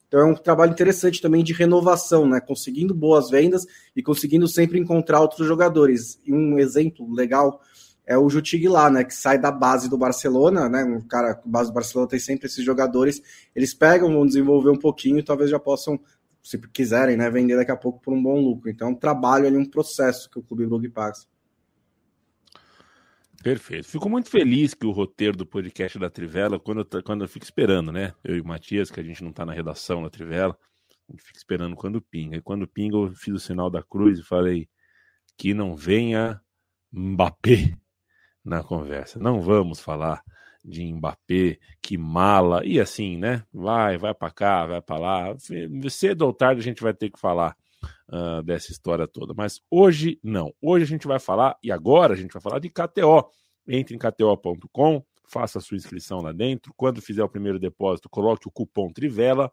então 0.08 0.20
é 0.20 0.24
um 0.24 0.34
trabalho 0.34 0.72
interessante 0.72 1.20
também 1.20 1.42
de 1.42 1.52
renovação, 1.52 2.28
né? 2.28 2.40
Conseguindo 2.40 2.94
boas 2.94 3.28
vendas 3.28 3.66
e 3.94 4.02
conseguindo 4.02 4.46
sempre 4.46 4.78
encontrar 4.78 5.20
outros 5.20 5.46
jogadores. 5.46 6.20
E 6.24 6.32
um 6.32 6.58
exemplo 6.58 7.12
legal 7.12 7.60
é 8.06 8.16
o 8.16 8.28
Jutig 8.30 8.68
lá, 8.68 8.88
né? 8.88 9.02
Que 9.02 9.14
sai 9.14 9.38
da 9.38 9.50
base 9.50 9.90
do 9.90 9.98
Barcelona, 9.98 10.68
né? 10.68 10.84
Um 10.84 11.00
cara, 11.00 11.32
a 11.32 11.40
base 11.44 11.70
do 11.70 11.74
Barcelona 11.74 12.08
tem 12.08 12.20
sempre 12.20 12.46
esses 12.46 12.64
jogadores. 12.64 13.20
Eles 13.54 13.74
pegam, 13.74 14.12
vão 14.12 14.24
desenvolver 14.24 14.70
um 14.70 14.78
pouquinho 14.78 15.18
e 15.18 15.24
talvez 15.24 15.50
já 15.50 15.58
possam, 15.58 15.98
se 16.40 16.56
quiserem, 16.68 17.16
né? 17.16 17.28
Vender 17.28 17.56
daqui 17.56 17.72
a 17.72 17.76
pouco 17.76 18.00
por 18.00 18.14
um 18.14 18.22
bom 18.22 18.40
lucro. 18.40 18.70
Então 18.70 18.88
é 18.88 18.90
um 18.92 18.94
trabalho 18.94 19.46
ali, 19.46 19.56
um 19.56 19.68
processo 19.68 20.30
que 20.30 20.38
o 20.38 20.42
Clube 20.42 20.66
Brugge 20.66 20.88
passa. 20.88 21.26
Perfeito. 23.46 23.86
Fico 23.86 24.10
muito 24.10 24.28
feliz 24.28 24.74
que 24.74 24.84
o 24.84 24.90
roteiro 24.90 25.36
do 25.36 25.46
podcast 25.46 25.96
da 26.00 26.10
Trivela, 26.10 26.58
quando 26.58 26.80
eu, 26.80 27.02
quando 27.04 27.22
eu 27.22 27.28
fico 27.28 27.44
esperando, 27.44 27.92
né? 27.92 28.12
Eu 28.24 28.34
e 28.34 28.40
o 28.40 28.44
Matias, 28.44 28.90
que 28.90 28.98
a 28.98 29.04
gente 29.04 29.22
não 29.22 29.30
está 29.30 29.46
na 29.46 29.52
redação 29.52 30.02
da 30.02 30.10
Trivela, 30.10 30.58
a 31.08 31.12
gente 31.12 31.22
fica 31.22 31.38
esperando 31.38 31.76
quando 31.76 32.02
pinga. 32.02 32.36
E 32.36 32.42
quando 32.42 32.66
pinga, 32.66 32.96
eu 32.96 33.14
fiz 33.14 33.32
o 33.32 33.38
sinal 33.38 33.70
da 33.70 33.84
cruz 33.84 34.18
e 34.18 34.24
falei 34.24 34.68
que 35.38 35.54
não 35.54 35.76
venha 35.76 36.40
Mbappé 36.92 37.78
na 38.44 38.64
conversa. 38.64 39.20
Não 39.20 39.40
vamos 39.40 39.78
falar 39.78 40.24
de 40.64 40.84
Mbappé, 40.92 41.60
que 41.80 41.96
mala, 41.96 42.66
e 42.66 42.80
assim, 42.80 43.16
né? 43.16 43.44
Vai, 43.52 43.96
vai 43.96 44.12
para 44.12 44.32
cá, 44.32 44.66
vai 44.66 44.82
para 44.82 44.98
lá. 44.98 45.36
Cedo 45.88 46.22
ou 46.22 46.32
tarde 46.32 46.62
a 46.62 46.64
gente 46.64 46.82
vai 46.82 46.92
ter 46.92 47.10
que 47.10 47.20
falar 47.20 47.56
uh, 48.08 48.42
dessa 48.42 48.72
história 48.72 49.06
toda. 49.06 49.34
Mas 49.34 49.60
hoje 49.70 50.18
não. 50.22 50.52
Hoje 50.60 50.84
a 50.84 50.88
gente 50.88 51.06
vai 51.06 51.18
falar, 51.18 51.56
e 51.62 51.70
agora 51.70 52.14
a 52.14 52.16
gente 52.16 52.32
vai 52.32 52.42
falar 52.42 52.58
de 52.58 52.70
KTO. 52.70 53.30
Entre 53.66 53.94
em 53.94 53.98
KTO.com, 53.98 55.04
faça 55.28 55.58
a 55.58 55.60
sua 55.60 55.76
inscrição 55.76 56.20
lá 56.20 56.32
dentro. 56.32 56.72
Quando 56.76 57.02
fizer 57.02 57.22
o 57.22 57.28
primeiro 57.28 57.58
depósito, 57.58 58.08
coloque 58.08 58.46
o 58.46 58.50
cupom 58.50 58.92
Trivela, 58.92 59.52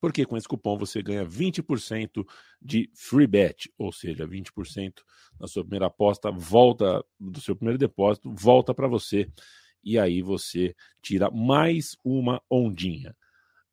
porque 0.00 0.26
com 0.26 0.36
esse 0.36 0.46
cupom 0.46 0.76
você 0.76 1.02
ganha 1.02 1.24
20% 1.24 2.26
de 2.60 2.90
free 2.94 3.26
bet, 3.26 3.72
ou 3.78 3.90
seja, 3.90 4.26
20% 4.26 5.02
da 5.38 5.46
sua 5.46 5.62
primeira 5.62 5.86
aposta 5.86 6.30
volta 6.30 7.02
do 7.18 7.40
seu 7.40 7.56
primeiro 7.56 7.78
depósito, 7.78 8.30
volta 8.34 8.74
para 8.74 8.86
você 8.86 9.30
e 9.82 9.98
aí 9.98 10.20
você 10.20 10.74
tira 11.00 11.30
mais 11.30 11.96
uma 12.04 12.42
ondinha. 12.50 13.16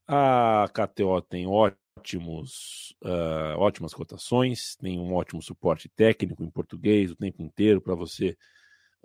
A 0.08 0.70
KTO 0.74 1.22
tem 1.22 1.48
ótimos, 1.48 2.96
uh, 3.04 3.58
ótimas 3.58 3.94
cotações, 3.94 4.76
tem 4.78 5.00
um 5.00 5.14
ótimo 5.14 5.42
suporte 5.42 5.90
técnico 5.90 6.44
em 6.44 6.50
português 6.50 7.12
o 7.12 7.16
tempo 7.16 7.42
inteiro 7.42 7.82
para 7.82 7.94
você 7.94 8.38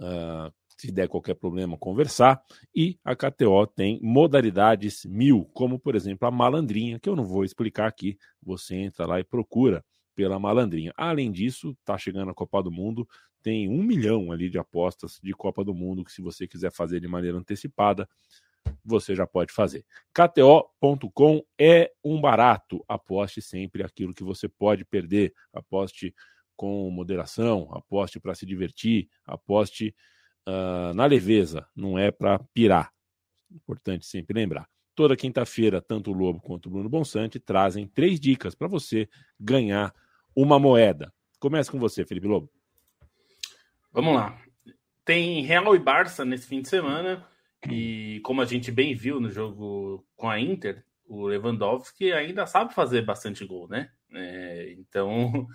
uh, 0.01 0.53
se 0.77 0.93
der 0.93 1.09
qualquer 1.09 1.35
problema, 1.35 1.79
conversar. 1.79 2.43
E 2.75 2.99
a 3.05 3.17
KTO 3.17 3.67
tem 3.67 3.99
modalidades 4.03 5.05
mil, 5.07 5.45
como 5.55 5.79
por 5.79 5.95
exemplo 5.95 6.29
a 6.29 6.31
malandrinha, 6.31 6.99
que 7.01 7.09
eu 7.09 7.17
não 7.17 7.25
vou 7.25 7.45
explicar 7.45 7.87
aqui. 7.87 8.19
Você 8.43 8.75
entra 8.75 9.07
lá 9.07 9.19
e 9.19 9.25
procura 9.25 9.85
pela 10.15 10.39
malandrinha. 10.39 10.93
Além 10.97 11.31
disso, 11.31 11.77
está 11.81 11.97
chegando 11.97 12.31
a 12.31 12.35
Copa 12.35 12.63
do 12.63 12.71
Mundo, 12.71 13.07
tem 13.43 13.69
um 13.69 13.83
milhão 13.83 14.33
ali 14.33 14.51
de 14.51 14.59
apostas 14.59 15.21
de 15.23 15.33
Copa 15.33 15.63
do 15.63 15.75
Mundo, 15.75 16.05
que 16.05 16.13
se 16.13 16.21
você 16.21 16.47
quiser 16.47 16.73
fazer 16.73 17.01
de 17.01 17.09
maneira 17.09 17.39
antecipada, 17.39 18.09
você 18.85 19.15
já 19.15 19.27
pode 19.27 19.53
fazer. 19.53 19.85
KTO.com 20.13 21.43
é 21.59 21.93
um 22.05 22.21
barato. 22.21 22.85
Aposte 22.89 23.41
sempre 23.41 23.83
aquilo 23.85 24.15
que 24.15 24.25
você 24.25 24.49
pode 24.49 24.85
perder. 24.85 25.33
Aposte 25.53 26.15
com 26.57 26.91
moderação, 26.91 27.69
aposte 27.73 28.19
para 28.19 28.35
se 28.35 28.47
divertir, 28.47 29.09
aposte 29.25 29.95
uh, 30.49 30.95
na 30.95 31.07
leveza, 31.07 31.67
não 31.75 31.99
é 31.99 32.11
para 32.11 32.39
pirar. 32.53 32.93
Importante 33.51 34.07
sempre 34.07 34.39
lembrar. 34.39 34.69
Toda 34.95 35.17
quinta-feira, 35.17 35.83
tanto 35.83 36.11
o 36.11 36.15
Lobo 36.15 36.41
quanto 36.41 36.67
o 36.67 36.71
Bruno 36.71 36.89
Bonsante 36.89 37.39
trazem 37.39 37.87
três 37.87 38.19
dicas 38.19 38.55
para 38.55 38.67
você 38.67 39.09
ganhar 39.39 39.95
uma 40.35 40.59
moeda. 40.59 41.13
Começa 41.39 41.71
com 41.71 41.79
você, 41.79 42.05
Felipe 42.05 42.27
Lobo. 42.27 42.51
Vamos 43.93 44.15
lá. 44.15 44.39
Tem 45.05 45.43
Real 45.43 45.75
e 45.77 45.79
Barça 45.79 46.25
nesse 46.25 46.47
fim 46.47 46.63
de 46.63 46.69
semana. 46.69 47.27
E 47.71 48.21
como 48.25 48.41
a 48.41 48.45
gente 48.45 48.71
bem 48.71 48.95
viu 48.95 49.21
no 49.21 49.31
jogo 49.31 50.07
com 50.17 50.29
a 50.29 50.41
Inter, 50.41 50.85
o 51.05 51.27
Lewandowski 51.27 52.13
ainda 52.13 52.47
sabe 52.47 52.75
fazer 52.75 53.03
bastante 53.03 53.45
gol, 53.45 53.69
né? 53.69 53.91
É, 54.13 54.75
então 54.79 55.47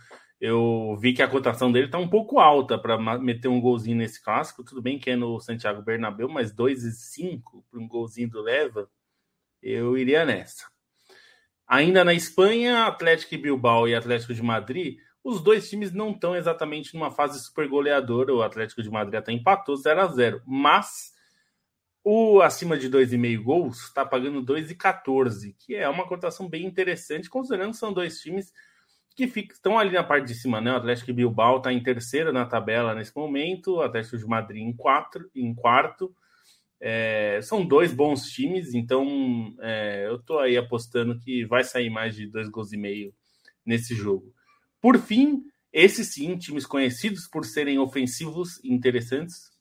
eu 0.42 0.98
vi 1.00 1.14
que 1.14 1.22
a 1.22 1.28
cotação 1.28 1.72
dele 1.72 1.86
está 1.86 2.00
um 2.00 2.10
pouco 2.10 2.40
alta 2.40 2.76
para 2.76 2.98
meter 3.20 3.48
um 3.48 3.62
golzinho 3.62 3.98
nesse 3.98 4.22
clássico. 4.24 4.64
Tudo 4.64 4.82
bem 4.82 4.98
que 4.98 5.12
é 5.12 5.16
no 5.16 5.40
Santiago 5.40 5.84
Bernabéu, 5.84 6.28
mas 6.28 6.52
2,5 6.52 7.64
para 7.70 7.80
um 7.80 7.88
golzinho 7.88 8.28
do 8.28 8.42
Leva, 8.42 8.90
eu 9.62 9.96
iria 9.96 10.26
nessa. 10.26 10.66
Ainda 11.68 12.04
na 12.04 12.16
Espanha, 12.16 12.88
Atlético 12.88 13.38
Bilbao 13.38 13.88
e 13.88 13.94
Atlético 13.94 14.34
de 14.34 14.42
Madrid, 14.42 14.98
os 15.24 15.44
dois 15.44 15.70
times 15.70 15.94
não 15.94 16.10
estão 16.10 16.36
exatamente 16.36 16.96
numa 16.96 17.12
fase 17.12 17.40
super 17.40 17.68
goleadora. 17.68 18.34
O 18.34 18.42
Atlético 18.42 18.82
de 18.82 18.90
Madrid 18.90 19.20
até 19.20 19.32
empatou 19.32 19.76
0 19.76 20.02
a 20.02 20.08
0 20.08 20.42
mas 20.48 21.14
o 22.04 22.42
acima 22.42 22.80
de 22.80 22.90
2,5 22.90 23.44
gols 23.44 23.84
está 23.84 24.04
pagando 24.04 24.44
2,14, 24.44 25.56
que 25.60 25.76
é 25.76 25.88
uma 25.88 26.08
cotação 26.08 26.50
bem 26.50 26.66
interessante, 26.66 27.30
considerando 27.30 27.74
que 27.74 27.78
são 27.78 27.94
dois 27.94 28.20
times 28.20 28.52
que 29.22 29.28
fica, 29.28 29.54
estão 29.54 29.78
ali 29.78 29.92
na 29.92 30.04
parte 30.04 30.26
de 30.26 30.34
cima, 30.34 30.60
né? 30.60 30.72
O 30.72 30.78
Atlético 30.78 31.14
Bilbao 31.14 31.58
está 31.58 31.72
em 31.72 31.84
terceira 31.84 32.32
na 32.32 32.44
tabela 32.44 32.96
nesse 32.96 33.16
momento, 33.16 33.76
o 33.76 33.82
Atlético 33.82 34.18
de 34.18 34.26
Madrid 34.26 34.64
em, 34.64 34.74
quatro, 34.74 35.30
em 35.36 35.54
quarto. 35.54 36.12
É, 36.80 37.40
são 37.44 37.64
dois 37.64 37.94
bons 37.94 38.24
times, 38.32 38.74
então 38.74 39.56
é, 39.62 40.08
eu 40.08 40.16
estou 40.16 40.40
aí 40.40 40.58
apostando 40.58 41.20
que 41.20 41.46
vai 41.46 41.64
sair 41.64 41.92
mais 41.92 42.16
de 42.16 42.26
dois 42.26 42.50
gols 42.50 42.74
e 42.74 42.78
meio 42.78 43.14
nesse 43.64 43.94
jogo. 43.94 44.34
Por 44.82 44.98
fim, 44.98 45.44
esses 45.72 46.12
sim, 46.16 46.36
times 46.36 46.66
conhecidos 46.66 47.28
por 47.28 47.46
serem 47.46 47.78
ofensivos 47.78 48.60
e 48.64 48.74
interessantes, 48.74 49.52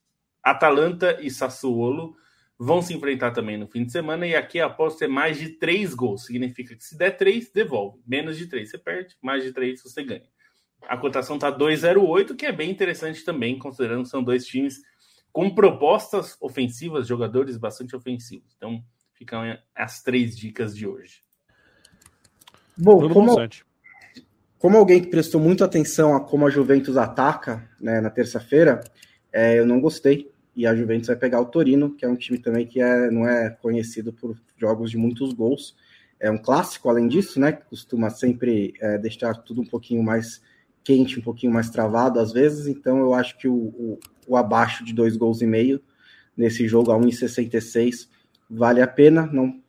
Atalanta 0.42 1.18
e 1.20 1.30
Sassuolo 1.30 2.16
vão 2.62 2.82
se 2.82 2.92
enfrentar 2.92 3.30
também 3.30 3.56
no 3.56 3.66
fim 3.66 3.86
de 3.86 3.90
semana. 3.90 4.26
E 4.26 4.36
aqui 4.36 4.60
a 4.60 4.66
aposta 4.66 5.06
é 5.06 5.08
mais 5.08 5.38
de 5.38 5.48
três 5.48 5.94
gols. 5.94 6.26
Significa 6.26 6.76
que 6.76 6.84
se 6.84 6.96
der 6.96 7.16
três, 7.16 7.50
devolve. 7.50 7.98
Menos 8.06 8.36
de 8.36 8.46
três, 8.46 8.70
você 8.70 8.76
perde. 8.76 9.16
Mais 9.22 9.42
de 9.42 9.50
três, 9.50 9.82
você 9.82 10.04
ganha. 10.04 10.28
A 10.82 10.98
cotação 10.98 11.36
está 11.36 11.50
2,08, 11.50 12.36
que 12.36 12.44
é 12.44 12.52
bem 12.52 12.70
interessante 12.70 13.24
também, 13.24 13.58
considerando 13.58 14.02
que 14.02 14.10
são 14.10 14.22
dois 14.22 14.44
times 14.44 14.78
com 15.32 15.48
propostas 15.54 16.36
ofensivas, 16.38 17.06
jogadores 17.06 17.56
bastante 17.56 17.96
ofensivos. 17.96 18.52
Então, 18.56 18.84
ficam 19.14 19.40
as 19.74 20.02
três 20.02 20.36
dicas 20.36 20.76
de 20.76 20.86
hoje. 20.86 21.22
Bom, 22.76 23.08
como, 23.10 23.36
como 24.58 24.76
alguém 24.76 25.00
que 25.00 25.08
prestou 25.08 25.40
muita 25.40 25.64
atenção 25.64 26.14
a 26.14 26.20
como 26.20 26.46
a 26.46 26.50
Juventus 26.50 26.96
ataca 26.96 27.70
né, 27.80 28.00
na 28.00 28.10
terça-feira, 28.10 28.80
é, 29.32 29.58
eu 29.58 29.66
não 29.66 29.80
gostei 29.80 30.29
e 30.54 30.66
a 30.66 30.74
Juventus 30.74 31.06
vai 31.06 31.16
pegar 31.16 31.40
o 31.40 31.46
Torino, 31.46 31.94
que 31.94 32.04
é 32.04 32.08
um 32.08 32.16
time 32.16 32.38
também 32.38 32.66
que 32.66 32.80
é, 32.80 33.10
não 33.10 33.26
é 33.26 33.50
conhecido 33.50 34.12
por 34.12 34.36
jogos 34.56 34.90
de 34.90 34.96
muitos 34.96 35.32
gols. 35.32 35.76
É 36.18 36.30
um 36.30 36.38
clássico, 36.38 36.88
além 36.88 37.08
disso, 37.08 37.40
né? 37.40 37.52
Que 37.52 37.64
costuma 37.64 38.10
sempre 38.10 38.74
é, 38.80 38.98
deixar 38.98 39.34
tudo 39.34 39.62
um 39.62 39.66
pouquinho 39.66 40.02
mais 40.02 40.42
quente, 40.82 41.18
um 41.18 41.22
pouquinho 41.22 41.52
mais 41.52 41.70
travado 41.70 42.18
às 42.18 42.32
vezes. 42.32 42.66
Então 42.66 42.98
eu 42.98 43.14
acho 43.14 43.38
que 43.38 43.48
o, 43.48 43.54
o, 43.54 43.98
o 44.26 44.36
abaixo 44.36 44.84
de 44.84 44.92
dois 44.92 45.16
gols 45.16 45.40
e 45.40 45.46
meio 45.46 45.80
nesse 46.36 46.66
jogo 46.66 46.90
a 46.90 46.98
1,66 46.98 48.08
vale 48.48 48.82
a 48.82 48.86
pena. 48.86 49.26
Não 49.32 49.60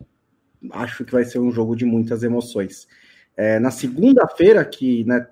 acho 0.72 1.06
que 1.06 1.12
vai 1.12 1.24
ser 1.24 1.40
um 1.40 1.52
jogo 1.52 1.76
de 1.76 1.86
muitas 1.86 2.24
emoções. 2.24 2.88
É, 3.36 3.60
na 3.60 3.72
segunda-feira, 3.72 4.64
que 4.66 5.04
né, 5.06 5.28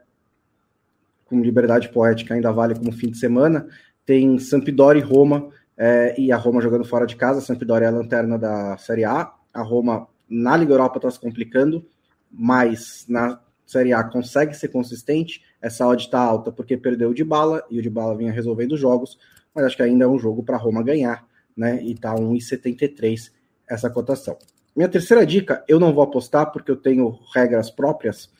com 1.26 1.41
liberdade 1.41 1.89
poética 1.89 2.34
ainda 2.34 2.52
vale 2.52 2.76
como 2.76 2.91
fim 2.91 3.10
de 3.10 3.18
semana, 3.18 3.68
tem 4.10 4.39
Sampdoria 4.39 4.99
e 4.99 5.05
Roma, 5.05 5.51
é, 5.78 6.20
e 6.20 6.32
a 6.32 6.36
Roma 6.36 6.60
jogando 6.62 6.84
fora 6.84 7.05
de 7.05 7.16
casa. 7.16 7.38
A 7.38 7.41
Sampdoria 7.43 7.86
é 7.86 7.89
a 7.89 7.93
lanterna 7.93 8.39
da 8.39 8.76
Série 8.80 9.05
A. 9.05 9.32
A 9.53 9.62
Roma 9.62 10.07
na 10.28 10.57
Liga 10.57 10.74
Europa 10.74 10.97
está 10.97 11.12
se 11.12 11.20
complicando, 11.20 11.86
mas 12.32 13.05
na 13.07 13.39
Série 13.68 13.93
A 13.93 14.03
consegue 14.03 14.55
ser 14.55 14.70
consistente. 14.70 15.43
Essa 15.62 15.88
odd 15.88 16.01
está 16.01 16.20
alta 16.20 16.51
porque 16.51 16.76
perdeu 16.76 17.12
o 17.12 17.14
de 17.14 17.24
bala 17.24 17.64
e 17.70 17.78
o 17.78 17.84
de 17.84 17.89
bala 17.89 18.18
vinha 18.18 18.32
resolvendo 18.32 18.76
jogos, 18.76 19.20
mas 19.53 19.64
acho 19.64 19.78
que 19.78 19.84
ainda 19.84 20.05
é 20.05 20.07
um 20.07 20.18
jogo 20.18 20.41
para 20.41 20.55
a 20.55 20.60
Roma 20.60 20.82
ganhar, 20.82 21.24
né? 21.55 21.80
E 21.84 21.93
tá 21.93 22.16
1,73 22.16 23.32
essa 23.70 23.91
cotação. 23.91 24.39
Minha 24.76 24.89
terceira 24.89 25.24
dica, 25.24 25.64
eu 25.68 25.80
não 25.80 25.93
vou 25.93 26.03
apostar 26.03 26.51
porque 26.51 26.72
eu 26.72 26.78
tenho 26.78 27.20
regras 27.36 27.70
próprias, 27.70 28.32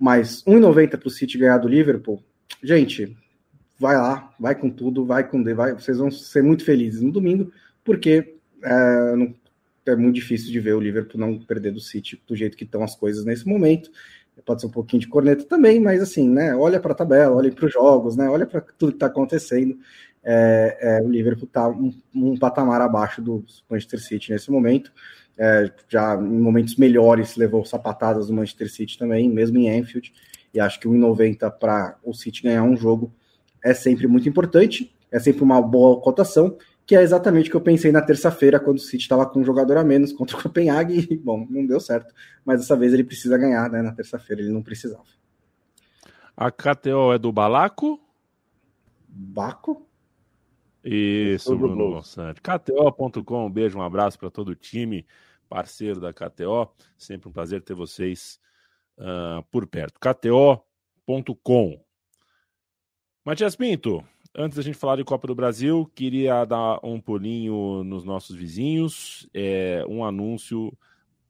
mas 0.00 0.42
1,90 0.44 0.96
para 0.96 1.06
o 1.06 1.10
City 1.10 1.36
ganhar 1.36 1.58
do 1.58 1.68
Liverpool, 1.68 2.24
gente, 2.62 3.14
vai 3.78 3.96
lá, 3.96 4.34
vai 4.38 4.54
com 4.54 4.68
tudo, 4.68 5.04
vai 5.04 5.28
com 5.28 5.42
vai, 5.54 5.72
vocês 5.72 5.98
vão 5.98 6.10
ser 6.10 6.42
muito 6.42 6.64
felizes 6.64 7.00
no 7.00 7.12
domingo, 7.12 7.52
porque 7.84 8.36
é, 8.62 9.16
não, 9.16 9.34
é 9.86 9.96
muito 9.96 10.16
difícil 10.16 10.50
de 10.50 10.60
ver 10.60 10.74
o 10.74 10.80
Liverpool 10.80 11.20
não 11.20 11.38
perder 11.38 11.72
do 11.72 11.80
City 11.80 12.20
do 12.26 12.36
jeito 12.36 12.56
que 12.56 12.64
estão 12.64 12.82
as 12.82 12.96
coisas 12.96 13.24
nesse 13.24 13.46
momento. 13.46 13.90
Pode 14.44 14.60
ser 14.60 14.68
um 14.68 14.70
pouquinho 14.70 15.00
de 15.00 15.08
corneta 15.08 15.44
também, 15.44 15.80
mas 15.80 16.00
assim, 16.00 16.28
né? 16.28 16.54
Olha 16.54 16.78
para 16.78 16.92
a 16.92 16.94
tabela, 16.94 17.34
olha 17.34 17.50
para 17.50 17.66
os 17.66 17.72
jogos, 17.72 18.16
né? 18.16 18.28
Olha 18.28 18.46
para 18.46 18.60
tudo 18.60 18.92
que 18.92 18.96
está 18.96 19.06
acontecendo. 19.06 19.76
É, 20.22 20.78
é, 20.80 21.02
o 21.02 21.08
Liverpool 21.08 21.46
está 21.46 21.68
um, 21.68 21.92
um, 22.14 22.36
patamar 22.36 22.80
abaixo 22.80 23.20
do 23.20 23.44
Manchester 23.68 24.00
City 24.00 24.30
nesse 24.30 24.50
momento. 24.50 24.92
É, 25.36 25.70
já 25.88 26.14
em 26.14 26.38
momentos 26.38 26.76
melhores 26.76 27.36
levou 27.36 27.64
sapatadas 27.64 28.28
do 28.28 28.32
Manchester 28.32 28.70
City 28.70 28.96
também, 28.96 29.28
mesmo 29.28 29.58
em 29.58 29.78
Anfield. 29.78 30.12
E 30.54 30.60
acho 30.60 30.78
que 30.78 30.88
1,90 30.88 31.50
para 31.58 31.96
o 32.04 32.14
City 32.14 32.42
ganhar 32.42 32.62
um 32.62 32.76
jogo 32.76 33.12
é 33.64 33.74
sempre 33.74 34.06
muito 34.06 34.28
importante, 34.28 34.94
é 35.10 35.18
sempre 35.18 35.42
uma 35.42 35.60
boa 35.60 36.00
cotação, 36.00 36.56
que 36.86 36.96
é 36.96 37.02
exatamente 37.02 37.48
o 37.48 37.50
que 37.50 37.56
eu 37.56 37.60
pensei 37.60 37.92
na 37.92 38.00
terça-feira, 38.00 38.58
quando 38.58 38.78
o 38.78 38.80
City 38.80 39.02
estava 39.02 39.26
com 39.26 39.40
um 39.40 39.44
jogador 39.44 39.76
a 39.76 39.84
menos 39.84 40.12
contra 40.12 40.38
o 40.38 40.42
Copenhague, 40.42 41.06
e, 41.10 41.16
bom, 41.16 41.46
não 41.50 41.66
deu 41.66 41.80
certo, 41.80 42.14
mas 42.44 42.60
dessa 42.60 42.76
vez 42.76 42.94
ele 42.94 43.04
precisa 43.04 43.36
ganhar, 43.36 43.70
né, 43.70 43.82
na 43.82 43.92
terça-feira 43.92 44.42
ele 44.42 44.52
não 44.52 44.62
precisava. 44.62 45.04
A 46.36 46.50
KTO 46.50 47.12
é 47.12 47.18
do 47.18 47.32
Balaco? 47.32 48.00
Baco? 49.08 49.88
Isso, 50.84 51.56
Bruno 51.56 51.90
Gonçalves. 51.90 52.40
KTO.com, 52.40 53.46
um 53.46 53.50
beijo, 53.50 53.78
um 53.78 53.82
abraço 53.82 54.18
para 54.18 54.30
todo 54.30 54.50
o 54.50 54.54
time, 54.54 55.04
parceiro 55.48 56.00
da 56.00 56.12
KTO. 56.12 56.70
Sempre 56.96 57.28
um 57.28 57.32
prazer 57.32 57.60
ter 57.62 57.74
vocês 57.74 58.40
uh, 58.96 59.42
por 59.50 59.66
perto. 59.66 59.98
KTO.com. 60.00 61.84
Matias 63.28 63.54
Pinto, 63.54 64.02
antes 64.34 64.56
da 64.56 64.62
gente 64.62 64.78
falar 64.78 64.96
de 64.96 65.04
Copa 65.04 65.26
do 65.26 65.34
Brasil, 65.34 65.84
queria 65.94 66.46
dar 66.46 66.80
um 66.82 66.98
pulinho 66.98 67.84
nos 67.84 68.02
nossos 68.02 68.34
vizinhos. 68.34 69.28
É, 69.34 69.84
um 69.86 70.02
anúncio, 70.02 70.72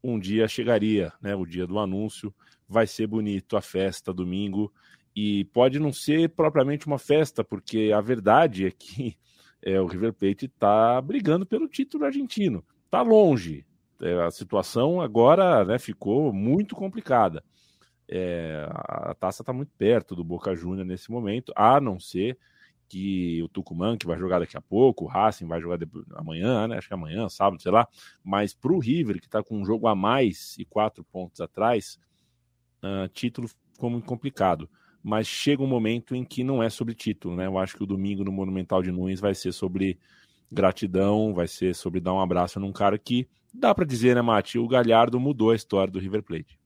um 0.01 0.17
dia 0.17 0.47
chegaria, 0.47 1.13
né? 1.21 1.35
O 1.35 1.45
dia 1.45 1.67
do 1.67 1.77
anúncio. 1.77 2.33
Vai 2.69 2.87
ser 2.87 3.09
bonito 3.09 3.57
a 3.57 3.61
festa 3.61 4.15
domingo. 4.15 4.73
E 5.13 5.47
pode 5.47 5.81
não 5.81 5.93
ser 5.93 6.29
propriamente 6.29 6.87
uma 6.87 7.01
festa, 7.01 7.43
porque 7.43 7.91
a 7.93 8.01
verdade 8.01 8.67
é 8.67 8.71
que 8.71 9.19
é, 9.61 9.81
o 9.81 9.87
River 9.87 10.13
Plate 10.13 10.47
está 10.47 11.01
brigando 11.01 11.45
pelo 11.45 11.67
título 11.67 12.05
argentino. 12.05 12.65
Está 12.85 13.03
longe. 13.03 13.67
É, 14.01 14.23
a 14.23 14.31
situação 14.31 15.01
agora 15.01 15.65
né, 15.65 15.81
ficou 15.81 16.33
muito 16.33 16.77
complicada. 16.77 17.43
É, 18.09 18.67
a 18.71 19.15
taça 19.15 19.43
está 19.43 19.53
muito 19.53 19.71
perto 19.77 20.17
do 20.17 20.25
Boca 20.25 20.55
Júnior 20.55 20.87
nesse 20.87 21.11
momento, 21.11 21.53
a 21.55 21.81
não 21.81 22.01
ser 22.01 22.39
que 22.89 23.43
o 23.43 23.49
Tucumã, 23.49 23.97
que 23.97 24.07
vai 24.07 24.19
jogar 24.19 24.39
daqui 24.39 24.57
a 24.57 24.63
pouco, 24.63 25.05
o 25.05 25.07
Racing 25.07 25.47
vai 25.47 25.61
jogar 25.61 25.79
amanhã, 26.15 26.67
né? 26.67 26.79
Acho 26.79 26.89
que 26.89 26.95
amanhã, 26.95 27.29
sábado, 27.29 27.61
sei 27.63 27.71
lá. 27.71 27.87
Mas 28.25 28.55
para 28.55 28.73
o 28.73 28.79
River, 28.79 29.21
que 29.21 29.27
está 29.27 29.43
com 29.43 29.61
um 29.61 29.65
jogo 29.65 29.87
a 29.87 29.95
mais 29.95 30.57
e 30.59 30.65
quatro 30.65 31.05
pontos 31.05 31.41
atrás, 31.41 32.01
uh, 32.83 33.07
título 33.09 33.49
ficou 33.73 33.91
muito 33.91 34.07
complicado. 34.07 34.69
Mas 35.03 35.27
chega 35.29 35.63
um 35.63 35.67
momento 35.67 36.15
em 36.15 36.25
que 36.25 36.43
não 36.43 36.63
é 36.63 36.71
sobre 36.71 36.95
título, 36.95 37.37
né? 37.37 37.47
Eu 37.47 37.59
acho 37.59 37.77
que 37.77 37.83
o 37.83 37.87
domingo 37.87 38.25
no 38.25 38.33
Monumental 38.33 38.83
de 38.83 38.91
Nunes 38.91 39.21
vai 39.21 39.35
ser 39.35 39.53
sobre 39.53 39.99
gratidão, 40.51 41.35
vai 41.35 41.47
ser 41.47 41.75
sobre 41.75 42.01
dar 42.01 42.15
um 42.15 42.21
abraço 42.21 42.59
num 42.59 42.73
cara 42.73 42.99
que 42.99 43.29
dá 43.53 43.75
para 43.75 43.85
dizer, 43.85 44.17
né, 44.17 44.23
Mati? 44.23 44.59
O 44.59 44.67
Galhardo 44.67 45.21
mudou 45.21 45.51
a 45.51 45.57
história 45.57 45.93
do 45.93 45.99
River 45.99 46.23
Plate. 46.23 46.59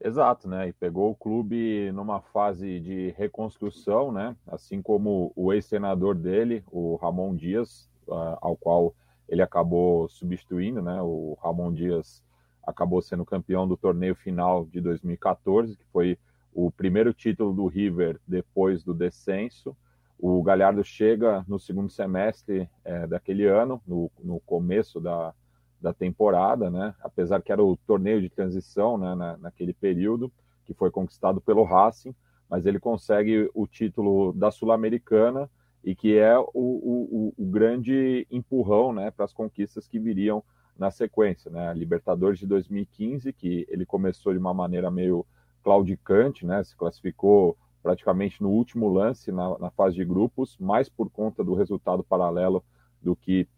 Exato, 0.00 0.48
né? 0.48 0.68
E 0.68 0.72
pegou 0.72 1.10
o 1.10 1.14
clube 1.14 1.90
numa 1.92 2.20
fase 2.20 2.78
de 2.78 3.10
reconstrução, 3.16 4.12
né? 4.12 4.36
Assim 4.46 4.80
como 4.80 5.32
o 5.34 5.52
ex-senador 5.52 6.14
dele, 6.14 6.62
o 6.70 6.94
Ramon 6.96 7.34
Dias, 7.34 7.90
uh, 8.06 8.38
ao 8.40 8.56
qual 8.56 8.94
ele 9.28 9.42
acabou 9.42 10.08
substituindo, 10.08 10.80
né? 10.80 11.02
O 11.02 11.36
Ramon 11.42 11.72
Dias 11.72 12.22
acabou 12.64 13.02
sendo 13.02 13.24
campeão 13.24 13.66
do 13.66 13.76
torneio 13.76 14.14
final 14.14 14.66
de 14.66 14.80
2014, 14.80 15.76
que 15.76 15.84
foi 15.92 16.16
o 16.54 16.70
primeiro 16.70 17.12
título 17.12 17.52
do 17.52 17.66
River 17.66 18.20
depois 18.26 18.84
do 18.84 18.94
descenso. 18.94 19.76
O 20.16 20.40
Galhardo 20.44 20.84
chega 20.84 21.44
no 21.48 21.58
segundo 21.58 21.90
semestre 21.90 22.70
é, 22.84 23.04
daquele 23.06 23.46
ano, 23.46 23.82
no, 23.86 24.10
no 24.22 24.38
começo 24.40 25.00
da, 25.00 25.34
da 25.80 25.92
temporada, 25.92 26.70
né? 26.70 26.94
Apesar 27.00 27.40
que 27.42 27.52
era 27.52 27.62
o 27.62 27.76
torneio 27.76 28.20
de 28.20 28.28
transição, 28.28 28.98
né? 28.98 29.14
Na, 29.14 29.36
naquele 29.36 29.72
período 29.72 30.32
que 30.64 30.74
foi 30.74 30.90
conquistado 30.90 31.40
pelo 31.40 31.62
Racing, 31.64 32.14
mas 32.48 32.66
ele 32.66 32.78
consegue 32.78 33.50
o 33.54 33.66
título 33.66 34.32
da 34.32 34.50
Sul-Americana 34.50 35.48
e 35.84 35.94
que 35.94 36.18
é 36.18 36.38
o, 36.38 36.46
o, 36.54 37.34
o 37.36 37.46
grande 37.46 38.26
empurrão, 38.30 38.92
né? 38.92 39.10
Para 39.10 39.24
as 39.24 39.32
conquistas 39.32 39.86
que 39.86 39.98
viriam 39.98 40.42
na 40.76 40.90
sequência, 40.90 41.50
né? 41.50 41.68
A 41.68 41.74
Libertadores 41.74 42.38
de 42.38 42.46
2015, 42.46 43.32
que 43.32 43.66
ele 43.68 43.86
começou 43.86 44.32
de 44.32 44.38
uma 44.38 44.54
maneira 44.54 44.90
meio 44.90 45.24
claudicante, 45.62 46.46
né? 46.46 46.62
Se 46.64 46.76
classificou 46.76 47.56
praticamente 47.82 48.42
no 48.42 48.50
último 48.50 48.88
lance 48.88 49.30
na, 49.30 49.58
na 49.58 49.70
fase 49.70 49.96
de 49.96 50.04
grupos, 50.04 50.56
mais 50.58 50.88
por 50.88 51.08
conta 51.10 51.44
do 51.44 51.54
resultado 51.54 52.02
paralelo 52.02 52.62
do 53.00 53.14
que 53.14 53.48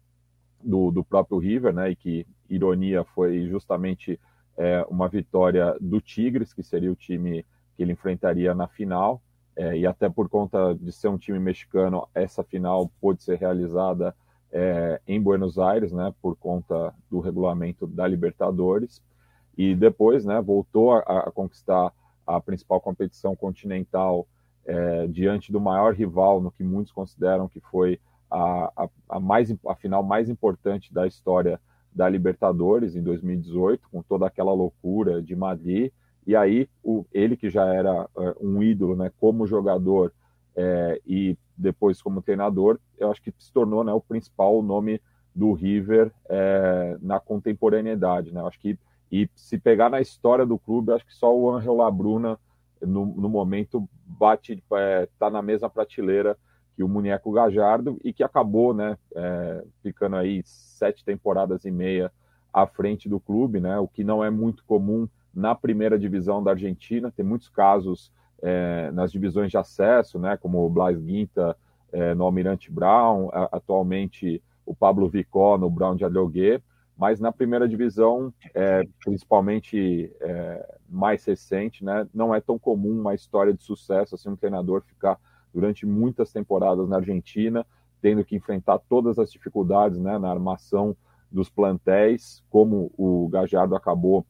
do, 0.63 0.91
do 0.91 1.03
próprio 1.03 1.37
River, 1.37 1.73
né? 1.73 1.91
E 1.91 1.95
que, 1.95 2.27
ironia, 2.49 3.03
foi 3.03 3.47
justamente 3.47 4.19
é, 4.57 4.85
uma 4.89 5.07
vitória 5.07 5.75
do 5.79 6.01
Tigres, 6.01 6.53
que 6.53 6.63
seria 6.63 6.91
o 6.91 6.95
time 6.95 7.45
que 7.75 7.83
ele 7.83 7.93
enfrentaria 7.93 8.53
na 8.53 8.67
final. 8.67 9.21
É, 9.55 9.77
e 9.77 9.85
até 9.85 10.09
por 10.09 10.29
conta 10.29 10.73
de 10.79 10.91
ser 10.91 11.09
um 11.09 11.17
time 11.17 11.39
mexicano, 11.39 12.07
essa 12.13 12.43
final 12.43 12.89
pôde 13.01 13.21
ser 13.21 13.37
realizada 13.37 14.15
é, 14.51 15.01
em 15.07 15.21
Buenos 15.21 15.57
Aires, 15.57 15.91
né? 15.91 16.13
Por 16.21 16.35
conta 16.35 16.93
do 17.09 17.19
regulamento 17.19 17.85
da 17.87 18.07
Libertadores. 18.07 19.01
E 19.57 19.75
depois, 19.75 20.25
né? 20.25 20.41
Voltou 20.41 20.93
a, 20.93 20.99
a 20.99 21.31
conquistar 21.31 21.93
a 22.25 22.39
principal 22.39 22.79
competição 22.79 23.35
continental 23.35 24.27
é, 24.65 25.07
diante 25.07 25.51
do 25.51 25.59
maior 25.59 25.93
rival 25.93 26.41
no 26.41 26.51
que 26.51 26.63
muitos 26.63 26.91
consideram 26.91 27.47
que 27.47 27.59
foi 27.59 27.99
a, 28.31 28.71
a, 28.75 28.89
a, 29.09 29.19
mais, 29.19 29.53
a 29.67 29.75
final 29.75 30.01
mais 30.01 30.29
importante 30.29 30.93
da 30.93 31.05
história 31.05 31.59
da 31.93 32.07
Libertadores 32.07 32.95
em 32.95 33.03
2018, 33.03 33.89
com 33.91 34.01
toda 34.01 34.25
aquela 34.25 34.53
loucura 34.53 35.21
de 35.21 35.35
Madrid. 35.35 35.91
E 36.25 36.35
aí, 36.35 36.69
o, 36.81 37.05
ele 37.11 37.35
que 37.35 37.49
já 37.49 37.65
era 37.65 38.03
uh, 38.15 38.35
um 38.39 38.63
ídolo 38.63 38.95
né, 38.95 39.11
como 39.19 39.45
jogador 39.45 40.13
é, 40.55 41.01
e 41.05 41.37
depois 41.57 42.01
como 42.01 42.21
treinador, 42.21 42.79
eu 42.97 43.11
acho 43.11 43.21
que 43.21 43.33
se 43.37 43.51
tornou 43.51 43.83
né, 43.83 43.91
o 43.93 44.01
principal 44.01 44.61
nome 44.61 45.01
do 45.35 45.53
River 45.53 46.11
é, 46.29 46.97
na 47.01 47.19
contemporaneidade. 47.19 48.33
Né? 48.33 48.39
Eu 48.39 48.47
acho 48.47 48.59
que, 48.59 48.77
e 49.11 49.29
se 49.35 49.57
pegar 49.57 49.89
na 49.89 49.99
história 49.99 50.45
do 50.45 50.57
clube, 50.57 50.93
acho 50.93 51.05
que 51.05 51.13
só 51.13 51.35
o 51.35 51.51
Angel 51.51 51.75
Labruna, 51.75 52.39
no, 52.81 53.05
no 53.05 53.29
momento, 53.29 53.87
bate, 54.05 54.63
é, 54.73 55.07
tá 55.19 55.29
na 55.29 55.41
mesma 55.41 55.69
prateleira 55.69 56.37
que 56.75 56.83
o 56.83 56.87
Muneco 56.87 57.31
Gajardo 57.31 57.99
e 58.03 58.13
que 58.13 58.23
acabou, 58.23 58.73
né, 58.73 58.97
é, 59.15 59.63
ficando 59.83 60.15
aí 60.15 60.41
sete 60.45 61.03
temporadas 61.03 61.65
e 61.65 61.71
meia 61.71 62.11
à 62.53 62.65
frente 62.65 63.07
do 63.07 63.19
clube, 63.19 63.59
né, 63.59 63.77
o 63.79 63.87
que 63.87 64.03
não 64.03 64.23
é 64.23 64.29
muito 64.29 64.63
comum 64.65 65.07
na 65.33 65.55
primeira 65.55 65.97
divisão 65.97 66.43
da 66.43 66.51
Argentina. 66.51 67.11
Tem 67.11 67.25
muitos 67.25 67.49
casos 67.49 68.11
é, 68.41 68.91
nas 68.91 69.11
divisões 69.11 69.51
de 69.51 69.57
acesso, 69.57 70.19
né, 70.19 70.37
como 70.37 70.65
o 70.65 70.69
Blas 70.69 70.99
Guinta 70.99 71.55
é, 71.91 72.13
no 72.13 72.23
Almirante 72.23 72.71
Brown, 72.71 73.29
a, 73.31 73.49
atualmente 73.51 74.41
o 74.65 74.75
Pablo 74.75 75.09
Vicó 75.09 75.57
no 75.57 75.69
Brown 75.69 75.95
de 75.95 76.03
Alhoguet, 76.03 76.63
mas 76.97 77.19
na 77.19 77.31
primeira 77.31 77.67
divisão, 77.67 78.33
é, 78.53 78.83
principalmente 79.03 80.11
é, 80.21 80.77
mais 80.89 81.25
recente, 81.25 81.83
né, 81.83 82.07
não 82.13 82.33
é 82.33 82.39
tão 82.39 82.59
comum 82.59 82.99
uma 82.99 83.15
história 83.15 83.53
de 83.53 83.63
sucesso, 83.63 84.15
assim, 84.15 84.29
um 84.29 84.35
treinador 84.35 84.81
ficar 84.81 85.17
durante 85.53 85.85
muitas 85.85 86.31
temporadas 86.31 86.87
na 86.87 86.97
Argentina, 86.97 87.65
tendo 88.01 88.23
que 88.25 88.35
enfrentar 88.35 88.79
todas 88.79 89.19
as 89.19 89.31
dificuldades 89.31 89.99
né, 89.99 90.17
na 90.17 90.29
armação 90.29 90.95
dos 91.31 91.49
plantéis, 91.49 92.43
como 92.49 92.91
o 92.97 93.27
Gajardo 93.29 93.75
acabou 93.75 94.25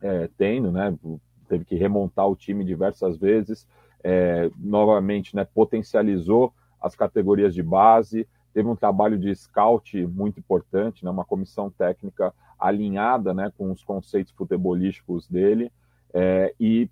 é, 0.00 0.28
tendo, 0.36 0.72
né, 0.72 0.96
teve 1.48 1.64
que 1.64 1.76
remontar 1.76 2.26
o 2.26 2.34
time 2.34 2.64
diversas 2.64 3.16
vezes, 3.16 3.68
é, 4.02 4.50
novamente 4.56 5.36
né, 5.36 5.44
potencializou 5.44 6.52
as 6.80 6.96
categorias 6.96 7.54
de 7.54 7.62
base, 7.62 8.26
teve 8.52 8.68
um 8.68 8.74
trabalho 8.74 9.18
de 9.18 9.34
scout 9.34 10.04
muito 10.06 10.40
importante, 10.40 11.04
né, 11.04 11.10
uma 11.10 11.24
comissão 11.24 11.70
técnica 11.70 12.34
alinhada 12.58 13.32
né, 13.32 13.52
com 13.56 13.70
os 13.70 13.84
conceitos 13.84 14.32
futebolísticos 14.32 15.28
dele, 15.28 15.70
é, 16.12 16.54
e 16.58 16.90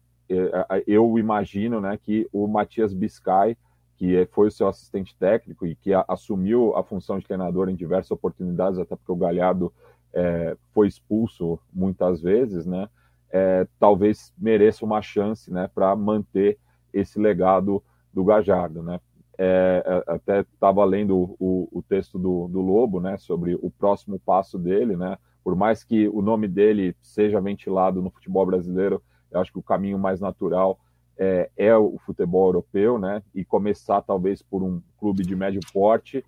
eu 0.86 1.18
imagino 1.18 1.80
né, 1.80 1.98
que 2.00 2.28
o 2.32 2.46
Matias 2.46 2.94
Biscay, 2.94 3.56
que 3.96 4.26
foi 4.32 4.48
o 4.48 4.50
seu 4.50 4.68
assistente 4.68 5.14
técnico 5.18 5.66
e 5.66 5.74
que 5.74 5.92
assumiu 6.08 6.74
a 6.76 6.82
função 6.82 7.18
de 7.18 7.26
treinador 7.26 7.68
em 7.68 7.74
diversas 7.74 8.10
oportunidades, 8.10 8.78
até 8.78 8.96
porque 8.96 9.12
o 9.12 9.16
Galhardo 9.16 9.72
é, 10.12 10.56
foi 10.72 10.88
expulso 10.88 11.58
muitas 11.72 12.20
vezes, 12.20 12.66
né? 12.66 12.88
É, 13.32 13.66
talvez 13.78 14.32
mereça 14.36 14.84
uma 14.84 15.00
chance, 15.00 15.52
né, 15.52 15.70
para 15.72 15.94
manter 15.94 16.58
esse 16.92 17.18
legado 17.20 17.82
do 18.12 18.24
Gajardo, 18.24 18.82
né? 18.82 19.00
É, 19.38 19.82
é 19.86 20.12
até 20.12 20.40
estava 20.40 20.84
lendo 20.84 21.36
o, 21.38 21.68
o, 21.70 21.82
texto 21.82 22.18
do, 22.18 22.48
do 22.48 22.60
Lobo, 22.60 23.00
né, 23.00 23.16
sobre 23.16 23.54
o 23.54 23.70
próximo 23.70 24.18
passo 24.18 24.58
dele, 24.58 24.96
né? 24.96 25.16
Por 25.44 25.54
mais 25.54 25.84
que 25.84 26.08
o 26.08 26.20
nome 26.20 26.48
dele 26.48 26.94
seja 27.00 27.40
ventilado 27.40 28.02
no 28.02 28.10
futebol 28.10 28.44
brasileiro, 28.44 29.02
eu 29.30 29.40
acho 29.40 29.52
que 29.52 29.58
o 29.58 29.62
caminho 29.62 29.98
mais 29.98 30.20
natural 30.20 30.78
é, 31.18 31.50
é, 31.56 31.76
o 31.76 31.98
futebol 32.06 32.46
europeu, 32.46 32.98
né? 32.98 33.22
E 33.34 33.44
começar 33.44 34.00
talvez 34.00 34.40
por 34.40 34.62
um 34.62 34.80
clube 34.98 35.22
de 35.22 35.36
médio 35.36 35.60
porte 35.72 36.24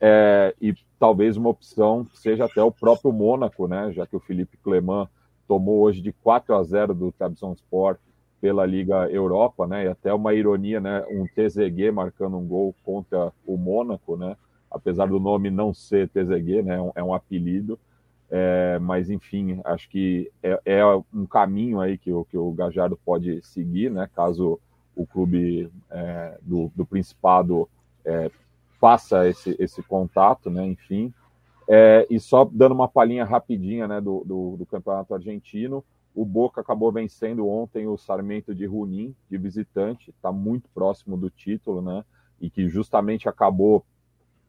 é, 0.00 0.52
e 0.60 0.74
talvez 0.98 1.36
uma 1.36 1.48
opção 1.48 2.04
seja 2.12 2.46
até 2.46 2.60
o 2.60 2.72
próprio 2.72 3.12
Mônaco, 3.12 3.68
né? 3.68 3.92
Já 3.92 4.04
que 4.04 4.16
o 4.16 4.20
Felipe 4.20 4.56
Clement 4.56 5.06
tomou 5.46 5.80
hoje 5.80 6.00
de 6.00 6.12
4 6.12 6.56
a 6.56 6.62
0 6.64 6.92
do 6.92 7.12
Trabzonspor 7.12 7.98
pela 8.40 8.66
Liga 8.66 9.08
Europa, 9.08 9.64
né? 9.64 9.84
E 9.84 9.88
até 9.88 10.12
uma 10.12 10.34
ironia, 10.34 10.80
né? 10.80 11.04
Um 11.08 11.24
TZG 11.24 11.92
marcando 11.92 12.36
um 12.36 12.44
gol 12.44 12.74
contra 12.84 13.32
o 13.46 13.56
Mônaco, 13.56 14.16
né? 14.16 14.36
Apesar 14.68 15.06
do 15.06 15.20
nome 15.20 15.50
não 15.50 15.72
ser 15.72 16.08
TZG, 16.08 16.62
né? 16.62 16.74
É 16.74 16.80
um, 16.80 16.92
é 16.96 17.04
um 17.04 17.14
apelido. 17.14 17.78
É, 18.34 18.78
mas 18.78 19.10
enfim, 19.10 19.60
acho 19.62 19.90
que 19.90 20.32
é, 20.42 20.58
é, 20.64 20.82
um 21.12 21.26
caminho 21.26 21.80
aí 21.80 21.98
que 21.98 22.10
o, 22.10 22.24
que 22.24 22.38
o 22.38 22.50
Gajardo 22.50 22.96
pode 22.96 23.42
seguir, 23.42 23.90
né? 23.90 24.08
Caso 24.16 24.58
o 24.96 25.06
clube 25.06 25.70
é, 25.90 26.38
do, 26.40 26.72
do, 26.74 26.86
Principado 26.86 27.68
é, 28.02 28.30
faça 28.80 29.28
esse, 29.28 29.54
esse 29.58 29.82
contato, 29.82 30.48
né? 30.48 30.66
Enfim. 30.66 31.12
É, 31.68 32.06
e 32.08 32.18
só 32.18 32.48
dando 32.50 32.72
uma 32.72 32.88
palhinha 32.88 33.22
rapidinha 33.22 33.86
né, 33.86 34.00
do, 34.00 34.24
do, 34.24 34.56
do, 34.56 34.64
campeonato 34.64 35.12
argentino, 35.14 35.84
o 36.14 36.24
Boca 36.24 36.62
acabou 36.62 36.90
vencendo 36.90 37.46
ontem 37.46 37.86
o 37.86 37.98
Sarmento 37.98 38.54
de 38.54 38.64
Junín, 38.64 39.14
de 39.30 39.36
visitante, 39.36 40.10
está 40.10 40.32
muito 40.32 40.70
próximo 40.70 41.18
do 41.18 41.28
título, 41.28 41.82
né? 41.82 42.02
E 42.40 42.48
que 42.48 42.66
justamente 42.66 43.28
acabou 43.28 43.84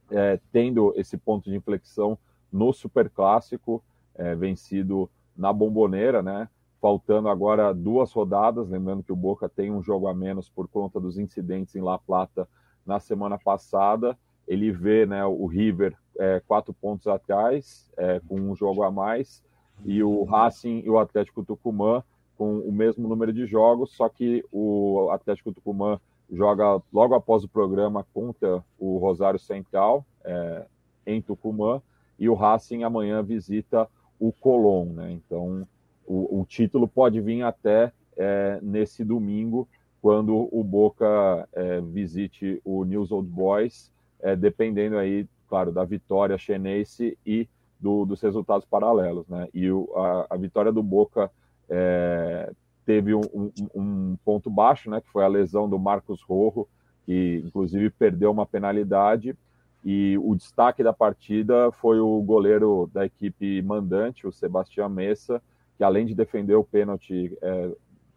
é, 0.09 0.39
tendo 0.53 0.93
esse 0.95 1.17
ponto 1.17 1.49
de 1.49 1.55
inflexão 1.57 2.17
no 2.53 2.71
Super 2.71 3.09
Clássico, 3.09 3.83
é, 4.15 4.35
vencido 4.35 5.09
na 5.35 5.51
Bomboneira, 5.51 6.21
né? 6.21 6.47
Faltando 6.79 7.27
agora 7.27 7.73
duas 7.73 8.11
rodadas, 8.11 8.69
lembrando 8.69 9.03
que 9.03 9.11
o 9.11 9.15
Boca 9.15 9.49
tem 9.49 9.71
um 9.71 9.81
jogo 9.81 10.07
a 10.07 10.13
menos 10.13 10.49
por 10.49 10.67
conta 10.67 10.99
dos 10.99 11.17
incidentes 11.17 11.75
em 11.75 11.81
La 11.81 11.97
Plata 11.97 12.47
na 12.85 12.99
semana 12.99 13.39
passada. 13.39 14.17
Ele 14.47 14.71
vê 14.71 15.05
né, 15.05 15.25
o 15.25 15.45
River 15.47 15.97
é, 16.19 16.41
quatro 16.45 16.73
pontos 16.73 17.07
atrás, 17.07 17.89
é, 17.97 18.19
com 18.27 18.35
um 18.35 18.55
jogo 18.55 18.83
a 18.83 18.91
mais, 18.91 19.43
e 19.83 20.03
o 20.03 20.23
Racing 20.25 20.81
e 20.85 20.89
o 20.89 20.99
Atlético 20.99 21.43
Tucumã 21.43 22.03
com 22.37 22.59
o 22.59 22.71
mesmo 22.71 23.07
número 23.07 23.31
de 23.31 23.45
jogos, 23.45 23.91
só 23.91 24.09
que 24.09 24.43
o 24.51 25.09
Atlético 25.11 25.53
Tucumã 25.53 25.99
joga 26.31 26.81
logo 26.91 27.13
após 27.13 27.43
o 27.43 27.49
programa 27.49 28.05
contra 28.13 28.63
o 28.79 28.97
Rosário 28.97 29.39
Central, 29.39 30.05
é, 30.23 30.65
em 31.05 31.21
Tucumã, 31.21 31.81
e 32.23 32.29
o 32.29 32.35
Racing 32.35 32.83
amanhã 32.83 33.21
visita 33.21 33.85
o 34.17 34.31
Colón. 34.31 34.93
Né? 34.93 35.11
Então, 35.11 35.67
o, 36.07 36.39
o, 36.39 36.45
título 36.45 36.87
pode 36.87 37.19
vir 37.19 37.41
até 37.41 37.91
é, 38.15 38.59
nesse 38.61 39.03
domingo, 39.03 39.67
quando 40.01 40.47
o 40.49 40.63
Boca 40.63 41.49
é, 41.51 41.81
visite 41.81 42.61
o 42.63 42.85
News 42.85 43.11
Old 43.11 43.27
Boys, 43.27 43.91
é, 44.21 44.37
dependendo 44.37 44.97
aí, 44.97 45.27
claro, 45.49 45.69
da 45.69 45.83
vitória 45.83 46.37
chinense 46.37 47.17
e 47.25 47.45
do, 47.77 48.05
dos 48.05 48.21
resultados 48.21 48.65
paralelos. 48.65 49.27
Né? 49.27 49.49
E 49.53 49.69
o, 49.69 49.91
a, 49.93 50.27
a, 50.29 50.37
vitória 50.37 50.71
do 50.71 50.81
Boca 50.81 51.29
é, 51.69 52.53
teve 52.85 53.13
um, 53.13 53.21
um, 53.33 53.51
um, 53.75 54.17
ponto 54.23 54.49
baixo, 54.49 54.89
né, 54.89 55.01
que 55.01 55.09
foi 55.09 55.25
a 55.25 55.27
lesão 55.27 55.67
do 55.67 55.77
Marcos 55.77 56.21
Rojo, 56.21 56.69
que 57.05 57.43
inclusive 57.45 57.89
perdeu 57.89 58.31
uma 58.31 58.45
penalidade, 58.45 59.35
e 59.83 60.17
o 60.17 60.33
destaque 60.35 60.81
da 60.81 60.93
partida 60.93 61.71
foi 61.73 61.99
o 61.99 62.21
goleiro 62.21 62.89
da 62.93 63.05
equipe 63.05 63.61
mandante, 63.61 64.25
o 64.25 64.31
Sebastião 64.31 64.87
Messa, 64.87 65.41
que 65.77 65.83
além 65.83 66.05
de 66.05 66.15
defender 66.15 66.55
o 66.55 66.63
pênalti 66.63 67.37
é, 67.41 67.71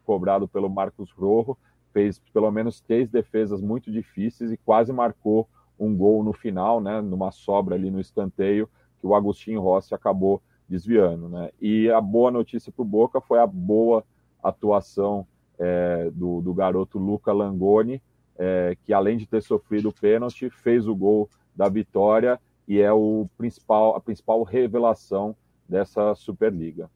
cobrado 0.05 0.47
pelo 0.47 0.71
Marcos 0.71 1.11
Rojo, 1.11 1.57
fez 1.93 2.21
pelo 2.33 2.51
menos 2.51 2.81
três 2.81 3.11
defesas 3.11 3.61
muito 3.61 3.91
difíceis 3.91 4.53
e 4.53 4.57
quase 4.57 4.93
marcou 4.93 5.49
um 5.79 5.95
gol 5.97 6.23
no 6.23 6.33
final, 6.33 6.81
né, 6.81 7.01
numa 7.01 7.31
sobra 7.33 7.75
ali 7.75 7.91
no 7.91 8.01
escanteio, 8.01 8.69
que 9.01 9.07
o 9.07 9.15
Agostinho 9.15 9.61
Rossi 9.61 9.95
acabou 9.95 10.41
desviando. 10.69 11.29
Né? 11.29 11.51
E 11.61 11.91
a 11.91 12.01
boa 12.01 12.31
notícia 12.31 12.71
para 12.71 12.83
o 12.83 12.87
Boca 12.87 13.21
foi 13.21 13.39
a 13.39 13.47
boa 13.47 14.05
atuação 14.43 15.27
é, 15.59 16.11
do, 16.13 16.41
do, 16.41 16.55
garoto 16.55 16.99
Luca 16.99 17.33
Langoni, 17.33 18.01
é, 18.39 18.77
que 18.85 18.93
além 18.93 19.17
de 19.17 19.27
ter 19.27 19.43
sofrido 19.43 19.89
o 19.89 19.93
pênalti, 19.93 20.51
fez 20.51 20.87
o 20.87 20.95
gol 20.95 21.29
da 21.57 21.69
vitória 21.69 22.39
e 22.69 22.81
é 22.81 22.93
o 22.93 23.29
principal, 23.39 23.97
a 23.97 24.01
principal 24.01 24.43
revelação 24.43 25.35
dessa 25.69 26.15
Superliga. 26.15 26.91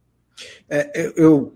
É, 0.69 1.13
eu, 1.17 1.55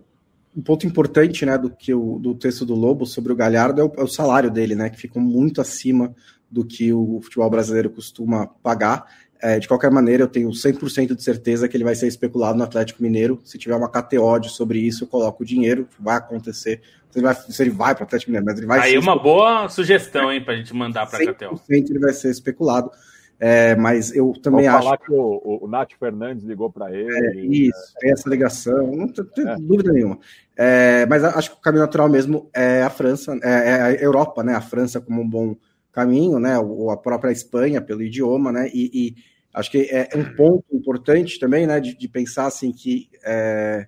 um 0.57 0.63
ponto 0.63 0.87
importante 0.87 1.45
né, 1.45 1.59
do 1.59 1.71
que 1.71 1.93
o, 1.93 2.19
do 2.19 2.35
texto 2.35 2.65
do 2.65 2.75
Lobo 2.75 3.07
sobre 3.07 3.33
o 3.33 3.37
Galhardo 3.37 3.81
é 3.81 3.85
o, 3.85 3.93
é 3.99 4.03
o, 4.03 4.09
salário 4.09 4.51
dele, 4.51 4.75
né, 4.75 4.89
que 4.89 4.99
ficou 4.99 5.21
muito 5.21 5.61
acima 5.61 6.15
do 6.51 6.65
que 6.65 6.93
o 6.93 7.21
futebol 7.21 7.51
brasileiro 7.51 7.91
costuma 7.91 8.47
pagar. 8.47 9.07
É, 9.43 9.59
de 9.59 9.69
qualquer 9.69 9.91
maneira, 9.91 10.23
eu 10.23 10.29
tenho 10.29 10.49
100% 10.51 11.15
de 11.15 11.23
certeza 11.23 11.69
que 11.69 11.77
ele 11.77 11.85
vai 11.85 11.95
ser 11.95 12.07
especulado 12.07 12.57
no 12.57 12.65
Atlético 12.65 13.03
Mineiro. 13.03 13.41
Se 13.45 13.59
tiver 13.59 13.77
uma 13.77 13.91
KTO 13.91 14.43
sobre 14.49 14.79
isso, 14.79 15.05
eu 15.05 15.09
coloco 15.09 15.43
o 15.43 15.47
dinheiro, 15.47 15.87
vai 15.99 16.17
acontecer. 16.17 16.81
Se 17.11 17.19
ele 17.19 17.27
vai, 17.27 17.35
se 17.35 17.63
ele 17.63 17.71
vai 17.71 17.95
para 17.95 18.03
o 18.03 18.07
Atlético 18.07 18.31
Mineiro, 18.31 18.47
mas 18.47 18.59
ele 18.59 18.67
vai 18.67 18.81
Aí 18.81 18.99
uma 18.99 19.21
boa 19.21 19.69
sugestão, 19.69 20.33
hein, 20.33 20.43
para 20.43 20.55
a 20.55 20.57
gente 20.57 20.75
mandar 20.75 21.07
para 21.07 21.19
a 21.23 21.35
KTO. 21.35 21.61
ele 21.69 21.99
vai 21.99 22.13
ser 22.13 22.31
especulado. 22.31 22.91
É, 23.39 23.75
mas 23.75 24.15
eu 24.15 24.33
também 24.43 24.67
Vou 24.67 24.75
acho. 24.75 24.85
falar 24.85 24.99
que 24.99 25.13
o, 25.13 25.41
o, 25.45 25.65
o 25.65 25.69
Nath 25.69 25.91
Fernandes 25.99 26.45
ligou 26.45 26.71
para 26.71 26.91
ele. 26.93 27.13
É, 27.13 27.41
isso, 27.45 27.95
tem 27.99 28.13
essa 28.13 28.31
ligação, 28.31 28.97
não 28.97 29.09
tem 29.09 29.49
é. 29.49 29.57
dúvida 29.57 29.93
nenhuma. 29.93 30.19
É, 30.57 31.05
mas 31.07 31.25
acho 31.25 31.51
que 31.51 31.57
o 31.57 31.61
caminho 31.61 31.83
natural 31.83 32.09
mesmo 32.09 32.49
é 32.55 32.83
a 32.83 32.91
França, 32.91 33.37
é, 33.43 33.51
é, 33.51 33.83
a 33.83 33.93
Europa, 33.95 34.43
né? 34.43 34.55
A 34.55 34.61
França 34.61 35.01
como 35.01 35.21
um 35.21 35.29
bom 35.29 35.57
caminho, 35.95 36.39
né? 36.39 36.59
Ou 36.59 36.91
a 36.91 36.97
própria 36.97 37.31
Espanha 37.31 37.81
pelo 37.81 38.03
idioma, 38.03 38.51
né? 38.51 38.69
E, 38.73 38.91
e 38.93 39.35
Acho 39.55 39.71
que 39.71 39.89
é 39.89 40.09
um 40.17 40.35
ponto 40.35 40.65
importante 40.73 41.39
também, 41.39 41.65
né, 41.65 41.79
de, 41.79 41.97
de 41.97 42.09
pensar 42.09 42.47
assim 42.47 42.73
que 42.73 43.09
é, 43.25 43.87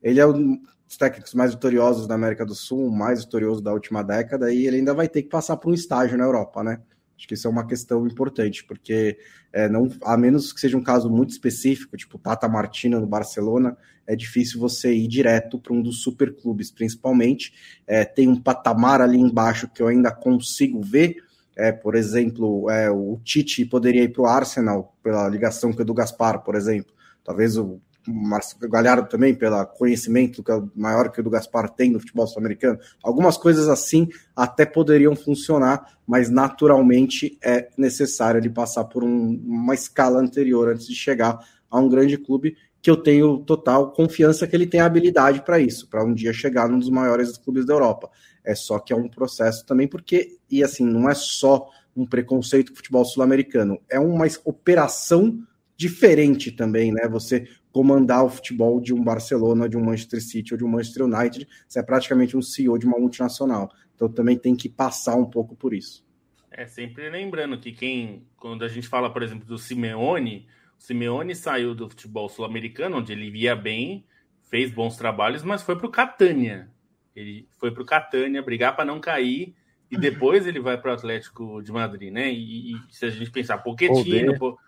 ele 0.00 0.20
é 0.20 0.26
um 0.26 0.60
dos 0.86 0.96
técnicos 0.96 1.34
mais 1.34 1.52
vitoriosos 1.52 2.06
da 2.06 2.14
América 2.14 2.46
do 2.46 2.54
Sul, 2.54 2.88
mais 2.88 3.24
vitorioso 3.24 3.60
da 3.60 3.72
última 3.72 4.04
década, 4.04 4.54
e 4.54 4.64
ele 4.64 4.76
ainda 4.76 4.94
vai 4.94 5.08
ter 5.08 5.24
que 5.24 5.28
passar 5.28 5.56
por 5.56 5.70
um 5.70 5.74
estágio 5.74 6.16
na 6.16 6.22
Europa, 6.22 6.62
né? 6.62 6.80
Acho 7.16 7.26
que 7.26 7.34
isso 7.34 7.48
é 7.48 7.50
uma 7.50 7.66
questão 7.66 8.06
importante, 8.06 8.64
porque 8.64 9.18
é, 9.52 9.68
não, 9.68 9.90
a 10.02 10.16
menos 10.16 10.52
que 10.52 10.60
seja 10.60 10.76
um 10.76 10.84
caso 10.84 11.10
muito 11.10 11.30
específico, 11.30 11.96
tipo 11.96 12.16
Tata 12.16 12.48
Martino 12.48 13.00
no 13.00 13.06
Barcelona, 13.08 13.76
é 14.06 14.14
difícil 14.14 14.60
você 14.60 14.94
ir 14.94 15.08
direto 15.08 15.58
para 15.58 15.72
um 15.72 15.82
dos 15.82 16.00
superclubes, 16.00 16.70
principalmente. 16.70 17.52
É, 17.88 18.04
tem 18.04 18.28
um 18.28 18.40
patamar 18.40 19.00
ali 19.00 19.18
embaixo 19.18 19.68
que 19.68 19.82
eu 19.82 19.88
ainda 19.88 20.12
consigo 20.12 20.80
ver, 20.80 21.16
é, 21.58 21.72
por 21.72 21.96
exemplo, 21.96 22.70
é, 22.70 22.88
o 22.88 23.18
Tite 23.24 23.64
poderia 23.64 24.04
ir 24.04 24.12
para 24.12 24.22
o 24.22 24.26
Arsenal 24.26 24.94
pela 25.02 25.28
ligação 25.28 25.72
com 25.72 25.82
o 25.82 25.84
do 25.84 25.92
Gaspar, 25.92 26.44
por 26.44 26.54
exemplo. 26.54 26.94
Talvez 27.24 27.56
o 27.56 27.80
Marcelo 28.06 28.70
Galhardo 28.70 29.08
também, 29.08 29.34
pelo 29.34 29.66
conhecimento 29.66 30.42
que 30.42 30.52
é 30.52 30.62
maior 30.74 31.10
que 31.10 31.20
o 31.20 31.22
do 31.22 31.28
Gaspar 31.28 31.68
tem 31.68 31.90
no 31.90 31.98
futebol 31.98 32.28
sul-americano. 32.28 32.78
Algumas 33.02 33.36
coisas 33.36 33.68
assim 33.68 34.08
até 34.36 34.64
poderiam 34.64 35.16
funcionar, 35.16 35.98
mas 36.06 36.30
naturalmente 36.30 37.36
é 37.42 37.68
necessário 37.76 38.38
ele 38.38 38.48
passar 38.48 38.84
por 38.84 39.02
um, 39.02 39.42
uma 39.44 39.74
escala 39.74 40.20
anterior 40.20 40.68
antes 40.68 40.86
de 40.86 40.94
chegar 40.94 41.40
a 41.68 41.78
um 41.78 41.88
grande 41.88 42.16
clube 42.16 42.56
que 42.80 42.88
eu 42.90 42.96
tenho 42.96 43.38
total 43.38 43.90
confiança 43.90 44.46
que 44.46 44.54
ele 44.54 44.66
tem 44.66 44.80
habilidade 44.80 45.42
para 45.42 45.58
isso, 45.58 45.88
para 45.88 46.04
um 46.04 46.14
dia 46.14 46.32
chegar 46.32 46.68
num 46.68 46.78
dos 46.78 46.88
maiores 46.88 47.36
clubes 47.36 47.66
da 47.66 47.74
Europa. 47.74 48.08
É 48.48 48.54
só 48.54 48.78
que 48.78 48.94
é 48.94 48.96
um 48.96 49.10
processo 49.10 49.66
também, 49.66 49.86
porque, 49.86 50.38
e 50.50 50.64
assim, 50.64 50.82
não 50.82 51.06
é 51.06 51.14
só 51.14 51.68
um 51.94 52.06
preconceito 52.06 52.68
com 52.68 52.74
o 52.74 52.76
futebol 52.76 53.04
sul-americano, 53.04 53.78
é 53.90 54.00
uma 54.00 54.24
operação 54.42 55.38
diferente 55.76 56.50
também, 56.50 56.90
né? 56.90 57.06
Você 57.08 57.46
comandar 57.70 58.24
o 58.24 58.30
futebol 58.30 58.80
de 58.80 58.94
um 58.94 59.04
Barcelona, 59.04 59.68
de 59.68 59.76
um 59.76 59.84
Manchester 59.84 60.22
City 60.22 60.54
ou 60.54 60.58
de 60.58 60.64
um 60.64 60.68
Manchester 60.68 61.04
United, 61.04 61.46
você 61.68 61.78
é 61.78 61.82
praticamente 61.82 62.38
um 62.38 62.42
CEO 62.42 62.78
de 62.78 62.86
uma 62.86 62.98
multinacional. 62.98 63.70
Então 63.94 64.08
também 64.08 64.38
tem 64.38 64.56
que 64.56 64.68
passar 64.68 65.14
um 65.14 65.26
pouco 65.26 65.54
por 65.54 65.74
isso. 65.74 66.02
É 66.50 66.66
sempre 66.66 67.10
lembrando 67.10 67.60
que 67.60 67.70
quem, 67.70 68.26
quando 68.38 68.64
a 68.64 68.68
gente 68.68 68.88
fala, 68.88 69.12
por 69.12 69.22
exemplo, 69.22 69.46
do 69.46 69.58
Simeone, 69.58 70.46
o 70.78 70.82
Simeone 70.82 71.36
saiu 71.36 71.74
do 71.74 71.88
futebol 71.88 72.30
sul-americano, 72.30 72.96
onde 72.96 73.12
ele 73.12 73.30
via 73.30 73.54
bem, 73.54 74.06
fez 74.44 74.70
bons 74.70 74.96
trabalhos, 74.96 75.42
mas 75.42 75.62
foi 75.62 75.76
para 75.76 75.86
o 75.86 75.90
Catânia, 75.90 76.70
ele 77.18 77.48
foi 77.58 77.70
para 77.72 77.82
o 77.82 77.86
Catânia 77.86 78.42
brigar 78.42 78.76
para 78.76 78.84
não 78.84 79.00
cair 79.00 79.54
e 79.90 79.96
depois 79.96 80.46
ele 80.46 80.60
vai 80.60 80.78
para 80.78 80.90
o 80.90 80.94
Atlético 80.94 81.62
de 81.62 81.72
Madrid, 81.72 82.12
né? 82.12 82.30
E, 82.30 82.72
e, 82.72 82.76
se 82.90 83.06
a 83.06 83.10
gente 83.10 83.30
pensar, 83.30 83.58
Pochettino, 83.58 84.38
pô, 84.38 84.58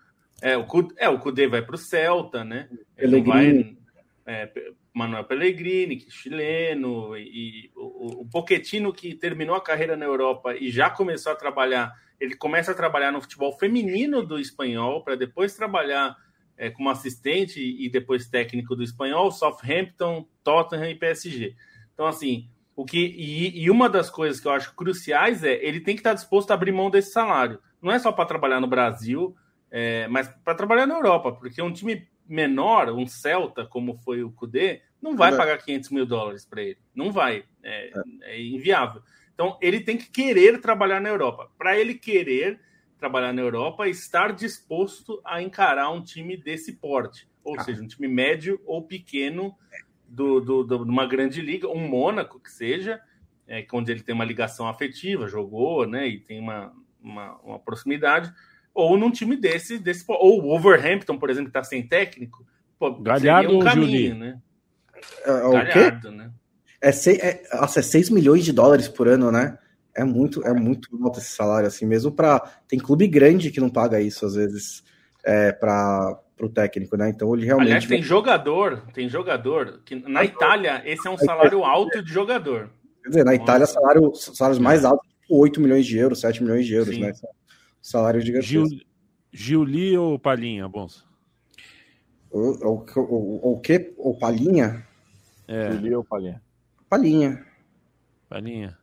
é, 0.42 0.56
o, 0.56 0.66
é, 0.96 1.08
o 1.08 1.18
Cudê 1.18 1.46
vai 1.46 1.62
para 1.62 1.74
o 1.74 1.78
Celta, 1.78 2.42
né? 2.42 2.68
Ele 2.96 3.20
vai, 3.20 3.76
é, 4.26 4.50
Manuel 4.92 5.24
Pellegrini, 5.24 5.96
que 5.96 6.08
é 6.08 6.10
chileno, 6.10 7.16
e, 7.16 7.66
e 7.66 7.70
o, 7.76 8.22
o 8.22 8.28
Pochettino 8.28 8.92
que 8.92 9.14
terminou 9.14 9.54
a 9.54 9.62
carreira 9.62 9.96
na 9.96 10.06
Europa 10.06 10.54
e 10.56 10.70
já 10.70 10.88
começou 10.88 11.32
a 11.32 11.36
trabalhar, 11.36 11.92
ele 12.18 12.34
começa 12.34 12.72
a 12.72 12.74
trabalhar 12.74 13.12
no 13.12 13.20
futebol 13.20 13.52
feminino 13.58 14.24
do 14.24 14.38
espanhol 14.38 15.04
para 15.04 15.14
depois 15.14 15.54
trabalhar 15.54 16.16
é, 16.56 16.70
como 16.70 16.90
assistente 16.90 17.58
e 17.58 17.88
depois 17.90 18.28
técnico 18.28 18.74
do 18.74 18.82
espanhol, 18.82 19.30
Southampton, 19.30 20.26
Tottenham 20.42 20.90
e 20.90 20.94
PSG. 20.94 21.54
Então, 22.00 22.08
assim, 22.08 22.48
o 22.74 22.82
que. 22.82 22.96
E, 22.98 23.64
e, 23.64 23.70
uma 23.70 23.86
das 23.86 24.08
coisas 24.08 24.40
que 24.40 24.48
eu 24.48 24.52
acho 24.52 24.74
cruciais 24.74 25.44
é 25.44 25.62
ele 25.62 25.80
tem 25.80 25.94
que 25.94 26.00
estar 26.00 26.14
disposto 26.14 26.50
a 26.50 26.54
abrir 26.54 26.72
mão 26.72 26.88
desse 26.88 27.12
salário. 27.12 27.60
Não 27.82 27.92
é 27.92 27.98
só 27.98 28.10
para 28.10 28.24
trabalhar 28.24 28.58
no 28.58 28.66
Brasil, 28.66 29.36
é, 29.70 30.08
mas 30.08 30.26
para 30.42 30.54
trabalhar 30.54 30.86
na 30.86 30.94
Europa, 30.94 31.30
porque 31.30 31.60
um 31.60 31.70
time 31.70 32.08
menor, 32.26 32.88
um 32.88 33.06
Celta, 33.06 33.66
como 33.66 33.98
foi 33.98 34.22
o 34.22 34.32
Cudê, 34.32 34.80
não 34.98 35.14
vai 35.14 35.34
é. 35.34 35.36
pagar 35.36 35.58
500 35.58 35.90
mil 35.90 36.06
dólares 36.06 36.46
para 36.46 36.62
ele. 36.62 36.78
Não 36.94 37.12
vai. 37.12 37.44
É, 37.62 37.88
é. 37.88 38.02
é, 38.22 38.42
inviável. 38.42 39.02
Então, 39.34 39.58
ele 39.60 39.80
tem 39.80 39.98
que 39.98 40.08
querer 40.08 40.58
trabalhar 40.58 41.02
na 41.02 41.10
Europa. 41.10 41.50
Para 41.58 41.78
ele 41.78 41.92
querer 41.92 42.58
trabalhar 42.98 43.34
na 43.34 43.42
Europa, 43.42 43.86
estar 43.88 44.32
disposto 44.32 45.20
a 45.22 45.42
encarar 45.42 45.90
um 45.90 46.02
time 46.02 46.34
desse 46.34 46.76
porte. 46.76 47.28
Ou 47.44 47.60
ah. 47.60 47.62
seja, 47.62 47.82
um 47.82 47.86
time 47.86 48.08
médio 48.08 48.58
ou 48.64 48.86
pequeno 48.86 49.54
do, 50.10 50.40
do, 50.40 50.64
do, 50.64 50.84
de 50.84 50.90
uma 50.90 51.06
grande 51.06 51.40
liga, 51.40 51.68
um 51.68 51.88
Mônaco 51.88 52.40
que 52.40 52.50
seja, 52.50 53.00
é, 53.46 53.64
onde 53.72 53.92
ele 53.92 54.02
tem 54.02 54.14
uma 54.14 54.24
ligação 54.24 54.68
afetiva, 54.68 55.28
jogou, 55.28 55.86
né, 55.86 56.08
e 56.08 56.18
tem 56.18 56.40
uma, 56.40 56.72
uma, 57.00 57.36
uma 57.38 57.58
proximidade, 57.58 58.32
ou 58.74 58.98
num 58.98 59.10
time 59.10 59.36
desse, 59.36 59.78
desse 59.78 60.04
ou 60.08 60.38
o 60.38 60.42
Wolverhampton, 60.42 61.16
por 61.16 61.30
exemplo, 61.30 61.50
que 61.50 61.58
está 61.58 61.64
sem 61.64 61.86
técnico, 61.86 62.44
pô, 62.78 62.92
Galhardo 63.00 63.56
um 63.56 63.60
caminho, 63.60 64.16
né? 64.16 64.40
É, 65.24 65.32
o 65.32 65.52
Galhardo, 65.52 66.10
quê? 66.10 66.16
né? 66.16 66.30
É, 66.80 66.92
seis, 66.92 67.18
é, 67.18 67.42
nossa, 67.54 67.80
é 67.80 67.82
6 67.82 68.10
milhões 68.10 68.44
de 68.44 68.52
dólares 68.52 68.88
por 68.88 69.06
ano, 69.06 69.30
né? 69.30 69.58
É 69.94 70.04
muito, 70.04 70.42
é 70.46 70.52
muito 70.52 70.88
alto 71.04 71.18
esse 71.18 71.30
salário, 71.30 71.66
assim, 71.66 71.84
mesmo 71.84 72.10
para 72.10 72.40
Tem 72.66 72.78
clube 72.78 73.06
grande 73.06 73.50
que 73.50 73.60
não 73.60 73.68
paga 73.68 74.00
isso, 74.00 74.24
às 74.24 74.34
vezes, 74.34 74.82
é, 75.24 75.52
para 75.52 76.18
para 76.40 76.46
o 76.46 76.50
técnico, 76.50 76.96
né? 76.96 77.10
Então 77.10 77.34
ele 77.34 77.44
realmente. 77.44 77.68
Aliás, 77.68 77.86
tem 77.86 78.02
jogador, 78.02 78.82
tem 78.94 79.08
jogador 79.08 79.82
que 79.84 79.94
na 79.94 80.24
Itália 80.24 80.82
esse 80.86 81.06
é 81.06 81.10
um 81.10 81.18
salário 81.18 81.62
alto 81.62 82.02
de 82.02 82.10
jogador. 82.10 82.70
Quer 83.02 83.10
dizer, 83.10 83.24
na 83.24 83.34
Itália, 83.34 83.66
salário, 83.66 84.14
salários 84.14 84.58
mais 84.58 84.84
altos 84.84 85.08
8 85.30 85.60
milhões 85.60 85.86
de 85.86 85.96
euros, 85.98 86.20
7 86.20 86.42
milhões 86.42 86.66
de 86.66 86.74
euros, 86.74 86.94
Sim. 86.94 87.02
né? 87.02 87.12
Salário 87.80 88.22
de 88.22 88.40
Gil, 88.40 88.64
Giuli 89.32 89.96
ou 89.96 90.18
Palinha, 90.18 90.68
Bons? 90.68 91.06
O, 92.30 92.38
o, 92.66 92.84
o, 92.96 93.52
o 93.52 93.60
que? 93.60 93.92
O 93.96 94.16
Palinha? 94.18 94.86
É. 95.46 95.72
Giuli 95.72 95.94
ou 95.94 96.04
Palinha? 96.04 96.42
Palinha. 96.88 97.44
Palinha. 98.28 98.78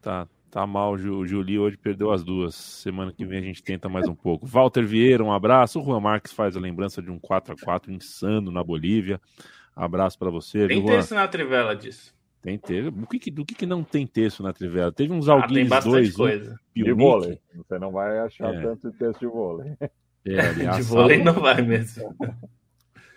Tá, 0.00 0.26
tá 0.52 0.66
mal. 0.66 0.92
O 0.92 1.26
Juli 1.26 1.58
hoje 1.58 1.76
perdeu 1.78 2.12
as 2.12 2.22
duas. 2.22 2.54
Semana 2.54 3.10
que 3.10 3.24
vem 3.24 3.38
a 3.38 3.42
gente 3.42 3.62
tenta 3.62 3.88
mais 3.88 4.06
um 4.06 4.14
pouco. 4.14 4.46
Walter 4.46 4.84
Vieira, 4.84 5.24
um 5.24 5.32
abraço. 5.32 5.80
O 5.80 5.84
Juan 5.84 5.98
Marques 5.98 6.32
faz 6.32 6.56
a 6.56 6.60
lembrança 6.60 7.02
de 7.02 7.10
um 7.10 7.18
4 7.18 7.54
a 7.54 7.56
4 7.56 7.90
insano 7.90 8.52
na 8.52 8.62
Bolívia. 8.62 9.20
Abraço 9.74 10.18
para 10.18 10.30
você. 10.30 10.68
Tem 10.68 10.84
texto 10.84 11.14
na 11.14 11.26
trivela 11.26 11.74
disso. 11.74 12.14
Tem 12.42 12.58
texto. 12.58 12.90
Do 12.90 13.06
que, 13.06 13.30
do 13.30 13.44
que, 13.46 13.54
que 13.54 13.66
não 13.66 13.82
tem 13.82 14.06
texto 14.06 14.42
na 14.42 14.52
trivela? 14.52 14.92
Teve 14.92 15.12
uns 15.14 15.26
alguns 15.26 15.50
ah, 15.50 15.54
tem 15.54 15.66
bastante 15.66 15.94
dois. 15.94 16.16
Coisa. 16.16 16.60
Um, 16.76 16.82
de 16.84 16.92
vôlei. 16.92 17.40
Você 17.54 17.78
não 17.78 17.90
vai 17.90 18.18
achar 18.18 18.54
é. 18.54 18.60
tanto 18.60 18.92
texto 18.92 19.20
de 19.20 19.26
vôlei. 19.26 19.72
É, 19.80 19.88
aliás, 20.46 20.76
de 20.76 20.82
vôlei 20.82 21.18
sábado, 21.18 21.34
não 21.34 21.42
vai 21.42 21.62
mesmo. 21.62 22.14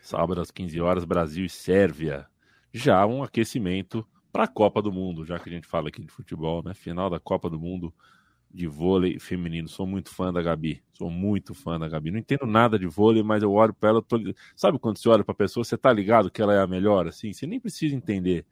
Sábado 0.02 0.40
às 0.40 0.52
15 0.52 0.80
horas, 0.80 1.04
Brasil 1.04 1.44
e 1.44 1.50
Sérvia. 1.50 2.28
Já 2.72 3.06
um 3.06 3.24
aquecimento 3.24 4.08
para 4.36 4.44
a 4.44 4.48
Copa 4.50 4.82
do 4.82 4.92
Mundo, 4.92 5.24
já 5.24 5.40
que 5.40 5.48
a 5.48 5.52
gente 5.54 5.66
fala 5.66 5.88
aqui 5.88 6.02
de 6.02 6.12
futebol, 6.12 6.62
né? 6.62 6.74
Final 6.74 7.10
da 7.10 7.18
Copa 7.18 7.50
do 7.50 7.58
Mundo 7.58 7.94
de 8.54 8.68
vôlei 8.68 9.18
feminino. 9.18 9.70
Sou 9.70 9.88
muito 9.88 10.10
fã 10.10 10.34
da 10.34 10.42
Gabi. 10.42 10.84
Sou 10.92 11.10
muito 11.10 11.54
fã 11.54 11.80
da 11.80 11.88
Gabi. 11.88 12.12
Não 12.12 12.20
entendo 12.20 12.46
nada 12.46 12.78
de 12.78 12.86
vôlei, 12.86 13.24
mas 13.24 13.42
eu 13.42 13.54
olho 13.54 13.74
para 13.74 13.92
ela. 13.92 14.02
Tô... 14.02 14.20
Sabe 14.54 14.78
quando 14.78 14.98
você 14.98 15.08
olha 15.08 15.24
para 15.24 15.32
a 15.32 15.38
pessoa, 15.38 15.64
você 15.64 15.78
tá 15.78 15.94
ligado 15.94 16.30
que 16.30 16.42
ela 16.42 16.54
é 16.54 16.60
a 16.60 16.68
melhor? 16.68 17.08
Assim, 17.08 17.32
você 17.32 17.48
nem 17.48 17.62
precisa 17.62 17.96
entender. 17.96 18.46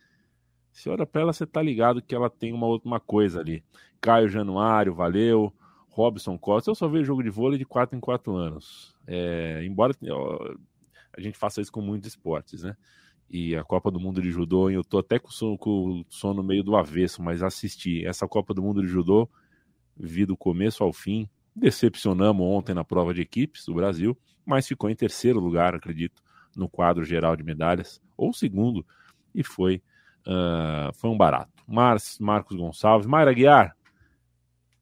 Você 0.71 0.89
olha 0.89 1.05
para 1.05 1.21
ela, 1.21 1.33
você 1.33 1.45
tá 1.45 1.61
ligado 1.61 2.01
que 2.01 2.15
ela 2.15 2.29
tem 2.29 2.53
uma 2.53 2.65
outra 2.65 2.97
coisa 3.01 3.41
ali. 3.41 3.61
Caio 3.99 4.29
Januário, 4.29 4.95
valeu. 4.95 5.53
Robson 5.89 6.37
Costa. 6.37 6.71
Eu 6.71 6.75
só 6.75 6.87
vejo 6.87 7.03
jogo 7.03 7.23
de 7.23 7.29
vôlei 7.29 7.59
de 7.59 7.65
4 7.65 7.97
em 7.97 7.99
4 7.99 8.33
anos. 8.37 8.95
É, 9.05 9.61
embora 9.65 9.93
a 11.11 11.19
gente 11.19 11.37
faça 11.37 11.59
isso 11.59 11.73
com 11.73 11.81
muitos 11.81 12.07
esportes, 12.07 12.63
né? 12.63 12.77
E 13.33 13.55
a 13.55 13.63
Copa 13.63 13.89
do 13.89 13.99
Mundo 13.99 14.21
de 14.21 14.29
Judô, 14.29 14.69
eu 14.69 14.83
tô 14.83 14.99
até 14.99 15.17
com 15.17 15.27
o, 15.27 16.05
sono, 16.07 16.43
meio 16.43 16.63
do 16.63 16.75
avesso, 16.75 17.19
mas 17.23 17.41
assisti 17.41 18.05
essa 18.05 18.27
Copa 18.27 18.53
do 18.53 18.61
Mundo 18.61 18.79
de 18.83 18.87
Judô, 18.87 19.27
vi 19.97 20.23
do 20.23 20.37
começo 20.37 20.83
ao 20.83 20.93
fim, 20.93 21.27
decepcionamos 21.55 22.45
ontem 22.45 22.75
na 22.75 22.83
prova 22.83 23.11
de 23.11 23.21
equipes 23.21 23.65
do 23.65 23.73
Brasil, 23.73 24.15
mas 24.45 24.67
ficou 24.67 24.87
em 24.87 24.95
terceiro 24.95 25.39
lugar, 25.39 25.73
acredito, 25.73 26.21
no 26.55 26.69
quadro 26.69 27.03
geral 27.03 27.35
de 27.35 27.43
medalhas, 27.43 27.99
ou 28.15 28.31
segundo, 28.31 28.85
e 29.33 29.43
foi, 29.43 29.81
uh, 30.27 30.93
foi 30.93 31.09
um 31.09 31.17
barato. 31.17 31.51
Mar 31.67 31.97
Marcos 32.19 32.55
Gonçalves, 32.55 33.07
Mayra 33.07 33.33
Guiar, 33.33 33.75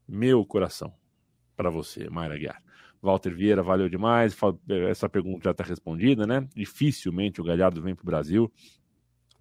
meu 0.06 0.46
coração 0.46 0.94
para 1.56 1.70
você, 1.70 2.10
Mayra 2.10 2.38
Guiar. 2.38 2.61
Walter 3.02 3.34
Vieira, 3.34 3.64
valeu 3.64 3.90
demais. 3.90 4.36
Essa 4.90 5.10
pergunta 5.10 5.46
já 5.46 5.52
está 5.52 5.64
respondida, 5.64 6.28
né? 6.28 6.48
Dificilmente 6.56 7.42
o 7.42 7.44
Galhardo 7.44 7.82
vem 7.82 7.96
para 7.96 8.04
o 8.04 8.06
Brasil. 8.06 8.52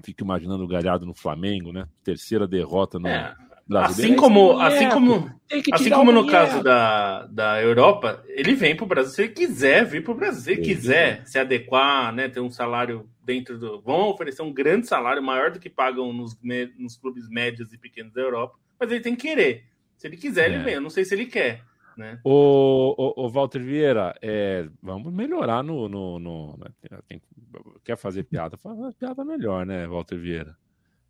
Fico 0.02 0.24
imaginando 0.24 0.64
o 0.64 0.68
Galhardo 0.68 1.04
no 1.04 1.14
Flamengo, 1.14 1.72
né? 1.72 1.86
Terceira 2.02 2.48
derrota 2.48 2.98
no 2.98 3.06
é, 3.06 3.34
Assim 3.78 4.16
como, 4.16 4.58
assim 4.58 4.88
como, 4.88 5.30
assim 5.72 5.90
como 5.90 6.10
no 6.10 6.26
caso 6.26 6.60
da, 6.60 7.26
da 7.26 7.62
Europa, 7.62 8.24
ele 8.26 8.54
vem 8.54 8.74
para 8.74 8.84
o 8.84 8.88
Brasil 8.88 9.12
se 9.12 9.22
ele 9.22 9.32
quiser 9.32 9.84
vir 9.84 10.02
para 10.02 10.12
o 10.12 10.16
Brasil. 10.16 10.42
Se 10.42 10.60
ele 10.60 10.62
quiser 10.62 11.22
se 11.24 11.38
adequar, 11.38 12.12
né? 12.12 12.28
Ter 12.28 12.40
um 12.40 12.50
salário 12.50 13.08
dentro 13.24 13.56
do. 13.58 13.80
Vão 13.80 14.08
oferecer 14.08 14.42
um 14.42 14.52
grande 14.52 14.88
salário, 14.88 15.22
maior 15.22 15.52
do 15.52 15.60
que 15.60 15.70
pagam 15.70 16.12
nos, 16.12 16.36
nos 16.76 16.96
clubes 16.96 17.28
médios 17.28 17.72
e 17.72 17.78
pequenos 17.78 18.12
da 18.12 18.20
Europa, 18.20 18.58
mas 18.78 18.90
ele 18.90 19.00
tem 19.00 19.14
que 19.14 19.28
querer. 19.28 19.64
Se 19.96 20.08
ele 20.08 20.16
quiser, 20.16 20.50
é. 20.50 20.54
ele 20.54 20.64
vem. 20.64 20.74
Eu 20.74 20.80
não 20.80 20.90
sei 20.90 21.04
se 21.04 21.14
ele 21.14 21.26
quer. 21.26 21.62
Né? 22.00 22.18
O, 22.24 22.94
o, 22.96 23.26
o 23.26 23.28
Walter 23.28 23.62
Vieira, 23.62 24.14
é, 24.22 24.66
vamos 24.82 25.12
melhorar 25.12 25.62
no. 25.62 25.86
no, 25.86 26.18
no 26.18 26.56
né, 26.56 26.98
tem, 27.06 27.20
quer 27.84 27.94
fazer 27.94 28.22
piada? 28.22 28.56
Faz 28.56 28.78
uma 28.78 28.90
piada 28.90 29.22
melhor, 29.22 29.66
né, 29.66 29.86
Walter 29.86 30.16
Vieira? 30.16 30.56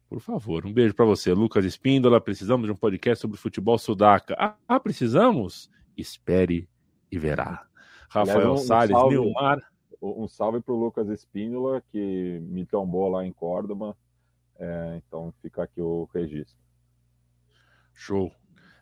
Por 0.08 0.18
favor, 0.18 0.66
um 0.66 0.72
beijo 0.72 0.92
para 0.92 1.04
você. 1.04 1.32
Lucas 1.32 1.64
Espíndola, 1.64 2.20
precisamos 2.20 2.66
de 2.66 2.72
um 2.72 2.76
podcast 2.76 3.22
sobre 3.22 3.38
futebol 3.38 3.78
sudaca. 3.78 4.34
Ah, 4.36 4.56
ah 4.66 4.80
precisamos? 4.80 5.70
Espere 5.96 6.68
e 7.12 7.16
verá. 7.16 7.64
Rafael 8.08 8.54
um, 8.54 8.56
Salles, 8.56 8.96
um 8.96 9.08
Nilmar. 9.08 9.58
Um 10.02 10.26
salve 10.26 10.60
para 10.60 10.74
o 10.74 10.80
Lucas 10.80 11.08
Espíndola, 11.08 11.80
que 11.92 12.40
me 12.42 12.66
tombou 12.66 13.08
lá 13.08 13.24
em 13.24 13.32
Córdoba. 13.32 13.96
É, 14.58 15.00
então 15.06 15.32
fica 15.40 15.62
aqui 15.62 15.80
o 15.80 16.08
registro. 16.12 16.58
Show. 17.94 18.32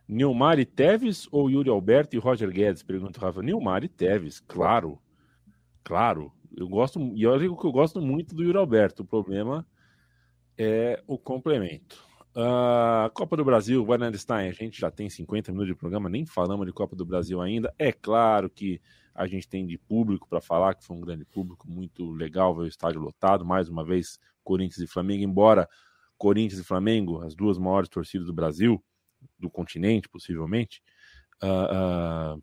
Nilmar 0.08 0.58
e 0.58 0.64
Teves 0.64 1.28
ou 1.30 1.50
Yuri 1.50 1.68
Alberto 1.68 2.16
e 2.16 2.18
Roger 2.18 2.50
Guedes? 2.50 2.82
Pergunta 2.82 3.20
o 3.20 3.22
Rafa. 3.22 3.42
Nilmar 3.42 3.84
e 3.84 3.88
Teves, 3.88 4.40
claro. 4.40 4.98
Claro. 5.84 6.32
Eu 6.56 6.68
gosto, 6.68 6.98
e 7.14 7.22
eu 7.22 7.38
digo 7.38 7.56
que 7.56 7.66
eu 7.66 7.72
gosto 7.72 8.00
muito 8.00 8.34
do 8.34 8.42
Yuri 8.42 8.56
Alberto. 8.56 9.02
O 9.02 9.06
problema 9.06 9.66
é 10.56 11.02
o 11.06 11.18
complemento. 11.18 12.02
Uh, 12.34 13.10
Copa 13.14 13.36
do 13.36 13.44
Brasil, 13.44 13.86
Stein, 14.14 14.48
a 14.48 14.52
gente 14.52 14.80
já 14.80 14.90
tem 14.90 15.10
50 15.10 15.50
minutos 15.50 15.74
de 15.74 15.78
programa, 15.78 16.08
nem 16.08 16.24
falamos 16.24 16.66
de 16.66 16.72
Copa 16.72 16.96
do 16.96 17.04
Brasil 17.04 17.40
ainda. 17.40 17.74
É 17.78 17.92
claro 17.92 18.48
que 18.48 18.80
a 19.14 19.26
gente 19.26 19.48
tem 19.48 19.66
de 19.66 19.76
público 19.76 20.28
para 20.28 20.40
falar, 20.40 20.74
que 20.74 20.84
foi 20.84 20.96
um 20.96 21.00
grande 21.00 21.24
público, 21.24 21.68
muito 21.68 22.10
legal 22.12 22.54
ver 22.54 22.62
o 22.62 22.66
estádio 22.66 23.00
lotado. 23.00 23.44
Mais 23.44 23.68
uma 23.68 23.84
vez, 23.84 24.18
Corinthians 24.44 24.78
e 24.78 24.86
Flamengo, 24.86 25.24
embora 25.24 25.68
Corinthians 26.16 26.60
e 26.60 26.64
Flamengo, 26.64 27.20
as 27.22 27.34
duas 27.34 27.58
maiores 27.58 27.88
torcidas 27.88 28.28
do 28.28 28.32
Brasil, 28.32 28.82
do 29.38 29.50
continente, 29.50 30.08
possivelmente, 30.08 30.82
uh, 31.42 32.36
uh, 32.36 32.42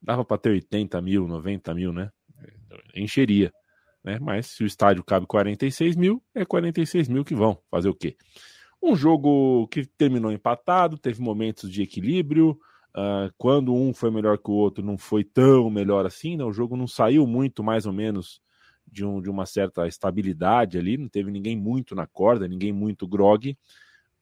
dava 0.00 0.24
para 0.24 0.38
ter 0.38 0.50
80 0.50 1.00
mil, 1.00 1.26
90 1.26 1.74
mil, 1.74 1.92
né? 1.92 2.10
Encheria. 2.94 3.52
Né? 4.02 4.18
Mas 4.20 4.48
se 4.48 4.62
o 4.62 4.66
estádio 4.66 5.02
cabe 5.02 5.26
46 5.26 5.96
mil, 5.96 6.22
é 6.34 6.44
46 6.44 7.08
mil 7.08 7.24
que 7.24 7.34
vão. 7.34 7.58
Fazer 7.70 7.88
o 7.88 7.94
quê? 7.94 8.16
Um 8.82 8.94
jogo 8.94 9.66
que 9.68 9.86
terminou 9.86 10.30
empatado, 10.30 10.98
teve 10.98 11.22
momentos 11.22 11.70
de 11.70 11.82
equilíbrio. 11.82 12.58
Uh, 12.96 13.32
quando 13.38 13.74
um 13.74 13.92
foi 13.92 14.10
melhor 14.10 14.38
que 14.38 14.50
o 14.50 14.54
outro, 14.54 14.84
não 14.84 14.98
foi 14.98 15.24
tão 15.24 15.70
melhor 15.70 16.04
assim. 16.04 16.36
Né? 16.36 16.44
O 16.44 16.52
jogo 16.52 16.76
não 16.76 16.86
saiu 16.86 17.26
muito, 17.26 17.64
mais 17.64 17.86
ou 17.86 17.92
menos, 17.92 18.42
de, 18.86 19.04
um, 19.04 19.22
de 19.22 19.30
uma 19.30 19.46
certa 19.46 19.88
estabilidade 19.88 20.76
ali. 20.76 20.98
Não 20.98 21.08
teve 21.08 21.30
ninguém 21.30 21.56
muito 21.56 21.94
na 21.94 22.06
corda, 22.06 22.46
ninguém 22.46 22.72
muito 22.72 23.08
grog 23.08 23.56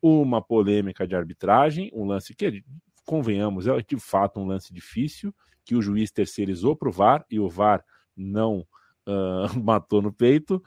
uma 0.02 0.42
polêmica 0.42 1.06
de 1.06 1.14
arbitragem, 1.14 1.90
um 1.94 2.04
lance 2.04 2.34
que, 2.34 2.64
convenhamos, 3.06 3.66
é 3.66 3.80
de 3.80 3.98
fato 3.98 4.40
um 4.40 4.46
lance 4.46 4.72
difícil, 4.72 5.34
que 5.64 5.76
o 5.76 5.82
juiz 5.82 6.10
terceirizou 6.10 6.74
para 6.76 6.88
o 6.88 6.92
VAR 6.92 7.24
e 7.30 7.38
o 7.38 7.48
VAR 7.48 7.84
não 8.16 8.66
uh, 9.06 9.46
matou 9.62 10.02
no 10.02 10.12
peito. 10.12 10.62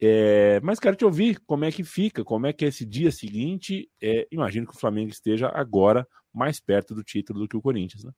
É, 0.00 0.60
mas 0.62 0.80
quero 0.80 0.96
te 0.96 1.04
ouvir 1.04 1.40
como 1.46 1.64
é 1.64 1.72
que 1.72 1.84
fica, 1.84 2.24
como 2.24 2.46
é 2.46 2.52
que 2.52 2.64
é 2.64 2.68
esse 2.68 2.84
dia 2.84 3.10
seguinte. 3.10 3.88
É, 4.02 4.26
imagino 4.30 4.66
que 4.66 4.74
o 4.74 4.78
Flamengo 4.78 5.10
esteja 5.10 5.48
agora 5.48 6.06
mais 6.32 6.58
perto 6.58 6.94
do 6.94 7.04
título 7.04 7.40
do 7.40 7.48
que 7.48 7.56
o 7.56 7.62
Corinthians, 7.62 8.04
né? 8.04 8.12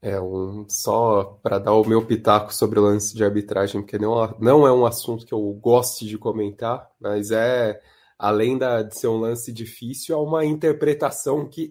É, 0.00 0.20
um, 0.20 0.64
só 0.68 1.38
para 1.42 1.58
dar 1.58 1.74
o 1.74 1.84
meu 1.84 2.06
pitaco 2.06 2.54
sobre 2.54 2.78
o 2.78 2.82
lance 2.82 3.16
de 3.16 3.24
arbitragem, 3.24 3.82
porque 3.82 3.98
não, 3.98 4.36
não 4.38 4.64
é 4.64 4.72
um 4.72 4.86
assunto 4.86 5.26
que 5.26 5.34
eu 5.34 5.52
goste 5.54 6.06
de 6.06 6.16
comentar, 6.16 6.88
mas 7.00 7.32
é 7.32 7.80
além 8.18 8.58
da, 8.58 8.82
de 8.82 8.98
ser 8.98 9.06
um 9.06 9.18
lance 9.18 9.52
difícil, 9.52 10.16
há 10.16 10.20
uma 10.20 10.44
interpretação 10.44 11.48
que 11.48 11.70